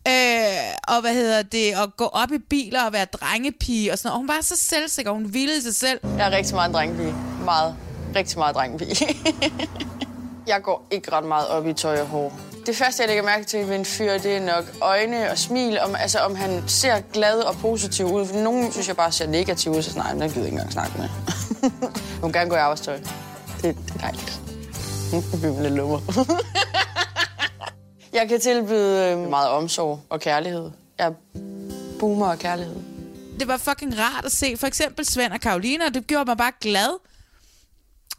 øh, 0.08 0.14
og 0.88 1.02
hvad 1.02 1.14
hedder 1.14 1.42
det, 1.42 1.72
at 1.72 1.98
gå 1.98 2.06
op 2.06 2.32
i 2.32 2.38
biler 2.38 2.84
og 2.84 2.94
være 2.94 3.06
drengepige 3.06 3.92
og 3.92 3.98
sådan 3.98 4.08
noget. 4.08 4.14
Og 4.14 4.20
hun 4.20 4.28
var 4.28 4.42
så 4.42 4.58
selvsikker, 4.58 5.12
hun 5.12 5.34
ville 5.34 5.62
sig 5.62 5.76
selv. 5.76 6.00
Jeg 6.18 6.28
er 6.28 6.32
rigtig 6.32 6.56
meget 6.56 6.70
en 6.70 6.76
drengepige. 6.76 7.16
Meget. 7.46 7.76
Rigtig 8.16 8.38
meget 8.38 8.56
drengepige. 8.56 9.08
jeg 10.48 10.62
går 10.64 10.88
ikke 10.92 11.12
ret 11.12 11.26
meget 11.26 11.48
op 11.48 11.68
i 11.68 11.74
tøj 11.74 12.02
og 12.02 12.08
hår. 12.08 12.53
Det 12.66 12.76
første, 12.76 13.02
jeg 13.02 13.08
lægger 13.08 13.24
mærke 13.24 13.46
til 13.46 13.68
ved 13.68 13.76
en 13.76 13.86
fyr, 13.86 14.18
det 14.18 14.36
er 14.38 14.40
nok 14.40 14.66
øjne 14.82 15.32
og 15.32 15.38
smil. 15.38 15.80
Om, 15.80 15.96
altså, 15.96 16.20
om 16.20 16.36
han 16.36 16.64
ser 16.68 17.02
glad 17.14 17.40
og 17.40 17.56
positiv 17.56 18.06
ud. 18.06 18.26
For 18.26 18.36
nogen 18.36 18.72
synes 18.72 18.88
jeg 18.88 18.96
bare 18.96 19.12
ser 19.12 19.28
negativ 19.28 19.72
ud, 19.72 19.82
så 19.82 19.90
sådan, 19.92 20.04
nej, 20.04 20.12
den 20.12 20.22
gider 20.22 20.36
jeg 20.36 20.46
ikke 20.46 20.56
engang 20.56 20.72
snakke 20.72 20.98
med. 20.98 21.10
Hun 22.22 22.24
vil 22.24 22.34
gerne 22.34 22.50
gå 22.50 22.56
i 22.56 22.60
arbejdstøj. 22.60 22.96
Det, 22.96 23.06
det 23.62 23.76
er 23.96 24.00
dejligt. 24.00 24.40
Nu 25.14 25.24
bliver 25.40 25.62
lidt 25.62 25.74
lummer. 25.74 26.00
jeg 28.18 28.30
kan 28.30 28.40
tilbyde 28.40 29.12
øh, 29.12 29.30
meget 29.30 29.50
omsorg 29.50 30.02
og 30.10 30.20
kærlighed. 30.20 30.72
Jeg 30.98 31.14
boomer 32.00 32.28
og 32.28 32.40
kærlighed. 32.40 32.76
Det 33.40 33.48
var 33.48 33.58
fucking 33.58 34.00
rart 34.00 34.26
at 34.26 34.32
se 34.32 34.58
for 34.58 34.68
eksempel 34.68 35.06
Svend 35.06 35.34
og 35.34 35.40
Karoline, 35.40 35.86
og 35.86 35.94
det 35.94 36.08
gjorde 36.08 36.26
mig 36.26 36.38
bare 36.38 36.52
glad. 36.62 37.00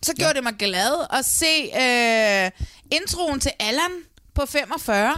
Så 0.03 0.13
gjorde 0.15 0.29
ja. 0.29 0.35
det 0.35 0.43
mig 0.43 0.55
glad 0.59 1.07
at 1.19 1.25
se 1.25 1.55
øh, 1.83 2.51
introen 2.91 3.41
til 3.41 3.51
Allan 3.61 3.91
på 4.35 4.47
45, 4.47 5.17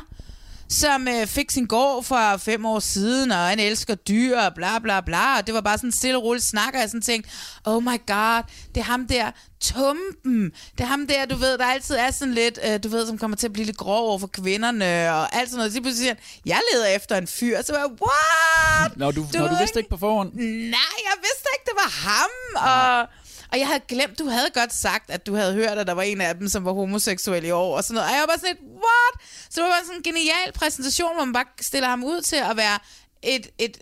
som 0.68 1.09
øh, 1.09 1.26
fik 1.26 1.50
sin 1.50 1.66
gård 1.66 2.05
for 2.05 2.37
fem 2.37 2.66
år 2.66 2.79
siden, 2.79 3.33
og 3.33 3.38
han 3.38 3.61
elsker 3.61 3.94
dyr, 3.94 4.38
og 4.38 4.55
bla 4.55 4.79
bla 4.79 5.00
bla. 5.00 5.38
Og 5.38 5.46
det 5.46 5.55
var 5.55 5.61
bare 5.61 5.79
sådan 5.79 5.88
en 5.88 5.92
stille 5.92 6.18
og 6.18 6.24
roligt 6.24 6.44
snak, 6.44 6.74
og 6.74 6.81
jeg 6.81 6.88
sådan 6.88 7.02
tænkte, 7.02 7.31
oh 7.64 7.83
my 7.83 8.00
god, 8.07 8.42
det 8.74 8.81
er 8.81 8.85
ham 8.85 9.07
der, 9.07 9.31
tumpen. 9.61 10.52
Det 10.79 10.81
er 10.81 10.85
ham 10.85 11.07
der, 11.07 11.26
du 11.26 11.37
ved, 11.37 11.59
der 11.59 11.66
altid 11.66 11.96
er 11.96 12.11
sådan 12.11 12.35
lidt, 12.35 12.59
øh, 12.66 12.83
du 12.83 12.88
ved, 12.88 13.07
som 13.07 13.18
kommer 13.18 13.37
til 13.37 13.46
at 13.46 13.52
blive 13.52 13.66
lidt 13.66 13.76
grov 13.76 14.09
over 14.09 14.18
for 14.18 14.26
kvinderne, 14.26 15.14
og 15.14 15.37
alt 15.37 15.50
sådan 15.50 15.59
noget. 15.59 15.72
Så 15.72 15.81
pludselig 15.81 16.02
siger 16.02 16.14
han, 16.14 16.22
jeg 16.46 16.61
leder 16.72 16.87
efter 16.87 17.16
en 17.16 17.26
fyr. 17.26 17.62
Så 17.62 17.72
var 17.72 17.79
jeg, 17.79 17.88
what? 17.88 18.96
Nå, 18.96 19.11
du, 19.11 19.26
du, 19.33 19.38
nå, 19.38 19.48
du 19.48 19.57
vidste 19.59 19.79
ikke 19.79 19.90
på 19.90 19.96
forhånd? 19.96 20.33
Nej, 20.76 20.96
jeg 21.09 21.16
vidste 21.26 21.48
ikke, 21.55 21.64
det 21.66 21.76
var 21.76 21.90
ham. 22.09 22.31
Og... 22.57 23.09
Og 23.52 23.59
jeg 23.59 23.66
havde 23.66 23.80
glemt, 23.88 24.18
du 24.18 24.28
havde 24.28 24.50
godt 24.54 24.74
sagt, 24.74 25.11
at 25.11 25.26
du 25.26 25.35
havde 25.35 25.54
hørt, 25.54 25.78
at 25.78 25.87
der 25.87 25.92
var 25.92 26.02
en 26.02 26.20
af 26.20 26.35
dem, 26.35 26.48
som 26.48 26.64
var 26.64 26.72
homoseksuel 26.72 27.44
i 27.44 27.50
år, 27.50 27.76
og 27.76 27.85
sådan 27.85 27.94
noget. 27.94 28.09
Og 28.09 28.14
jeg 28.14 28.20
var 28.20 28.26
bare 28.26 28.38
sådan 28.38 28.56
lidt, 28.56 28.72
what? 28.72 29.28
Så 29.50 29.61
det 29.61 29.62
var 29.62 29.70
bare 29.70 29.85
sådan 29.85 29.96
en 29.96 30.02
genial 30.02 30.52
præsentation, 30.54 31.14
hvor 31.14 31.24
man 31.24 31.32
bare 31.32 31.44
stiller 31.61 31.88
ham 31.88 32.04
ud 32.04 32.20
til 32.20 32.37
at 32.37 32.56
være 32.56 32.78
et, 33.22 33.46
et, 33.59 33.78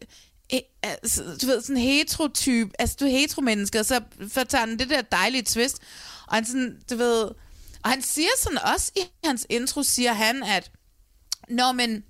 et 0.49 0.63
altså, 0.83 1.23
du 1.43 1.47
ved, 1.47 1.63
sådan 1.63 1.77
en 1.77 1.83
heterotype, 1.83 2.71
altså 2.79 2.97
du 3.01 3.05
er 3.05 3.11
heteromenneske, 3.11 3.81
og 3.81 3.87
så 3.87 4.01
tager 4.49 4.61
han 4.61 4.79
det 4.79 4.91
der 4.91 5.03
dejlige 5.03 5.43
twist, 5.43 5.79
og 6.27 6.35
han 6.35 6.45
sådan, 6.45 6.79
du 6.91 6.97
ved, 6.97 7.25
og 7.83 7.91
han 7.91 8.03
siger 8.03 8.29
sådan 8.39 8.59
også 8.59 8.93
i 8.97 9.01
hans 9.25 9.47
intro, 9.49 9.83
siger 9.83 10.13
han, 10.13 10.43
at, 10.43 10.71
nå, 11.49 11.73
men, 11.73 12.05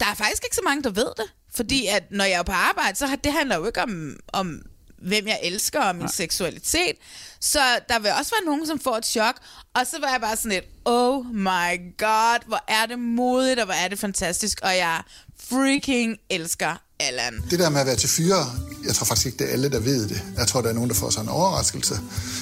der 0.00 0.06
er 0.06 0.14
faktisk 0.14 0.44
ikke 0.44 0.56
så 0.56 0.62
mange, 0.64 0.82
der 0.82 0.90
ved 0.90 1.10
det, 1.16 1.32
fordi 1.54 1.86
at 1.86 2.10
når 2.10 2.24
jeg 2.24 2.38
er 2.38 2.42
på 2.42 2.52
arbejde, 2.52 2.98
så 2.98 3.06
har, 3.06 3.16
det 3.16 3.32
handler 3.32 3.56
jo 3.56 3.66
ikke 3.66 3.82
om, 3.82 4.16
om 4.32 4.62
hvem 5.02 5.26
jeg 5.26 5.40
elsker 5.42 5.80
og 5.80 5.94
min 5.94 6.04
Nej. 6.04 6.12
seksualitet. 6.12 6.96
Så 7.40 7.58
der 7.88 7.98
vil 7.98 8.10
også 8.18 8.32
være 8.40 8.44
nogen, 8.44 8.66
som 8.66 8.80
får 8.80 8.96
et 8.96 9.06
chok. 9.06 9.34
Og 9.74 9.86
så 9.90 9.96
var 10.00 10.08
jeg 10.10 10.20
bare 10.20 10.36
sådan 10.36 10.52
lidt, 10.52 10.64
oh 10.84 11.26
my 11.26 11.96
god, 11.98 12.38
hvor 12.46 12.64
er 12.68 12.86
det 12.86 12.98
modigt, 12.98 13.58
og 13.58 13.64
hvor 13.64 13.74
er 13.74 13.88
det 13.88 13.98
fantastisk. 13.98 14.60
Og 14.62 14.76
jeg 14.76 15.02
freaking 15.48 16.16
elsker 16.30 16.76
Allan. 17.00 17.42
Det 17.50 17.58
der 17.58 17.68
med 17.70 17.80
at 17.80 17.86
være 17.86 17.96
til 17.96 18.08
fyre, 18.08 18.52
jeg 18.86 18.94
tror 18.94 19.04
faktisk 19.04 19.26
ikke, 19.26 19.38
det 19.38 19.48
er 19.48 19.52
alle, 19.52 19.70
der 19.70 19.78
ved 19.80 20.08
det. 20.08 20.22
Jeg 20.36 20.46
tror, 20.46 20.60
der 20.60 20.68
er 20.68 20.72
nogen, 20.72 20.90
der 20.90 20.96
får 20.96 21.10
sådan 21.10 21.24
en 21.24 21.28
overraskelse. 21.28 22.00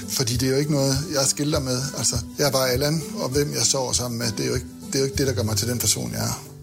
Fordi 0.08 0.36
det 0.36 0.46
er 0.46 0.52
jo 0.52 0.58
ikke 0.58 0.72
noget, 0.72 0.96
jeg 1.14 1.26
skilder 1.26 1.60
med. 1.60 1.82
Altså, 1.98 2.16
jeg 2.38 2.46
er 2.46 2.50
bare 2.50 2.70
Allan, 2.70 3.02
og 3.16 3.28
hvem 3.28 3.52
jeg 3.52 3.62
sover 3.62 3.92
sammen 3.92 4.18
med, 4.18 4.32
det 4.32 4.40
er 4.40 4.48
jo 4.48 4.54
ikke 4.54 4.66
det, 4.86 4.94
er 4.94 4.98
jo 4.98 5.04
ikke 5.04 5.16
det 5.16 5.26
der 5.26 5.32
gør 5.32 5.42
mig 5.42 5.56
til 5.56 5.68
den 5.68 5.78
person, 5.78 6.12
jeg 6.12 6.24
er. 6.24 6.55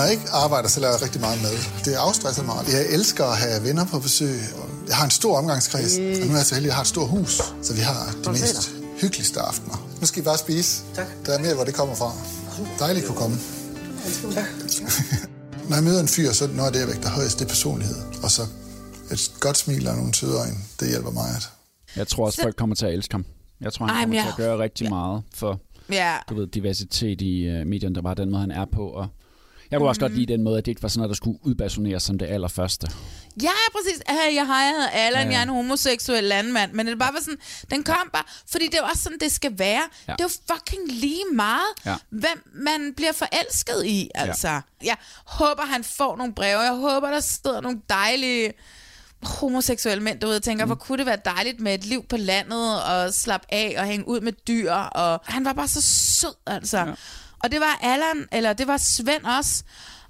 Når 0.00 0.04
jeg 0.04 0.14
ikke 0.18 0.30
arbejder, 0.30 0.68
så 0.68 0.80
laver 0.80 0.94
jeg 0.94 1.02
rigtig 1.02 1.20
meget 1.20 1.42
mad. 1.42 1.56
Det 1.84 1.94
afstresser 1.94 2.42
mig. 2.42 2.56
Jeg 2.76 2.82
elsker 2.96 3.24
at 3.24 3.36
have 3.38 3.64
venner 3.64 3.84
på 3.84 3.98
besøg. 3.98 4.36
Jeg 4.88 4.96
har 4.96 5.04
en 5.04 5.10
stor 5.10 5.38
omgangskreds, 5.38 5.98
mm. 5.98 6.22
og 6.22 6.26
nu 6.26 6.32
er 6.32 6.36
jeg 6.36 6.46
så 6.46 6.54
heldig, 6.54 6.68
at 6.68 6.72
jeg 6.72 6.74
har 6.74 6.86
et 6.88 6.94
stort 6.96 7.08
hus, 7.08 7.32
så 7.62 7.74
vi 7.74 7.80
har 7.80 8.02
de 8.24 8.30
mest 8.30 8.70
hyggeligste 9.00 9.40
aftener. 9.40 9.76
Nu 10.00 10.06
skal 10.06 10.22
I 10.22 10.24
bare 10.24 10.38
spise. 10.38 10.82
Tak. 10.94 11.06
Der 11.26 11.32
er 11.36 11.40
mere, 11.44 11.54
hvor 11.54 11.64
det 11.64 11.74
kommer 11.74 11.94
fra. 11.94 12.10
Dejligt 12.78 13.06
kunne 13.06 13.16
komme. 13.16 13.36
Tak. 14.36 14.48
Når 15.68 15.74
jeg 15.76 15.84
møder 15.84 16.00
en 16.00 16.08
fyr, 16.08 16.32
så 16.32 16.46
noget 16.46 16.66
af 16.66 16.72
det, 16.72 16.80
jeg 16.80 16.88
vægter 16.88 17.10
højst, 17.10 17.38
det 17.38 17.44
er 17.44 17.48
personlighed. 17.48 17.96
Og 18.22 18.30
så 18.30 18.42
et 19.12 19.32
godt 19.40 19.56
smil 19.56 19.88
og 19.88 19.96
nogle 19.96 20.14
søde 20.14 20.36
øjne, 20.38 20.58
det 20.80 20.88
hjælper 20.88 21.10
mig. 21.10 21.28
At... 21.36 21.50
Jeg 21.96 22.08
tror 22.08 22.26
også, 22.26 22.42
folk 22.42 22.56
kommer 22.56 22.76
til 22.76 22.86
at 22.86 22.92
elske 22.92 23.14
ham. 23.14 23.24
Jeg 23.60 23.72
tror, 23.72 23.86
han 23.86 23.94
Ej, 23.96 24.02
kommer 24.02 24.16
jeg... 24.16 24.24
til 24.24 24.42
at 24.42 24.46
gøre 24.46 24.58
rigtig 24.58 24.84
ja. 24.84 24.90
meget 24.90 25.22
for 25.34 25.60
ja. 25.92 26.16
du 26.28 26.34
ved, 26.34 26.46
diversitet 26.46 27.20
i 27.22 27.60
uh, 27.60 27.66
medierne, 27.66 27.94
der 27.94 28.02
bare 28.02 28.14
den 28.14 28.30
måde, 28.30 28.40
han 28.40 28.50
er 28.50 28.64
på. 28.72 28.88
Og 28.88 29.08
jeg 29.70 29.78
kunne 29.78 29.86
mm. 29.86 29.88
også 29.88 30.00
godt 30.00 30.14
lide 30.14 30.32
den 30.32 30.42
måde, 30.42 30.58
at 30.58 30.66
det 30.66 30.70
ikke 30.70 30.82
var 30.82 30.88
sådan 30.88 30.98
noget, 30.98 31.08
der 31.08 31.14
skulle 31.14 31.38
udbasuneres 31.42 32.02
som 32.02 32.18
det 32.18 32.26
allerførste. 32.26 32.88
Ja, 33.42 33.50
præcis. 33.72 34.02
Hey, 34.08 34.34
jeg 34.34 34.46
hedder 34.46 34.88
Allan, 34.88 35.22
ja, 35.22 35.26
ja. 35.26 35.32
jeg 35.32 35.38
er 35.38 35.42
en 35.42 35.48
homoseksuel 35.48 36.24
landmand. 36.24 36.72
Men 36.72 36.86
det 36.86 36.98
bare 36.98 37.12
var 37.12 37.20
sådan, 37.20 37.38
den 37.70 37.84
kom 37.84 38.10
bare, 38.12 38.22
fordi 38.50 38.66
det 38.66 38.74
er 38.74 38.82
også 38.82 39.02
sådan, 39.02 39.18
det 39.18 39.32
skal 39.32 39.58
være. 39.58 39.82
Ja. 40.08 40.12
Det 40.12 40.20
er 40.20 40.24
jo 40.24 40.54
fucking 40.54 40.88
lige 40.88 41.24
meget, 41.32 41.72
ja. 41.86 41.96
hvem 42.10 42.50
man 42.54 42.94
bliver 42.96 43.12
forelsket 43.12 43.86
i, 43.86 44.10
altså. 44.14 44.48
Ja. 44.48 44.60
Jeg 44.82 44.96
håber, 45.24 45.62
han 45.62 45.84
får 45.84 46.16
nogle 46.16 46.34
breve. 46.34 46.60
Jeg 46.60 46.74
håber, 46.74 47.10
der 47.10 47.20
sidder 47.20 47.60
nogle 47.60 47.80
dejlige 47.88 48.52
homoseksuelle 49.22 50.02
mænd 50.02 50.20
derude 50.20 50.36
og 50.36 50.42
tænker, 50.42 50.64
mm. 50.64 50.68
hvor 50.68 50.76
kunne 50.76 50.98
det 50.98 51.06
være 51.06 51.18
dejligt 51.24 51.60
med 51.60 51.74
et 51.74 51.84
liv 51.84 52.04
på 52.08 52.16
landet 52.16 52.82
og 52.82 53.14
slappe 53.14 53.46
af 53.50 53.74
og 53.78 53.84
hænge 53.84 54.08
ud 54.08 54.20
med 54.20 54.32
dyr. 54.32 54.72
Og 54.72 55.20
han 55.24 55.44
var 55.44 55.52
bare 55.52 55.68
så 55.68 55.80
sød, 55.82 56.34
altså. 56.46 56.78
Ja. 56.78 56.92
Og 57.44 57.52
det 57.52 57.60
var 57.60 57.78
Allan, 57.82 58.28
eller 58.32 58.52
det 58.52 58.66
var 58.66 58.76
Svend 58.76 59.24
også. 59.24 59.62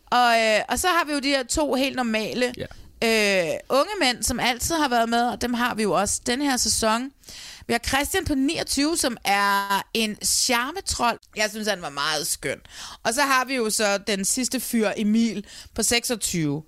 Og, 0.07 0.35
øh, 0.41 0.61
og 0.69 0.79
så 0.79 0.89
har 0.89 1.05
vi 1.07 1.13
jo 1.13 1.19
de 1.19 1.29
her 1.29 1.43
to 1.43 1.75
helt 1.75 1.97
normale 1.97 2.55
yeah. 3.05 3.49
øh, 3.49 3.55
unge 3.69 3.93
mænd, 4.01 4.23
som 4.23 4.41
altid 4.41 4.75
har 4.75 4.89
været 4.89 5.09
med, 5.09 5.23
og 5.23 5.43
dem 5.43 5.55
har 5.55 5.75
vi 5.75 5.83
jo 5.83 5.93
også 5.93 6.21
den 6.27 6.43
her 6.43 6.57
sæson. 6.57 7.11
Vi 7.67 7.73
har 7.73 7.81
Christian 7.89 8.25
på 8.25 8.35
29, 8.35 8.97
som 8.97 9.17
er 9.25 9.83
en 9.95 10.17
charmetrol. 10.25 11.19
Jeg 11.37 11.51
synes, 11.51 11.69
han 11.69 11.83
var 11.83 11.91
meget 11.91 12.27
skøn. 12.27 12.59
Og 13.03 13.15
så 13.15 13.23
har 13.23 13.45
vi 13.45 13.55
jo 13.55 13.71
så 13.71 13.99
den 13.99 14.25
sidste 14.25 14.61
fyr, 14.61 14.91
Emil, 14.97 15.47
på 15.75 15.83
26 15.83 16.63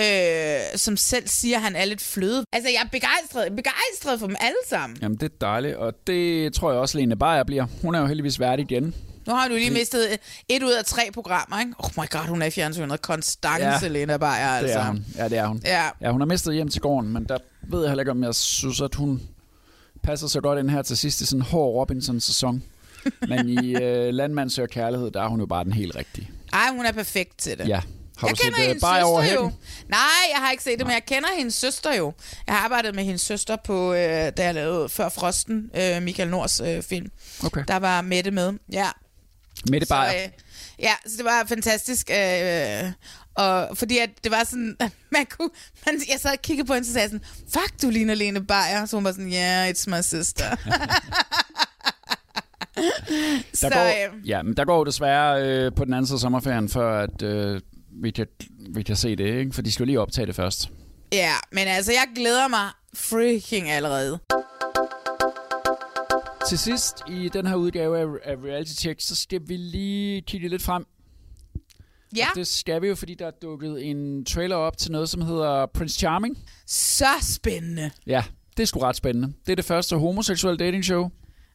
øh, 0.00 0.60
som 0.76 0.96
selv 0.96 1.28
siger, 1.28 1.56
at 1.56 1.62
han 1.62 1.76
er 1.76 1.84
lidt 1.84 2.00
fløde. 2.00 2.44
Altså, 2.52 2.70
jeg 2.70 2.82
er 2.84 2.88
begejstret, 2.92 3.56
begejstret 3.56 4.20
for 4.20 4.26
dem 4.26 4.36
alle 4.40 4.58
sammen. 4.68 4.98
Jamen, 5.02 5.16
det 5.16 5.32
er 5.32 5.36
dejligt, 5.40 5.76
og 5.76 5.94
det 6.06 6.54
tror 6.54 6.70
jeg 6.70 6.80
også, 6.80 6.98
Lene 6.98 7.16
Beyer 7.16 7.44
bliver. 7.44 7.66
Hun 7.82 7.94
er 7.94 8.00
jo 8.00 8.06
heldigvis 8.06 8.40
værdig 8.40 8.70
igen. 8.70 8.94
Nu 9.26 9.34
har 9.34 9.48
du 9.48 9.54
lige 9.54 9.70
mistet 9.70 10.18
et 10.48 10.62
ud 10.62 10.72
af 10.72 10.84
tre 10.84 11.10
programmer, 11.14 11.60
ikke? 11.60 11.72
Oh 11.78 11.90
my 11.96 12.10
god, 12.10 12.28
hun 12.28 12.42
er 12.42 12.46
i 12.46 12.50
fjernsynet. 12.50 13.02
Konstance, 13.02 13.86
ja, 13.86 13.92
Lena 13.92 14.16
Beyer, 14.16 14.28
altså. 14.28 14.78
Det 14.78 14.84
er 14.84 14.86
hun. 14.86 15.04
Ja, 15.16 15.28
det 15.28 15.38
er 15.38 15.46
hun. 15.46 15.60
Ja. 15.64 15.88
ja. 16.00 16.10
hun 16.10 16.20
har 16.20 16.26
mistet 16.26 16.54
hjem 16.54 16.68
til 16.68 16.80
gården, 16.80 17.12
men 17.12 17.24
der 17.24 17.38
ved 17.62 17.80
jeg 17.80 17.90
heller 17.90 18.02
ikke, 18.02 18.10
om 18.10 18.24
jeg 18.24 18.34
synes, 18.34 18.80
at 18.80 18.94
hun 18.94 19.22
passer 20.02 20.26
så 20.26 20.40
godt 20.40 20.58
ind 20.58 20.70
her 20.70 20.82
til 20.82 20.96
sidst 20.96 21.20
i 21.20 21.26
sådan 21.26 21.40
en 21.40 21.46
hård 21.46 21.74
Robinson-sæson. 21.74 22.62
men 23.28 23.48
i 23.48 23.74
øh, 23.74 24.14
Landmand 24.14 24.50
søger 24.50 24.66
kærlighed, 24.66 25.10
der 25.10 25.22
er 25.22 25.28
hun 25.28 25.40
jo 25.40 25.46
bare 25.46 25.64
den 25.64 25.72
helt 25.72 25.96
rigtige. 25.96 26.30
Ej, 26.52 26.68
hun 26.70 26.86
er 26.86 26.92
perfekt 26.92 27.38
til 27.38 27.58
det. 27.58 27.68
Ja. 27.68 27.80
Har 28.16 28.28
jeg 28.28 28.36
du 28.36 28.42
kender 28.42 28.58
set 28.58 28.66
hendes 28.66 28.80
bare 28.80 29.04
over 29.04 29.22
søster 29.22 29.40
jo. 29.40 29.50
Nej, 29.88 30.00
jeg 30.32 30.40
har 30.40 30.50
ikke 30.50 30.62
set 30.62 30.70
det, 30.70 30.78
Nej. 30.78 30.86
men 30.86 30.94
jeg 30.94 31.04
kender 31.06 31.28
hendes 31.38 31.54
søster 31.54 31.94
jo. 31.94 32.12
Jeg 32.46 32.54
har 32.54 32.64
arbejdet 32.64 32.94
med 32.94 33.04
hendes 33.04 33.20
søster 33.20 33.56
på, 33.64 33.92
øh, 33.92 33.98
da 33.98 34.32
jeg 34.38 34.54
lavede 34.54 34.88
Før 34.88 35.08
Frosten, 35.08 35.70
øh, 35.76 36.02
Michael 36.02 36.30
Nords 36.30 36.60
øh, 36.60 36.82
film. 36.82 37.10
Okay. 37.44 37.64
Der 37.68 37.76
var 37.76 38.02
Mette 38.02 38.30
med. 38.30 38.52
Ja, 38.72 38.88
Mette 39.70 39.86
Bayer. 39.86 40.10
Så, 40.10 40.16
øh, 40.16 40.28
ja, 40.78 40.92
så 41.06 41.16
det 41.16 41.24
var 41.24 41.44
fantastisk. 41.48 42.10
Øh, 42.10 42.92
og 43.34 43.76
fordi 43.78 43.98
at 43.98 44.10
det 44.24 44.32
var 44.32 44.44
sådan, 44.44 44.76
man 45.12 45.26
kunne, 45.30 45.50
man, 45.86 46.00
jeg 46.12 46.20
sad 46.20 46.30
og 46.30 46.42
kiggede 46.42 46.66
på 46.66 46.74
hende, 46.74 46.86
så 46.86 46.92
sagde 46.92 47.08
sådan, 47.08 47.24
fuck, 47.52 47.82
du 47.82 47.90
ligner 47.90 48.14
Lene 48.14 48.46
Beyer. 48.46 48.86
Så 48.86 48.96
hun 48.96 49.04
var 49.04 49.12
sådan, 49.12 49.32
yeah, 49.32 49.70
it's 49.70 49.84
my 49.96 50.00
sister. 50.02 50.56
Der 52.76 53.42
Så, 53.54 53.68
går, 53.70 54.14
øh, 54.14 54.28
ja, 54.28 54.42
men 54.42 54.56
der 54.56 54.64
går 54.64 54.78
jo 54.78 54.84
desværre 54.84 55.42
øh, 55.42 55.72
på 55.76 55.84
den 55.84 55.92
anden 55.94 56.06
side 56.06 56.16
af 56.16 56.20
sommerferien, 56.20 56.68
før 56.68 57.00
at, 57.02 57.22
øh, 57.22 57.60
vi, 58.02 58.10
kan, 58.10 58.26
vi 58.74 58.82
kan 58.82 58.96
se 58.96 59.16
det, 59.16 59.38
ikke? 59.40 59.52
For 59.54 59.62
de 59.62 59.72
skal 59.72 59.84
jo 59.84 59.86
lige 59.86 60.00
optage 60.00 60.26
det 60.26 60.36
først. 60.36 60.68
Ja, 61.12 61.32
men 61.52 61.68
altså, 61.68 61.92
jeg 61.92 62.04
glæder 62.16 62.48
mig 62.48 62.68
freaking 62.94 63.70
allerede. 63.70 64.18
Til 66.48 66.58
sidst 66.58 66.96
i 67.08 67.28
den 67.32 67.46
her 67.46 67.54
udgave 67.54 67.98
af, 68.00 68.36
Reality 68.44 68.72
Check, 68.72 69.00
så 69.00 69.16
skal 69.16 69.40
vi 69.46 69.56
lige 69.56 70.22
kigge 70.22 70.48
lidt 70.48 70.62
frem. 70.62 70.86
Ja. 72.16 72.26
Og 72.30 72.36
det 72.36 72.46
skal 72.46 72.82
vi 72.82 72.88
jo, 72.88 72.94
fordi 72.94 73.14
der 73.14 73.26
er 73.26 73.30
dukket 73.42 73.90
en 73.90 74.24
trailer 74.24 74.56
op 74.56 74.76
til 74.78 74.92
noget, 74.92 75.08
som 75.08 75.20
hedder 75.20 75.66
Prince 75.66 75.98
Charming. 75.98 76.38
Så 76.66 77.06
spændende. 77.22 77.90
Ja, 78.06 78.24
det 78.56 78.62
er 78.62 78.66
sgu 78.66 78.80
ret 78.80 78.96
spændende. 78.96 79.32
Det 79.46 79.52
er 79.52 79.56
det 79.56 79.64
første 79.64 79.96
homoseksuelle 79.96 80.64
dating 80.64 80.84
show. 80.84 81.10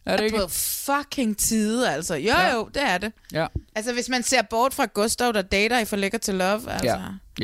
Er 0.05 0.17
det 0.17 0.23
ikke? 0.23 0.37
På 0.37 0.47
fucking 0.49 1.37
tide, 1.37 1.91
altså. 1.91 2.15
Jo, 2.15 2.21
Ja. 2.25 2.55
jo, 2.55 2.69
det 2.73 2.83
er 2.83 2.97
det. 2.97 3.11
Ja. 3.33 3.47
Altså, 3.75 3.93
hvis 3.93 4.09
man 4.09 4.23
ser 4.23 4.41
bort 4.49 4.73
fra 4.73 4.85
Gustav, 4.93 5.33
der 5.33 5.41
dater 5.41 5.79
i 5.79 5.85
For 5.85 5.95
Lækker 5.95 6.17
til 6.17 6.35
Love, 6.35 6.71
altså. 6.71 6.87
Ja. 6.87 7.01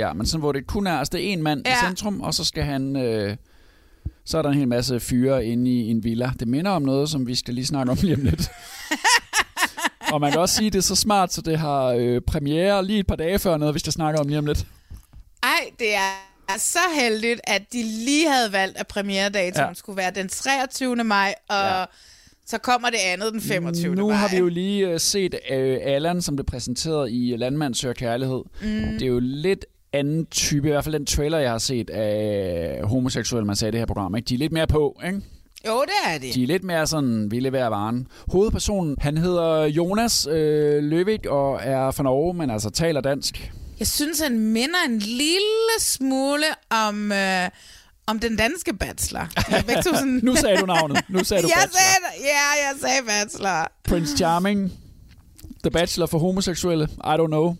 ja, 0.07 0.13
men 0.13 0.25
sådan 0.25 0.39
hvor 0.39 0.51
det 0.51 0.67
kun 0.67 0.87
er, 0.87 0.97
altså 0.97 1.11
det 1.11 1.29
er 1.29 1.33
en 1.33 1.43
mand 1.43 1.61
ja. 1.65 1.73
i 1.73 1.85
centrum, 1.85 2.21
og 2.21 2.33
så 2.33 2.43
skal 2.45 2.63
han... 2.63 2.95
Øh, 2.95 3.37
så 4.25 4.37
er 4.37 4.41
der 4.41 4.49
en 4.49 4.57
hel 4.57 4.67
masse 4.67 4.99
fyre 4.99 5.45
inde 5.45 5.71
i 5.71 5.89
en 5.89 6.03
villa. 6.03 6.31
Det 6.39 6.47
minder 6.47 6.71
om 6.71 6.81
noget, 6.81 7.09
som 7.09 7.27
vi 7.27 7.35
skal 7.35 7.53
lige 7.53 7.65
snakke 7.65 7.91
om 7.91 7.97
lige 8.01 8.15
om 8.15 8.21
lidt. 8.23 8.49
og 10.13 10.21
man 10.21 10.31
kan 10.31 10.41
også 10.41 10.55
sige, 10.55 10.67
at 10.67 10.73
det 10.73 10.79
er 10.79 10.83
så 10.83 10.95
smart, 10.95 11.33
så 11.33 11.41
det 11.41 11.59
har 11.59 11.83
øh, 11.85 12.21
premiere 12.21 12.85
lige 12.85 12.99
et 12.99 13.07
par 13.07 13.15
dage 13.15 13.39
før 13.39 13.57
noget, 13.57 13.73
vi 13.75 13.79
skal 13.79 13.93
snakke 13.93 14.19
om 14.19 14.27
lige 14.27 14.37
om 14.39 14.45
lidt. 14.45 14.65
Ej, 15.43 15.69
det 15.79 15.95
er 15.95 16.57
så 16.57 16.79
heldigt, 16.99 17.41
at 17.43 17.61
de 17.73 17.83
lige 17.83 18.29
havde 18.29 18.51
valgt, 18.51 18.77
at 18.77 18.87
premieredatoen 18.87 19.67
Ja. 19.67 19.73
skulle 19.73 19.97
være 19.97 20.11
den 20.11 20.29
23. 20.29 20.95
maj, 20.95 21.33
og 21.49 21.55
ja. 21.55 21.85
så 22.45 22.57
kommer 22.57 22.89
det 22.89 22.97
andet 23.05 23.33
den 23.33 23.41
25. 23.41 23.95
Nu 23.95 24.07
maj. 24.07 24.17
har 24.17 24.27
vi 24.29 24.37
jo 24.37 24.47
lige 24.47 24.87
øh, 24.89 24.99
set 24.99 25.35
øh, 25.51 25.77
Allan, 25.81 26.21
som 26.21 26.35
blev 26.35 26.45
præsenteret 26.45 27.11
i 27.11 27.35
Landmand 27.37 27.75
søger 27.75 27.93
kærlighed. 27.93 28.41
Mm. 28.61 28.67
Det 28.69 29.01
er 29.01 29.07
jo 29.07 29.19
lidt 29.19 29.65
anden 29.93 30.25
type, 30.25 30.67
i 30.67 30.71
hvert 30.71 30.83
fald 30.83 30.95
den 30.95 31.05
trailer, 31.05 31.37
jeg 31.37 31.51
har 31.51 31.57
set 31.57 31.89
af 31.89 32.79
homoseksuelle, 32.83 33.45
man 33.47 33.55
sagde 33.55 33.69
i 33.69 33.71
det 33.71 33.79
her 33.79 33.85
program. 33.85 34.15
Ikke? 34.15 34.25
De 34.25 34.33
er 34.33 34.37
lidt 34.37 34.51
mere 34.51 34.67
på, 34.67 35.01
ikke? 35.05 35.21
Jo, 35.67 35.81
det 35.81 36.13
er 36.13 36.17
det. 36.17 36.35
De 36.35 36.43
er 36.43 36.47
lidt 36.47 36.63
mere 36.63 36.87
sådan, 36.87 37.31
ville 37.31 37.51
være 37.51 37.71
varen. 37.71 38.07
Hovedpersonen, 38.31 38.95
han 38.99 39.17
hedder 39.17 39.63
Jonas 39.65 40.27
øh, 40.31 40.83
Løvik 40.83 41.25
og 41.25 41.59
er 41.63 41.91
fra 41.91 42.03
Norge, 42.03 42.33
men 42.33 42.49
altså 42.49 42.69
taler 42.69 43.01
dansk. 43.01 43.51
Jeg 43.79 43.87
synes, 43.87 44.19
han 44.19 44.39
minder 44.39 44.79
en 44.87 44.99
lille 44.99 45.79
smule 45.79 46.45
om, 46.69 47.11
øh, 47.11 47.49
om 48.07 48.19
den 48.19 48.35
danske 48.35 48.73
bachelor. 48.73 49.27
Sådan... 49.83 50.19
Nu 50.23 50.35
sagde 50.35 50.57
du 50.57 50.65
navnet. 50.65 51.01
Nu 51.09 51.23
sagde 51.23 51.43
du 51.43 51.47
jeg 51.55 51.55
bachelor. 51.57 51.79
sagde. 51.79 52.27
Ja, 52.27 52.67
jeg 52.67 52.73
sagde 52.81 53.01
bachelor. 53.07 53.71
Prince 53.83 54.17
Charming, 54.17 54.71
The 55.63 55.71
Bachelor 55.71 56.05
for 56.05 56.17
homoseksuelle, 56.19 56.85
I 56.85 57.15
don't 57.19 57.27
know. 57.27 57.55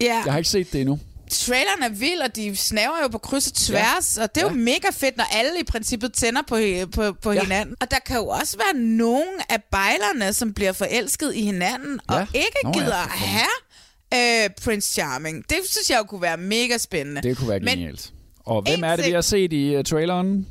Ja. 0.00 0.22
Jeg 0.24 0.32
har 0.32 0.38
ikke 0.38 0.50
set 0.50 0.72
det 0.72 0.80
endnu. 0.80 0.98
Traileren 1.30 1.82
er 1.82 1.88
vild, 1.88 2.20
og 2.20 2.36
de 2.36 2.56
snaver 2.56 2.94
jo 3.02 3.08
på 3.08 3.18
kryds 3.18 3.46
og 3.46 3.54
tværs, 3.54 4.16
ja. 4.16 4.22
og 4.22 4.34
det 4.34 4.42
er 4.42 4.46
jo 4.48 4.54
mega 4.54 4.88
fedt, 4.92 5.16
når 5.16 5.24
alle 5.32 5.60
i 5.60 5.64
princippet 5.64 6.12
tænder 6.12 6.42
på, 6.42 6.58
på, 6.92 7.12
på 7.12 7.32
ja. 7.32 7.42
hinanden. 7.42 7.76
Og 7.80 7.90
der 7.90 7.98
kan 7.98 8.16
jo 8.16 8.26
også 8.26 8.56
være 8.56 8.82
nogen 8.82 9.40
af 9.48 9.62
bejlerne, 9.70 10.32
som 10.32 10.54
bliver 10.54 10.72
forelsket 10.72 11.34
i 11.34 11.42
hinanden, 11.42 12.00
ja. 12.10 12.14
og 12.14 12.26
ikke 12.34 12.58
Nå, 12.64 12.70
ja, 12.70 12.78
gider 12.78 13.02
for 13.02 13.08
fanden. 13.08 13.28
have 13.28 14.44
øh, 14.44 14.50
Prince 14.64 14.92
Charming. 14.92 15.44
Det 15.50 15.58
synes 15.64 15.90
jeg 15.90 15.98
jo 15.98 16.04
kunne 16.04 16.22
være 16.22 16.36
mega 16.36 16.78
spændende. 16.78 17.22
Det 17.22 17.36
kunne 17.36 17.48
være 17.48 17.60
Men 17.60 17.78
genialt. 17.78 18.12
Og 18.46 18.62
hvem 18.62 18.84
er 18.84 18.96
det, 18.96 19.06
vi 19.06 19.10
har 19.12 19.20
set 19.20 19.52
i 19.52 19.76
uh, 19.76 19.84
traileren? 19.84 20.46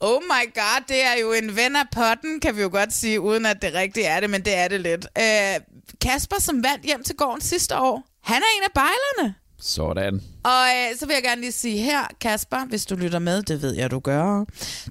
Oh 0.00 0.22
my 0.22 0.54
god, 0.54 0.84
det 0.88 1.04
er 1.04 1.20
jo 1.20 1.32
en 1.32 1.56
ven 1.56 1.76
af 1.76 1.84
potten, 1.92 2.40
kan 2.40 2.56
vi 2.56 2.62
jo 2.62 2.68
godt 2.72 2.92
sige, 2.92 3.20
uden 3.20 3.46
at 3.46 3.62
det 3.62 3.74
rigtigt 3.74 4.06
er 4.06 4.20
det, 4.20 4.30
men 4.30 4.44
det 4.44 4.56
er 4.56 4.68
det 4.68 4.80
lidt. 4.80 5.06
Øh, 5.18 5.60
Kasper, 6.00 6.36
som 6.40 6.62
vandt 6.64 6.84
hjem 6.84 7.02
til 7.04 7.16
gården 7.16 7.40
sidste 7.40 7.76
år, 7.78 8.06
han 8.22 8.36
er 8.36 8.46
en 8.56 8.62
af 8.62 8.72
bejlerne. 8.74 9.34
Sådan. 9.66 10.22
Og 10.42 10.66
øh, 10.76 10.98
så 10.98 11.06
vil 11.06 11.14
jeg 11.14 11.22
gerne 11.22 11.40
lige 11.40 11.52
sige 11.52 11.78
her, 11.78 12.06
Kasper, 12.20 12.64
hvis 12.68 12.86
du 12.86 12.94
lytter 12.94 13.18
med, 13.18 13.42
det 13.42 13.62
ved 13.62 13.74
jeg, 13.74 13.90
du 13.90 13.98
gør. 13.98 14.44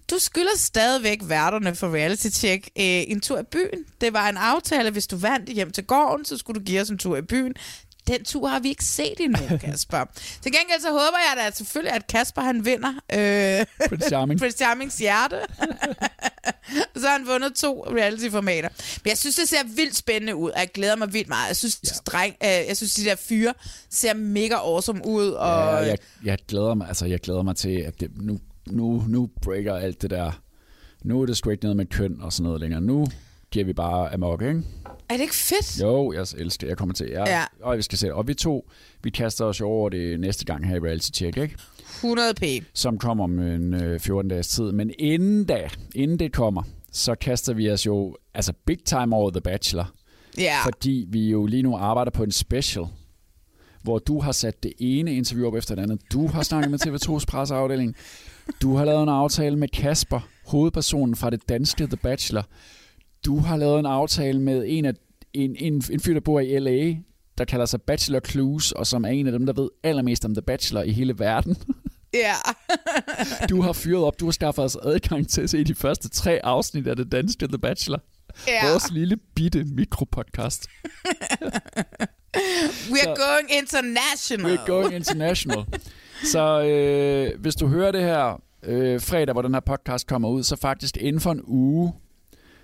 Du 0.09 0.19
skylder 0.19 0.57
stadigvæk 0.57 1.19
værterne 1.23 1.75
for 1.75 1.87
Reality 1.95 2.27
Check 2.27 2.65
øh, 2.65 2.83
en 2.85 3.21
tur 3.21 3.39
i 3.39 3.43
byen. 3.51 3.85
Det 4.01 4.13
var 4.13 4.29
en 4.29 4.37
aftale, 4.37 4.91
hvis 4.91 5.07
du 5.07 5.17
vandt 5.17 5.49
hjem 5.49 5.71
til 5.71 5.83
gården, 5.83 6.25
så 6.25 6.37
skulle 6.37 6.59
du 6.59 6.65
give 6.65 6.81
os 6.81 6.89
en 6.89 6.97
tur 6.97 7.17
i 7.17 7.21
byen. 7.21 7.53
Den 8.07 8.23
tur 8.23 8.47
har 8.47 8.59
vi 8.59 8.69
ikke 8.69 8.85
set 8.85 9.13
endnu, 9.19 9.57
Kasper. 9.65 10.05
Til 10.41 10.51
gengæld 10.51 10.81
så 10.81 10.89
håber 10.89 11.17
jeg 11.29 11.45
da 11.45 11.51
selvfølgelig, 11.55 11.93
at 11.95 12.07
Kasper 12.07 12.41
han 12.41 12.65
vinder 12.65 12.89
øh, 12.89 13.87
Prince 13.89 14.07
Charming. 14.07 14.39
Prince 14.41 14.57
Charmings 14.57 14.97
hjerte. 14.97 15.35
så 16.99 17.07
har 17.07 17.17
han 17.17 17.27
vundet 17.27 17.55
to 17.55 17.85
reality-formater. 17.89 18.69
Men 19.03 19.09
jeg 19.09 19.17
synes, 19.17 19.35
det 19.35 19.49
ser 19.49 19.63
vildt 19.75 19.95
spændende 19.95 20.35
ud, 20.35 20.49
og 20.49 20.59
jeg 20.59 20.69
glæder 20.73 20.95
mig 20.95 21.13
vildt 21.13 21.27
meget. 21.29 21.47
Jeg 21.47 21.55
synes, 21.55 21.79
ja. 21.83 22.11
dreng, 22.11 22.35
øh, 22.43 22.49
jeg 22.49 22.77
synes 22.77 22.93
de 22.93 23.03
der 23.05 23.15
fyre 23.15 23.53
ser 23.89 24.13
mega 24.13 24.55
awesome 24.55 25.01
ud. 25.05 25.29
Og, 25.29 25.47
Ja, 25.47 25.75
jeg, 25.75 25.97
jeg, 26.23 26.37
glæder 26.47 26.73
mig, 26.73 26.87
altså, 26.87 27.05
jeg 27.05 27.19
glæder 27.19 27.41
mig 27.43 27.55
til, 27.55 27.75
at 27.77 27.99
det, 27.99 28.11
nu, 28.21 28.39
nu, 28.67 29.03
nu 29.07 29.29
breaker 29.41 29.75
alt 29.75 30.01
det 30.01 30.09
der. 30.09 30.31
Nu 31.03 31.21
er 31.21 31.25
det 31.25 31.37
sgu 31.37 31.49
ikke 31.49 31.63
noget 31.63 31.77
med 31.77 31.85
køn 31.85 32.21
og 32.21 32.33
sådan 32.33 32.43
noget 32.43 32.59
længere. 32.61 32.81
Nu 32.81 33.07
giver 33.51 33.65
vi 33.65 33.73
bare 33.73 34.13
amok, 34.13 34.41
ikke? 34.41 34.63
Er 35.13 35.17
det 35.17 35.23
ikke 35.23 35.35
fedt? 35.35 35.81
Jo, 35.81 36.11
jeg 36.11 36.27
elsker 36.37 36.65
det. 36.65 36.69
Jeg 36.69 36.77
kommer 36.77 36.95
til. 36.95 37.07
Ja. 37.09 37.29
Ja. 37.29 37.43
Og 37.61 37.77
vi 37.77 37.81
skal 37.81 37.97
se. 37.97 38.13
Og 38.13 38.27
vi 38.27 38.33
to, 38.33 38.69
vi 39.03 39.09
kaster 39.09 39.45
os 39.45 39.61
over 39.61 39.89
det 39.89 40.19
næste 40.19 40.45
gang 40.45 40.67
her 40.67 40.75
i 40.75 40.79
Reality 40.79 41.09
Check, 41.13 41.37
ikke? 41.37 41.55
100 41.79 42.33
p. 42.33 42.43
Som 42.73 42.97
kommer 42.97 43.23
om 43.23 43.39
en 43.39 43.73
øh, 43.73 43.99
14 43.99 44.29
dages 44.29 44.47
tid. 44.47 44.71
Men 44.71 44.91
inden 44.99 45.45
da, 45.45 45.69
inden 45.95 46.19
det 46.19 46.33
kommer, 46.33 46.63
så 46.91 47.15
kaster 47.15 47.53
vi 47.53 47.71
os 47.71 47.85
jo 47.85 48.17
altså 48.33 48.53
big 48.65 48.83
time 48.85 49.15
over 49.15 49.31
The 49.31 49.41
Bachelor. 49.41 49.91
Ja. 50.37 50.57
Fordi 50.65 51.05
vi 51.09 51.29
jo 51.29 51.45
lige 51.45 51.63
nu 51.63 51.77
arbejder 51.77 52.11
på 52.11 52.23
en 52.23 52.31
special, 52.31 52.85
hvor 53.81 53.99
du 53.99 54.19
har 54.19 54.31
sat 54.31 54.63
det 54.63 54.73
ene 54.79 55.15
interview 55.15 55.47
op 55.47 55.55
efter 55.55 55.75
det 55.75 55.81
andet. 55.81 55.99
Du 56.13 56.27
har 56.27 56.43
snakket 56.43 56.71
med 56.71 56.87
TV2's 56.87 57.25
presseafdeling. 57.31 57.95
Du 58.61 58.75
har 58.75 58.85
lavet 58.85 59.03
en 59.03 59.09
aftale 59.09 59.55
med 59.55 59.67
Kasper, 59.67 60.19
hovedpersonen 60.47 61.15
fra 61.15 61.29
det 61.29 61.49
danske 61.49 61.87
The 61.87 61.97
Bachelor. 61.97 62.45
Du 63.25 63.37
har 63.37 63.57
lavet 63.57 63.79
en 63.79 63.85
aftale 63.85 64.41
med 64.41 64.65
en 64.67 64.85
af 64.85 64.93
en, 65.33 65.55
en, 65.59 65.83
en 65.91 65.99
fyr, 65.99 66.13
der 66.13 66.19
bor 66.21 66.39
i 66.39 66.59
L.A., 66.59 66.93
der 67.37 67.45
kalder 67.45 67.65
sig 67.65 67.81
Bachelor 67.81 68.19
Clues, 68.19 68.71
og 68.71 68.87
som 68.87 69.03
er 69.05 69.09
en 69.09 69.25
af 69.27 69.31
dem, 69.31 69.45
der 69.45 69.53
ved 69.53 69.69
allermest 69.83 70.25
om 70.25 70.33
The 70.35 70.41
Bachelor 70.41 70.81
i 70.81 70.91
hele 70.91 71.19
verden. 71.19 71.55
Ja. 72.15 72.33
Du 73.49 73.61
har 73.61 73.73
fyret 73.73 74.03
op, 74.03 74.19
du 74.19 74.25
har 74.25 74.31
skaffet 74.31 74.65
os 74.65 74.75
adgang 74.83 75.27
til 75.29 75.41
at 75.41 75.49
se 75.49 75.63
de 75.63 75.75
første 75.75 76.09
tre 76.09 76.39
afsnit 76.45 76.87
af 76.87 76.95
det 76.95 77.11
danske 77.11 77.47
The 77.47 77.57
Bachelor. 77.57 77.99
Ja. 78.47 78.69
Vores 78.69 78.91
lille 78.91 79.17
bitte 79.35 79.63
mikropodcast. 79.63 80.67
We 82.91 82.99
are 83.07 83.15
Så- 83.15 83.23
going 83.27 83.49
international. 83.61 84.57
We're 84.57 84.65
going 84.65 84.93
international. 84.93 85.65
Så 86.23 86.61
øh, 86.63 87.41
hvis 87.41 87.55
du 87.55 87.67
hører 87.67 87.91
det 87.91 88.01
her 88.01 88.41
øh, 88.63 89.01
fredag, 89.01 89.33
hvor 89.33 89.41
den 89.41 89.53
her 89.53 89.61
podcast 89.61 90.07
kommer 90.07 90.29
ud, 90.29 90.43
så 90.43 90.55
faktisk 90.55 90.97
inden 90.97 91.19
for 91.19 91.31
en 91.31 91.41
uge, 91.47 91.93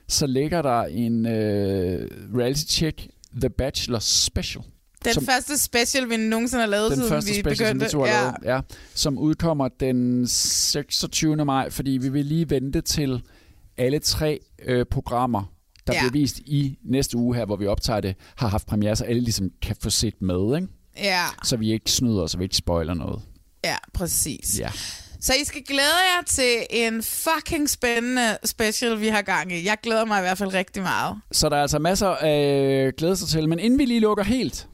så 0.10 0.28
ligger 0.28 0.62
der 0.62 0.82
en 0.82 1.26
øh, 1.26 2.08
reality 2.38 2.64
check 2.74 3.08
The 3.42 3.50
Bachelor 3.50 4.00
Special. 4.00 4.64
Den 5.06 5.14
som, 5.14 5.26
første 5.26 5.58
special, 5.58 6.10
vi 6.10 6.18
nogensinde 6.18 6.62
har 6.62 6.70
lavet, 6.70 6.92
den 6.92 6.98
siden 6.98 7.10
første 7.10 7.30
vi 7.32 7.40
special, 7.40 7.58
som 7.58 7.66
begyndte. 7.78 7.86
vi 7.86 7.92
to 7.92 8.00
har 8.00 8.08
ja. 8.08 8.22
lavet, 8.22 8.36
ja, 8.46 8.60
som 8.96 9.18
udkommer 9.18 9.68
den 9.80 10.28
26. 10.28 11.46
maj, 11.46 11.70
fordi 11.70 11.92
vi 11.92 12.10
vil 12.10 12.26
lige 12.26 12.50
vente 12.50 12.82
til 12.82 13.22
alle 13.78 14.00
tre 14.00 14.40
øh, 14.66 14.86
programmer, 14.86 15.54
der 15.88 15.94
Ja. 15.94 16.00
bliver 16.00 16.12
vist 16.22 16.40
i 16.40 16.78
næste 16.84 17.18
uge 17.18 17.36
her, 17.36 17.46
hvor 17.46 17.56
vi 17.56 17.68
optager 17.68 18.02
det, 18.02 18.16
har 18.36 18.48
haft 18.48 18.68
premiere, 18.68 18.96
så 18.96 19.04
alle 19.04 19.22
ligesom 19.22 19.50
kan 19.62 19.76
få 19.82 19.90
set 19.90 20.22
med, 20.22 20.56
ikke? 20.56 20.68
ja, 20.98 21.24
så 21.44 21.58
vi 21.58 21.72
ikke 21.72 21.92
snyder, 21.92 22.28
så 22.28 22.38
vi 22.38 22.44
ikke 22.44 22.56
spoiler 22.56 22.94
noget. 22.94 23.22
ja, 23.64 23.76
præcis. 23.94 24.60
Ja. 24.60 24.70
Så 25.22 25.34
I 25.42 25.44
skal 25.44 25.64
glæde 25.64 26.00
jer 26.18 26.24
til 26.26 26.66
en 26.70 27.04
fucking 27.04 27.70
spændende 27.70 28.38
special, 28.46 29.02
vi 29.02 29.08
har 29.08 29.22
gang 29.22 29.52
i. 29.52 29.66
Jeg 29.66 29.78
glæder 29.84 30.06
mig 30.06 30.20
i 30.20 30.22
hvert 30.22 30.38
fald 30.38 30.54
rigtig 30.54 30.84
meget. 30.84 31.18
Så 31.32 31.50
der 31.50 31.58
er 31.58 31.62
altså 31.62 31.80
masser 31.80 32.08
af 32.08 32.92
glæde 32.98 33.16
sig 33.16 33.28
til. 33.28 33.50
Men 33.50 33.60
inden 33.60 33.80
vi 33.80 33.86
lige 33.86 34.00
lukker 34.00 34.24
helt, 34.24 34.68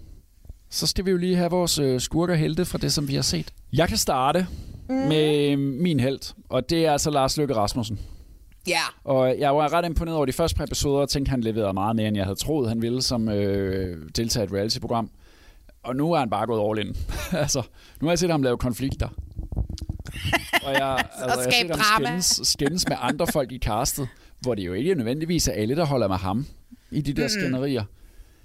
så 0.70 0.88
skal 0.88 1.06
vi 1.06 1.12
jo 1.12 1.18
lige 1.18 1.36
have 1.36 1.50
vores 1.50 1.80
øh, 1.80 2.00
skurker 2.00 2.36
helte 2.36 2.66
fra 2.66 2.78
det, 2.78 2.94
som 2.94 3.08
vi 3.08 3.16
har 3.16 3.22
set. 3.22 3.54
Jeg 3.74 3.88
kan 3.88 3.98
starte 3.98 4.48
mm. 4.90 4.96
med 4.96 5.58
min 5.58 6.00
held, 6.00 6.34
og 6.50 6.70
det 6.70 6.86
er 6.86 6.92
altså 6.92 7.10
Lars 7.10 7.38
Løkke 7.38 7.56
Rasmussen. 7.56 8.00
Ja. 8.68 8.82
Og 9.04 9.40
jeg 9.40 9.56
var 9.56 9.74
ret 9.74 9.86
imponeret 9.86 10.18
over 10.18 10.26
de 10.26 10.34
første 10.34 10.58
par 10.58 10.64
episoder, 10.64 11.02
og 11.02 11.10
tænkte, 11.10 11.30
han 11.30 11.42
leverede 11.42 11.74
meget 11.74 11.96
mere, 11.96 12.08
end 12.08 12.18
jeg 12.18 12.26
havde 12.26 12.40
troet, 12.40 12.70
han 12.70 12.82
ville 12.82 13.02
som 13.02 13.30
øh, 13.30 14.10
deltager 14.16 14.44
i 14.44 14.48
et 14.48 14.54
reality-program. 14.54 15.10
Og 15.84 15.96
nu 15.96 16.12
er 16.14 16.20
han 16.20 16.30
bare 16.30 16.46
gået 16.46 16.80
all 16.80 16.88
in. 16.88 16.96
altså, 17.44 17.62
nu 18.02 18.08
har 18.08 18.12
jeg 18.12 18.20
set 18.20 18.32
ham 18.32 18.44
lave 18.44 18.58
konflikter. 18.58 19.10
Og 20.64 20.74
jeg, 20.74 21.06
altså, 21.22 21.42
jeg 21.42 21.54
set 21.62 21.76
ham 21.76 22.04
skændes, 22.04 22.42
skændes 22.44 22.88
med 22.88 22.98
andre 23.00 23.28
folk 23.28 23.52
i 23.52 23.60
castet, 23.60 24.08
hvor 24.42 24.56
det 24.56 24.66
jo 24.66 24.74
ikke 24.74 24.96
nødvendigvis 24.96 25.48
er 25.48 25.52
alle, 25.52 25.76
der 25.76 25.86
holder 25.86 26.08
med 26.08 26.16
ham 26.18 26.46
i 26.92 27.02
de 27.02 27.14
der 27.14 27.22
Mm-mm. 27.22 27.30
skænderier. 27.42 27.84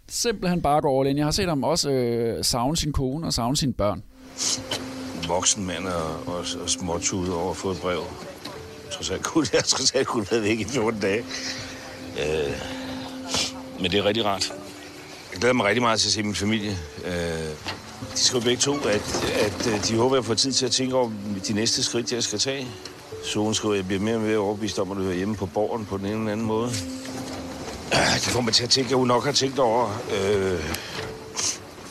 Simpelthen 0.09 0.63
bare 0.63 0.81
går 0.81 1.01
all 1.01 1.11
in. 1.11 1.17
Jeg 1.19 1.27
har 1.27 1.31
set 1.31 1.49
ham 1.49 1.65
også 1.65 1.91
øh, 1.91 2.45
savne 2.45 2.77
sin 2.77 2.93
kone 2.93 3.27
og 3.27 3.33
savne 3.33 3.57
sine 3.57 3.73
børn. 3.73 4.03
voksen 5.29 5.67
mand 5.67 5.87
og, 5.87 6.27
og, 6.27 6.45
og 6.63 6.71
småtude 6.71 7.35
over 7.37 7.51
at 7.51 7.57
få 7.57 7.71
et 7.71 7.77
brev. 7.81 8.03
Trods 8.91 9.11
alt 9.11 9.23
kunne, 9.23 9.47
jeg 9.53 9.65
trods 9.75 9.91
alt 9.95 10.07
kunne 10.07 10.27
være 10.31 10.43
væk 10.43 10.61
i 10.61 10.65
14 10.65 11.01
dage. 11.01 11.19
Øh, 12.19 12.53
Men 13.81 13.91
det 13.91 13.99
er 13.99 14.05
rigtig 14.05 14.25
rart. 14.25 14.53
Jeg 15.33 15.39
glæder 15.41 15.55
mig 15.55 15.67
rigtig 15.67 15.83
meget 15.83 16.01
til 16.01 16.09
at 16.09 16.13
se 16.13 16.23
min 16.23 16.35
familie. 16.35 16.71
Øh, 17.05 17.55
de 18.15 18.19
skriver 18.19 18.45
begge 18.45 18.61
to, 18.61 18.75
at, 18.75 19.25
at 19.35 19.67
øh, 19.67 19.89
de 19.89 19.97
håber, 19.97 20.17
at 20.17 20.19
jeg 20.19 20.25
får 20.25 20.35
tid 20.35 20.53
til 20.53 20.67
at 20.67 20.73
tænke 20.73 20.97
over 20.97 21.11
de 21.49 21.53
næste 21.53 21.83
skridt, 21.83 22.13
jeg 22.13 22.23
skal 22.23 22.39
tage. 22.39 22.69
Så 23.25 23.41
hun 23.41 23.55
skriver, 23.55 23.75
at 23.75 23.79
jeg 23.79 23.87
bliver 23.87 24.01
mere 24.01 24.15
og 24.15 24.21
mere 24.21 24.39
overbevist 24.39 24.79
om, 24.79 24.91
at 24.91 24.97
du 24.97 25.03
hører 25.03 25.15
hjemme 25.15 25.37
på 25.37 25.47
borgen 25.47 25.87
på 25.87 25.97
den 25.97 26.07
ene 26.07 26.19
eller 26.19 26.33
anden 26.33 26.47
måde. 26.47 26.71
Det 28.15 28.33
får 28.33 28.41
mig 28.41 28.55
til 28.55 28.65
at 28.65 28.71
tænke, 28.71 28.91
at 28.91 28.97
hun 28.97 29.09
nok 29.09 29.25
har 29.25 29.33
tænkt 29.33 29.59
over, 29.59 30.01
øh, 30.13 30.61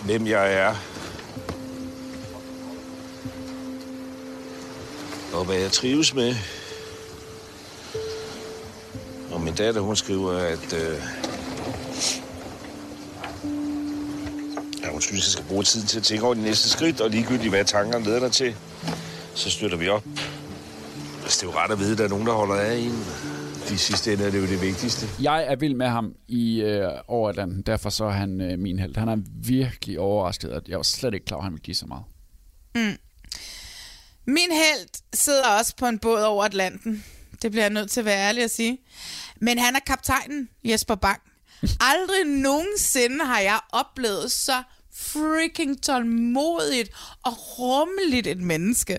hvem 0.06 0.28
jeg 0.28 0.54
er. 0.54 0.76
Og 5.34 5.46
hvad 5.46 5.56
jeg 5.56 5.72
trives 5.72 6.14
med. 6.14 6.36
Og 9.32 9.42
min 9.42 9.54
datter, 9.54 9.82
hun 9.82 9.96
skriver, 9.96 10.34
at... 10.34 10.74
Øh, 10.74 11.29
hun 15.00 15.04
synes, 15.04 15.26
jeg 15.26 15.32
skal 15.32 15.46
bruge 15.46 15.64
tiden 15.64 15.88
til 15.88 15.98
at 15.98 16.04
tænke 16.04 16.26
over 16.26 16.34
de 16.34 16.42
næste 16.42 16.70
skridt, 16.70 17.02
og 17.02 17.10
ligegyldigt, 17.10 17.50
hvad 17.50 17.66
tankerne 17.66 18.06
leder 18.06 18.20
dig 18.20 18.32
til, 18.32 18.56
så 19.36 19.50
støtter 19.50 19.78
vi 19.78 19.88
op. 19.88 20.04
Altså, 21.24 21.40
det 21.42 21.44
er 21.44 21.52
jo 21.54 21.60
ret 21.60 21.72
at 21.72 21.80
vide, 21.80 21.92
at 21.92 21.98
der 21.98 22.04
er 22.04 22.10
nogen, 22.10 22.28
der 22.28 22.34
holder 22.34 22.56
af 22.56 22.76
en. 22.76 23.06
De 23.70 23.78
sidste 23.78 24.14
ende 24.14 24.24
er 24.24 24.32
det 24.32 24.42
jo 24.42 24.48
det 24.48 24.62
vigtigste. 24.62 25.08
Jeg 25.22 25.46
er 25.48 25.56
vild 25.56 25.74
med 25.74 25.88
ham 25.88 26.14
i 26.28 26.62
øh, 26.62 26.92
over 27.08 27.30
Atlanten, 27.30 27.62
derfor 27.62 27.90
så 27.90 28.06
er 28.06 28.12
han 28.12 28.42
øh, 28.42 28.60
min 28.60 28.80
held. 28.80 28.98
Han 28.98 29.08
er 29.10 29.18
virkelig 29.44 30.00
overrasket, 30.00 30.50
at 30.50 30.68
jeg 30.68 30.78
var 30.78 30.84
slet 30.84 31.14
ikke 31.14 31.26
klar, 31.26 31.38
at 31.38 31.44
han 31.44 31.54
ville 31.54 31.64
give 31.64 31.76
så 31.76 31.86
meget. 31.86 32.04
Mm. 32.76 32.98
Min 34.26 34.52
held 34.52 34.90
sidder 35.14 35.48
også 35.60 35.76
på 35.76 35.86
en 35.86 36.00
båd 36.00 36.22
over 36.22 36.44
Atlanten. 36.44 37.06
Det 37.42 37.52
bliver 37.52 37.64
jeg 37.64 37.74
nødt 37.74 37.92
til 37.92 38.00
at 38.00 38.06
være 38.06 38.28
ærlig 38.28 38.44
at 38.44 38.52
sige. 38.52 38.78
Men 39.42 39.60
han 39.60 39.76
er 39.76 39.80
kaptajnen, 39.88 40.50
Jesper 40.64 40.96
Bang. 40.96 41.22
Aldrig 41.92 42.26
nogensinde 42.26 43.26
har 43.26 43.40
jeg 43.40 43.60
oplevet 43.72 44.32
så 44.32 44.64
freaking 45.00 45.84
tålmodigt 45.84 46.90
og 47.26 47.60
rummeligt 47.60 48.28
et 48.28 48.42
menneske. 48.42 48.98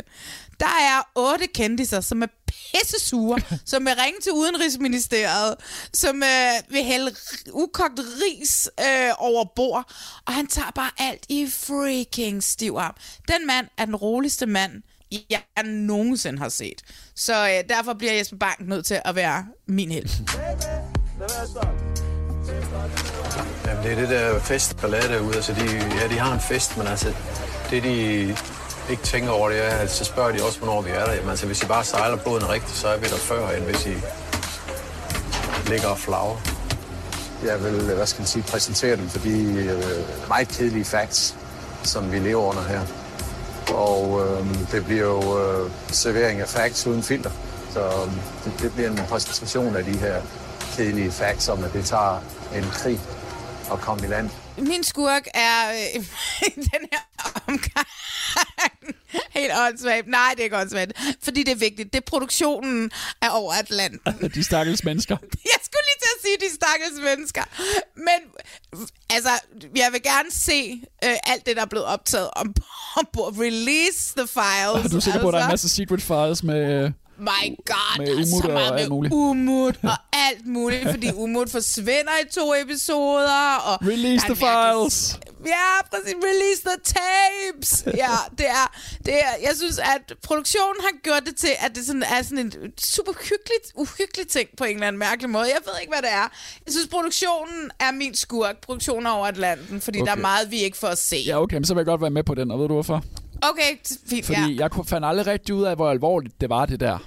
Der 0.60 0.66
er 0.66 1.10
otte 1.14 1.46
kendiser, 1.46 2.00
som 2.00 2.22
er 2.22 2.26
pisse 2.46 3.00
sure, 3.00 3.40
som 3.70 3.86
vil 3.86 3.94
ringe 4.04 4.20
til 4.22 4.32
Udenrigsministeriet, 4.32 5.54
som 5.94 6.22
øh, 6.22 6.72
vil 6.72 6.84
hælde 6.84 7.14
ukogt 7.52 8.00
ris 8.00 8.70
øh, 8.80 9.10
over 9.18 9.44
bord, 9.56 9.92
og 10.26 10.34
han 10.34 10.46
tager 10.46 10.70
bare 10.74 10.90
alt 10.98 11.26
i 11.28 11.46
freaking 11.50 12.42
stiv 12.42 12.74
arm. 12.78 12.94
Den 13.28 13.46
mand 13.46 13.66
er 13.78 13.84
den 13.84 13.96
roligste 13.96 14.46
mand, 14.46 14.82
jeg 15.30 15.64
nogensinde 15.64 16.38
har 16.38 16.48
set. 16.48 16.82
Så 17.16 17.48
øh, 17.48 17.68
derfor 17.68 17.94
bliver 17.94 18.12
Jesper 18.12 18.36
Bank 18.36 18.60
nødt 18.60 18.86
til 18.86 19.00
at 19.04 19.14
være 19.14 19.46
min 19.66 19.90
held. 19.90 20.08
Jamen, 23.66 23.84
det 23.84 23.92
er 23.92 23.96
det 23.96 24.08
der 24.08 24.40
festballade 24.40 25.08
derude. 25.08 25.36
Altså, 25.36 25.52
de, 25.52 25.64
ja, 26.00 26.08
de 26.08 26.18
har 26.18 26.34
en 26.34 26.40
fest, 26.40 26.76
men 26.76 26.86
altså, 26.86 27.14
det 27.70 27.82
de 27.82 27.96
ikke 28.90 29.02
tænker 29.02 29.30
over, 29.30 29.48
det 29.48 29.64
er, 29.66 29.70
at 29.70 29.90
så 29.90 30.04
spørger 30.04 30.32
de 30.32 30.42
også, 30.42 30.58
hvornår 30.58 30.82
vi 30.82 30.90
er 30.90 31.04
der. 31.04 31.12
Jamen, 31.12 31.30
altså, 31.30 31.46
hvis 31.46 31.62
I 31.62 31.66
bare 31.66 31.84
sejler 31.84 32.16
båden 32.16 32.48
rigtigt, 32.48 32.76
så 32.76 32.88
er 32.88 32.98
vi 32.98 33.06
der 33.06 33.16
før, 33.16 33.48
end 33.48 33.64
hvis 33.64 33.86
I 33.86 33.94
ligger 35.70 35.88
og 35.88 35.98
flagrer. 35.98 36.36
Jeg 37.44 37.64
vil, 37.64 37.74
øh, 37.74 37.96
hvad 37.96 38.06
skal 38.06 38.20
man 38.20 38.26
sige, 38.26 38.42
præsentere 38.42 38.96
dem 38.96 39.08
for 39.08 39.18
de 39.18 39.30
øh, 39.54 40.28
meget 40.28 40.48
kedelige 40.48 40.84
facts, 40.84 41.36
som 41.82 42.12
vi 42.12 42.18
lever 42.18 42.42
under 42.42 42.62
her. 42.62 42.80
Og 43.74 44.22
øh, 44.26 44.46
det 44.72 44.84
bliver 44.84 45.04
jo 45.04 45.40
øh, 45.40 45.70
servering 45.88 46.40
af 46.40 46.48
facts 46.48 46.86
uden 46.86 47.02
filter. 47.02 47.30
Så 47.72 47.80
øh, 47.80 48.12
det, 48.44 48.52
det 48.62 48.72
bliver 48.72 48.90
en 48.90 49.00
præsentation 49.08 49.76
af 49.76 49.84
de 49.84 49.98
her 49.98 50.22
kedelige 50.76 51.12
facts 51.12 51.48
om, 51.48 51.64
at 51.64 51.72
det 51.72 51.84
tager 51.84 52.20
en 52.54 52.64
krig 52.64 53.00
at 53.72 53.78
komme 53.78 54.06
i 54.06 54.08
land. 54.08 54.30
Min 54.58 54.84
skurk 54.84 55.26
er 55.34 55.70
øh, 55.70 56.04
den 56.72 56.88
her 56.92 57.32
omgang 57.48 57.86
helt 59.30 59.52
åndssvagt. 59.66 60.08
Nej, 60.08 60.30
det 60.30 60.40
er 60.40 60.44
ikke 60.44 60.56
åndssvagt, 60.56 60.92
fordi 61.22 61.42
det 61.42 61.52
er 61.52 61.56
vigtigt. 61.56 61.92
Det 61.92 61.98
er 62.00 62.06
produktionen 62.06 62.90
af 63.22 63.28
over 63.32 63.52
Atlanten. 63.52 64.30
De 64.34 64.44
stakkels 64.44 64.84
mennesker. 64.84 65.16
Jeg 65.52 65.60
skulle 65.64 65.84
lige 65.90 66.00
til 66.04 66.10
at 66.16 66.20
sige 66.24 66.36
de 66.48 66.54
stakkels 66.54 67.00
mennesker. 67.04 67.42
Men 67.96 68.20
altså, 69.10 69.30
jeg 69.76 69.88
vil 69.92 70.02
gerne 70.02 70.30
se 70.30 70.82
øh, 71.04 71.16
alt 71.24 71.46
det, 71.46 71.56
der 71.56 71.62
er 71.62 71.66
blevet 71.66 71.86
optaget 71.86 72.30
om, 72.36 72.54
om 72.96 73.06
Release 73.14 74.14
the 74.16 74.26
files. 74.26 74.84
Er 74.84 74.88
du 74.92 75.00
sikker 75.00 75.20
på, 75.20 75.28
at 75.28 75.32
der 75.32 75.38
er 75.38 75.44
en 75.44 75.50
altså. 75.50 75.66
masse 75.66 75.68
secret 75.68 76.02
files 76.02 76.42
med... 76.42 76.92
My 77.20 77.56
god, 77.66 77.98
Med 77.98 78.06
der 78.06 78.20
er 78.20 78.24
så 78.24 78.40
og 78.44 78.52
meget 78.52 78.72
alt 78.72 78.80
med 78.80 78.88
muligt. 78.88 79.14
Umut 79.14 79.78
og 79.82 79.98
alt 80.12 80.46
muligt, 80.46 80.90
fordi 80.90 81.08
Umut 81.22 81.50
forsvinder 81.50 82.16
i 82.24 82.28
to 82.32 82.54
episoder. 82.54 83.56
Og 83.68 83.86
Release 83.86 84.26
the 84.26 84.36
files. 84.36 85.18
Ja, 85.46 85.70
præcis. 85.90 86.14
Release 86.28 86.62
the 86.68 86.76
tapes. 86.94 87.70
Ja, 88.04 88.16
det 88.38 88.46
er, 88.48 88.66
det 89.06 89.14
er, 89.14 89.32
jeg 89.42 89.52
synes, 89.56 89.78
at 89.78 90.04
produktionen 90.22 90.76
har 90.80 90.94
gjort 91.02 91.22
det 91.26 91.36
til, 91.36 91.50
at 91.58 91.70
det 91.74 91.86
sådan 91.86 92.02
er 92.02 92.22
sådan 92.22 92.38
en 92.38 92.52
super 92.78 93.12
hyggeligt, 93.12 93.66
uhyggelig 93.74 94.28
ting 94.28 94.48
på 94.56 94.64
en 94.64 94.74
eller 94.74 94.86
anden 94.86 94.98
mærkelig 94.98 95.30
måde. 95.30 95.44
Jeg 95.44 95.60
ved 95.66 95.72
ikke, 95.80 95.92
hvad 95.92 96.02
det 96.02 96.12
er. 96.12 96.26
Jeg 96.66 96.72
synes, 96.72 96.88
produktionen 96.88 97.70
er 97.80 97.92
min 97.92 98.14
skurk. 98.14 98.56
Produktionen 98.60 99.06
over 99.06 99.26
Atlanten, 99.26 99.80
fordi 99.80 100.00
okay. 100.00 100.10
der 100.10 100.16
er 100.16 100.20
meget, 100.20 100.50
vi 100.50 100.56
ikke 100.56 100.78
får 100.78 100.88
at 100.88 100.98
se. 100.98 101.16
Ja, 101.26 101.42
okay, 101.42 101.56
men 101.56 101.64
så 101.64 101.74
vil 101.74 101.80
jeg 101.80 101.86
godt 101.86 102.00
være 102.00 102.10
med 102.10 102.22
på 102.22 102.34
den, 102.34 102.50
og 102.50 102.58
ved 102.60 102.68
du 102.68 102.74
hvorfor? 102.74 103.04
Okay, 103.42 103.78
fint, 104.06 104.26
Fordi 104.26 104.54
ja. 104.54 104.68
jeg 104.76 104.86
fandt 104.86 105.06
aldrig 105.06 105.26
rigtig 105.26 105.54
ud 105.54 105.62
af, 105.62 105.76
hvor 105.76 105.90
alvorligt 105.90 106.40
det 106.40 106.48
var, 106.48 106.66
det 106.66 106.80
der 106.80 106.98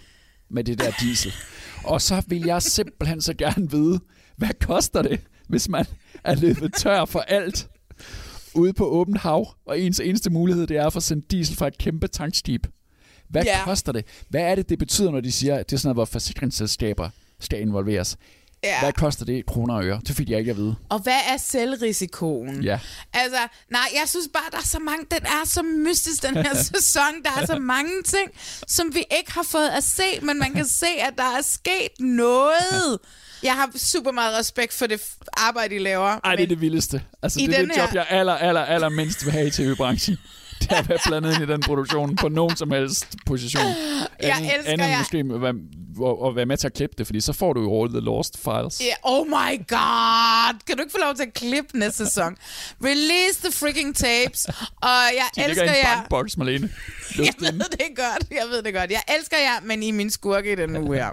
med 0.50 0.64
det 0.64 0.80
der 0.80 0.92
diesel. 1.02 1.34
Og 1.84 2.02
så 2.02 2.24
vil 2.28 2.42
jeg 2.46 2.62
simpelthen 2.62 3.22
så 3.22 3.34
gerne 3.34 3.72
vide, 3.72 4.00
hvad 4.38 4.50
koster 4.62 5.02
det, 5.02 5.20
hvis 5.50 5.70
man 5.70 5.86
er 6.24 6.36
løbet 6.36 6.74
tør 6.74 7.06
for 7.06 7.20
alt 7.20 7.68
ude 8.56 8.74
på 8.74 8.86
åbent 8.86 9.18
hav, 9.18 9.48
og 9.66 9.80
ens 9.80 10.00
eneste 10.00 10.30
mulighed, 10.30 10.68
det 10.68 10.78
er 10.78 10.86
at 10.88 10.94
få 10.94 11.00
sendt 11.00 11.32
diesel 11.32 11.56
fra 11.58 11.68
et 11.68 11.78
kæmpe 11.78 12.08
tankskib. 12.08 12.68
Hvad 13.30 13.44
Ja. 13.44 13.60
koster 13.64 13.92
det? 13.92 14.06
Hvad 14.30 14.42
er 14.42 14.56
det, 14.56 14.70
det 14.70 14.80
betyder, 14.80 15.12
når 15.12 15.22
de 15.22 15.32
siger, 15.32 15.56
at 15.56 15.70
det 15.70 15.76
er 15.76 15.80
sådan 15.80 15.88
noget, 15.88 15.96
hvor 15.96 16.06
forsikringsselskaber 16.06 17.10
skal 17.40 17.62
involveres? 17.62 18.18
Ja. 18.64 18.80
Hvad 18.80 18.94
koster 18.94 19.26
det 19.26 19.46
kroner 19.46 19.76
og 19.76 19.84
øre? 19.86 20.02
Det 20.08 20.16
fik 20.16 20.30
jeg 20.30 20.40
ikke 20.40 20.52
at 20.52 20.58
vide. 20.58 20.76
Og 20.90 21.00
hvad 21.00 21.20
er 21.34 21.38
selvrisikoen? 21.38 22.64
Ja. 22.64 22.80
Altså, 23.14 23.38
nej, 23.72 23.82
jeg 23.94 24.04
synes 24.06 24.28
bare, 24.34 24.44
der 24.52 24.58
er 24.58 24.62
så 24.66 24.80
mange, 24.80 25.06
den 25.12 25.26
er 25.26 25.46
så 25.46 25.64
mystisk, 25.64 26.24
den 26.24 26.38
her 26.38 26.54
sæson. 26.74 27.24
Der 27.26 27.42
er 27.42 27.46
så 27.46 27.60
mange 27.60 27.92
ting, 28.06 28.30
som 28.68 28.96
vi 28.96 29.04
ikke 29.20 29.32
har 29.34 29.44
fået 29.44 29.70
at 29.78 29.84
se, 29.84 30.04
men 30.22 30.40
man 30.40 30.54
kan 30.54 30.66
se, 30.66 30.86
at 31.00 31.14
der 31.18 31.24
er 31.38 31.42
sket 31.42 31.90
noget. 32.00 33.00
Jeg 33.44 33.54
har 33.54 33.70
super 33.76 34.12
meget 34.12 34.40
respekt 34.40 34.74
for 34.74 34.88
det 34.88 35.02
arbejde, 35.34 35.76
I 35.76 35.80
laver. 35.80 36.20
Ej, 36.24 36.36
det 36.36 36.44
er 36.44 36.48
det 36.48 36.62
vildeste. 36.62 37.02
Altså, 37.24 37.40
det 37.40 37.50
er 37.60 37.62
det 37.62 37.78
job, 37.78 37.90
her- 37.90 37.94
jeg 37.94 38.06
aller, 38.10 38.34
aller, 38.34 38.62
aller 38.62 38.90
mindst 38.90 39.26
vil 39.26 39.32
have 39.34 39.48
i 39.48 39.52
tv-branchen. 39.52 40.18
Det 40.70 40.72
er 40.72 40.76
at 40.80 40.90
være 40.90 40.98
blandet 41.08 41.34
ind 41.34 41.44
i 41.50 41.52
den 41.54 41.62
produktion 41.62 42.16
på 42.16 42.30
nogen 42.30 42.56
som 42.56 42.72
helst 42.72 43.16
position. 43.26 43.64
Jeg 43.64 43.76
Anden- 44.20 44.44
elsker 44.44 44.58
Andet 44.72 44.74
end 44.74 44.84
jer. 44.84 44.98
måske 44.98 45.24
med, 45.24 45.38
være, 45.40 45.54
at, 46.10 46.30
at 46.30 46.36
være 46.36 46.46
med 46.46 46.58
til 46.58 46.68
at 46.68 46.74
klippe 46.74 46.96
det, 46.98 47.06
fordi 47.08 47.22
så 47.22 47.34
får 47.34 47.54
du 47.54 47.62
jo 47.62 47.84
all 47.84 47.92
the 47.94 48.00
lost 48.02 48.38
files. 48.44 48.82
Ja, 48.82 48.94
oh 49.04 49.28
my 49.28 49.68
god! 49.68 50.60
Kan 50.68 50.78
du 50.78 50.82
ikke 50.84 50.92
få 50.92 50.98
lov 51.06 51.16
til 51.16 51.24
at 51.24 51.34
klippe 51.34 51.78
næste 51.80 52.06
sæson? 52.06 52.36
Release 52.84 53.40
the 53.44 53.52
freaking 53.52 53.96
tapes. 53.96 54.46
Og 54.46 54.90
jeg 54.92 55.26
De 55.36 55.48
ligger 55.48 55.50
elsker 55.50 55.64
i 55.64 55.80
en 55.80 55.86
jer. 55.86 55.96
bankboks, 55.96 56.38
Malene. 56.38 56.70
Jeg 57.18 57.34
ved 57.40 57.52
det 57.72 57.88
godt. 57.96 58.24
Jeg 58.32 58.46
ved 58.50 58.62
det 58.64 58.74
godt. 58.74 58.92
Jeg 58.92 59.02
elsker 59.20 59.38
jer, 59.38 59.62
men 59.64 59.84
I 59.84 59.90
er 59.90 59.94
min 59.94 60.10
skurke 60.12 60.52
i 60.52 60.56
den 60.56 60.78
uge 60.78 60.96
her. 60.98 61.10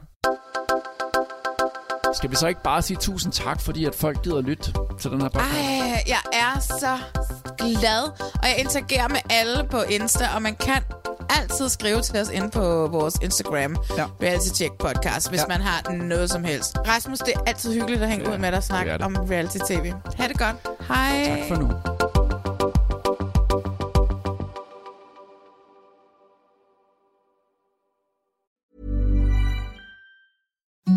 Skal 2.14 2.30
vi 2.30 2.36
så 2.36 2.46
ikke 2.46 2.62
bare 2.64 2.82
sige 2.82 2.96
tusind 3.00 3.32
tak, 3.32 3.60
fordi 3.60 3.84
at 3.84 3.94
folk 3.94 4.22
gider 4.22 4.40
lytte 4.40 4.72
til 5.00 5.10
den 5.10 5.20
her 5.20 5.28
podcast? 5.28 5.56
Ej, 5.56 6.02
jeg 6.06 6.18
er 6.32 6.60
så 6.60 6.98
glad, 7.58 8.02
og 8.34 8.44
jeg 8.48 8.56
interagerer 8.58 9.08
med 9.08 9.20
alle 9.30 9.64
på 9.70 9.82
Insta, 9.82 10.24
og 10.34 10.42
man 10.42 10.54
kan 10.54 10.82
altid 11.38 11.68
skrive 11.68 12.00
til 12.00 12.20
os 12.20 12.30
inde 12.30 12.50
på 12.50 12.86
vores 12.86 13.14
Instagram, 13.22 13.76
ja. 13.96 14.06
Reality 14.22 14.54
Check 14.54 14.72
Podcast, 14.78 15.28
hvis 15.28 15.40
ja. 15.40 15.46
man 15.48 15.60
har 15.60 15.92
noget 15.92 16.30
som 16.30 16.44
helst. 16.44 16.78
Rasmus, 16.88 17.18
det 17.18 17.32
er 17.34 17.40
altid 17.46 17.74
hyggeligt 17.74 18.02
at 18.02 18.08
hænge 18.08 18.28
ja, 18.28 18.34
ud 18.34 18.38
med 18.38 18.48
dig 18.50 18.58
og 18.58 18.64
snakke 18.64 19.04
om 19.04 19.16
reality 19.30 19.58
tv. 19.68 19.92
Ha' 20.16 20.28
det 20.28 20.38
godt. 20.38 20.56
Hej. 20.88 21.24
Tak 21.24 21.48
for 21.48 21.56
nu. 21.56 21.70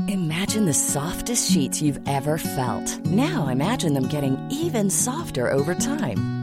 Imagine 0.07 0.65
the 0.65 0.73
softest 0.73 1.51
sheets 1.51 1.81
you've 1.81 2.01
ever 2.07 2.37
felt. 2.37 3.05
Now 3.05 3.47
imagine 3.47 3.93
them 3.93 4.07
getting 4.07 4.37
even 4.51 4.89
softer 4.89 5.51
over 5.51 5.73
time. 5.73 6.42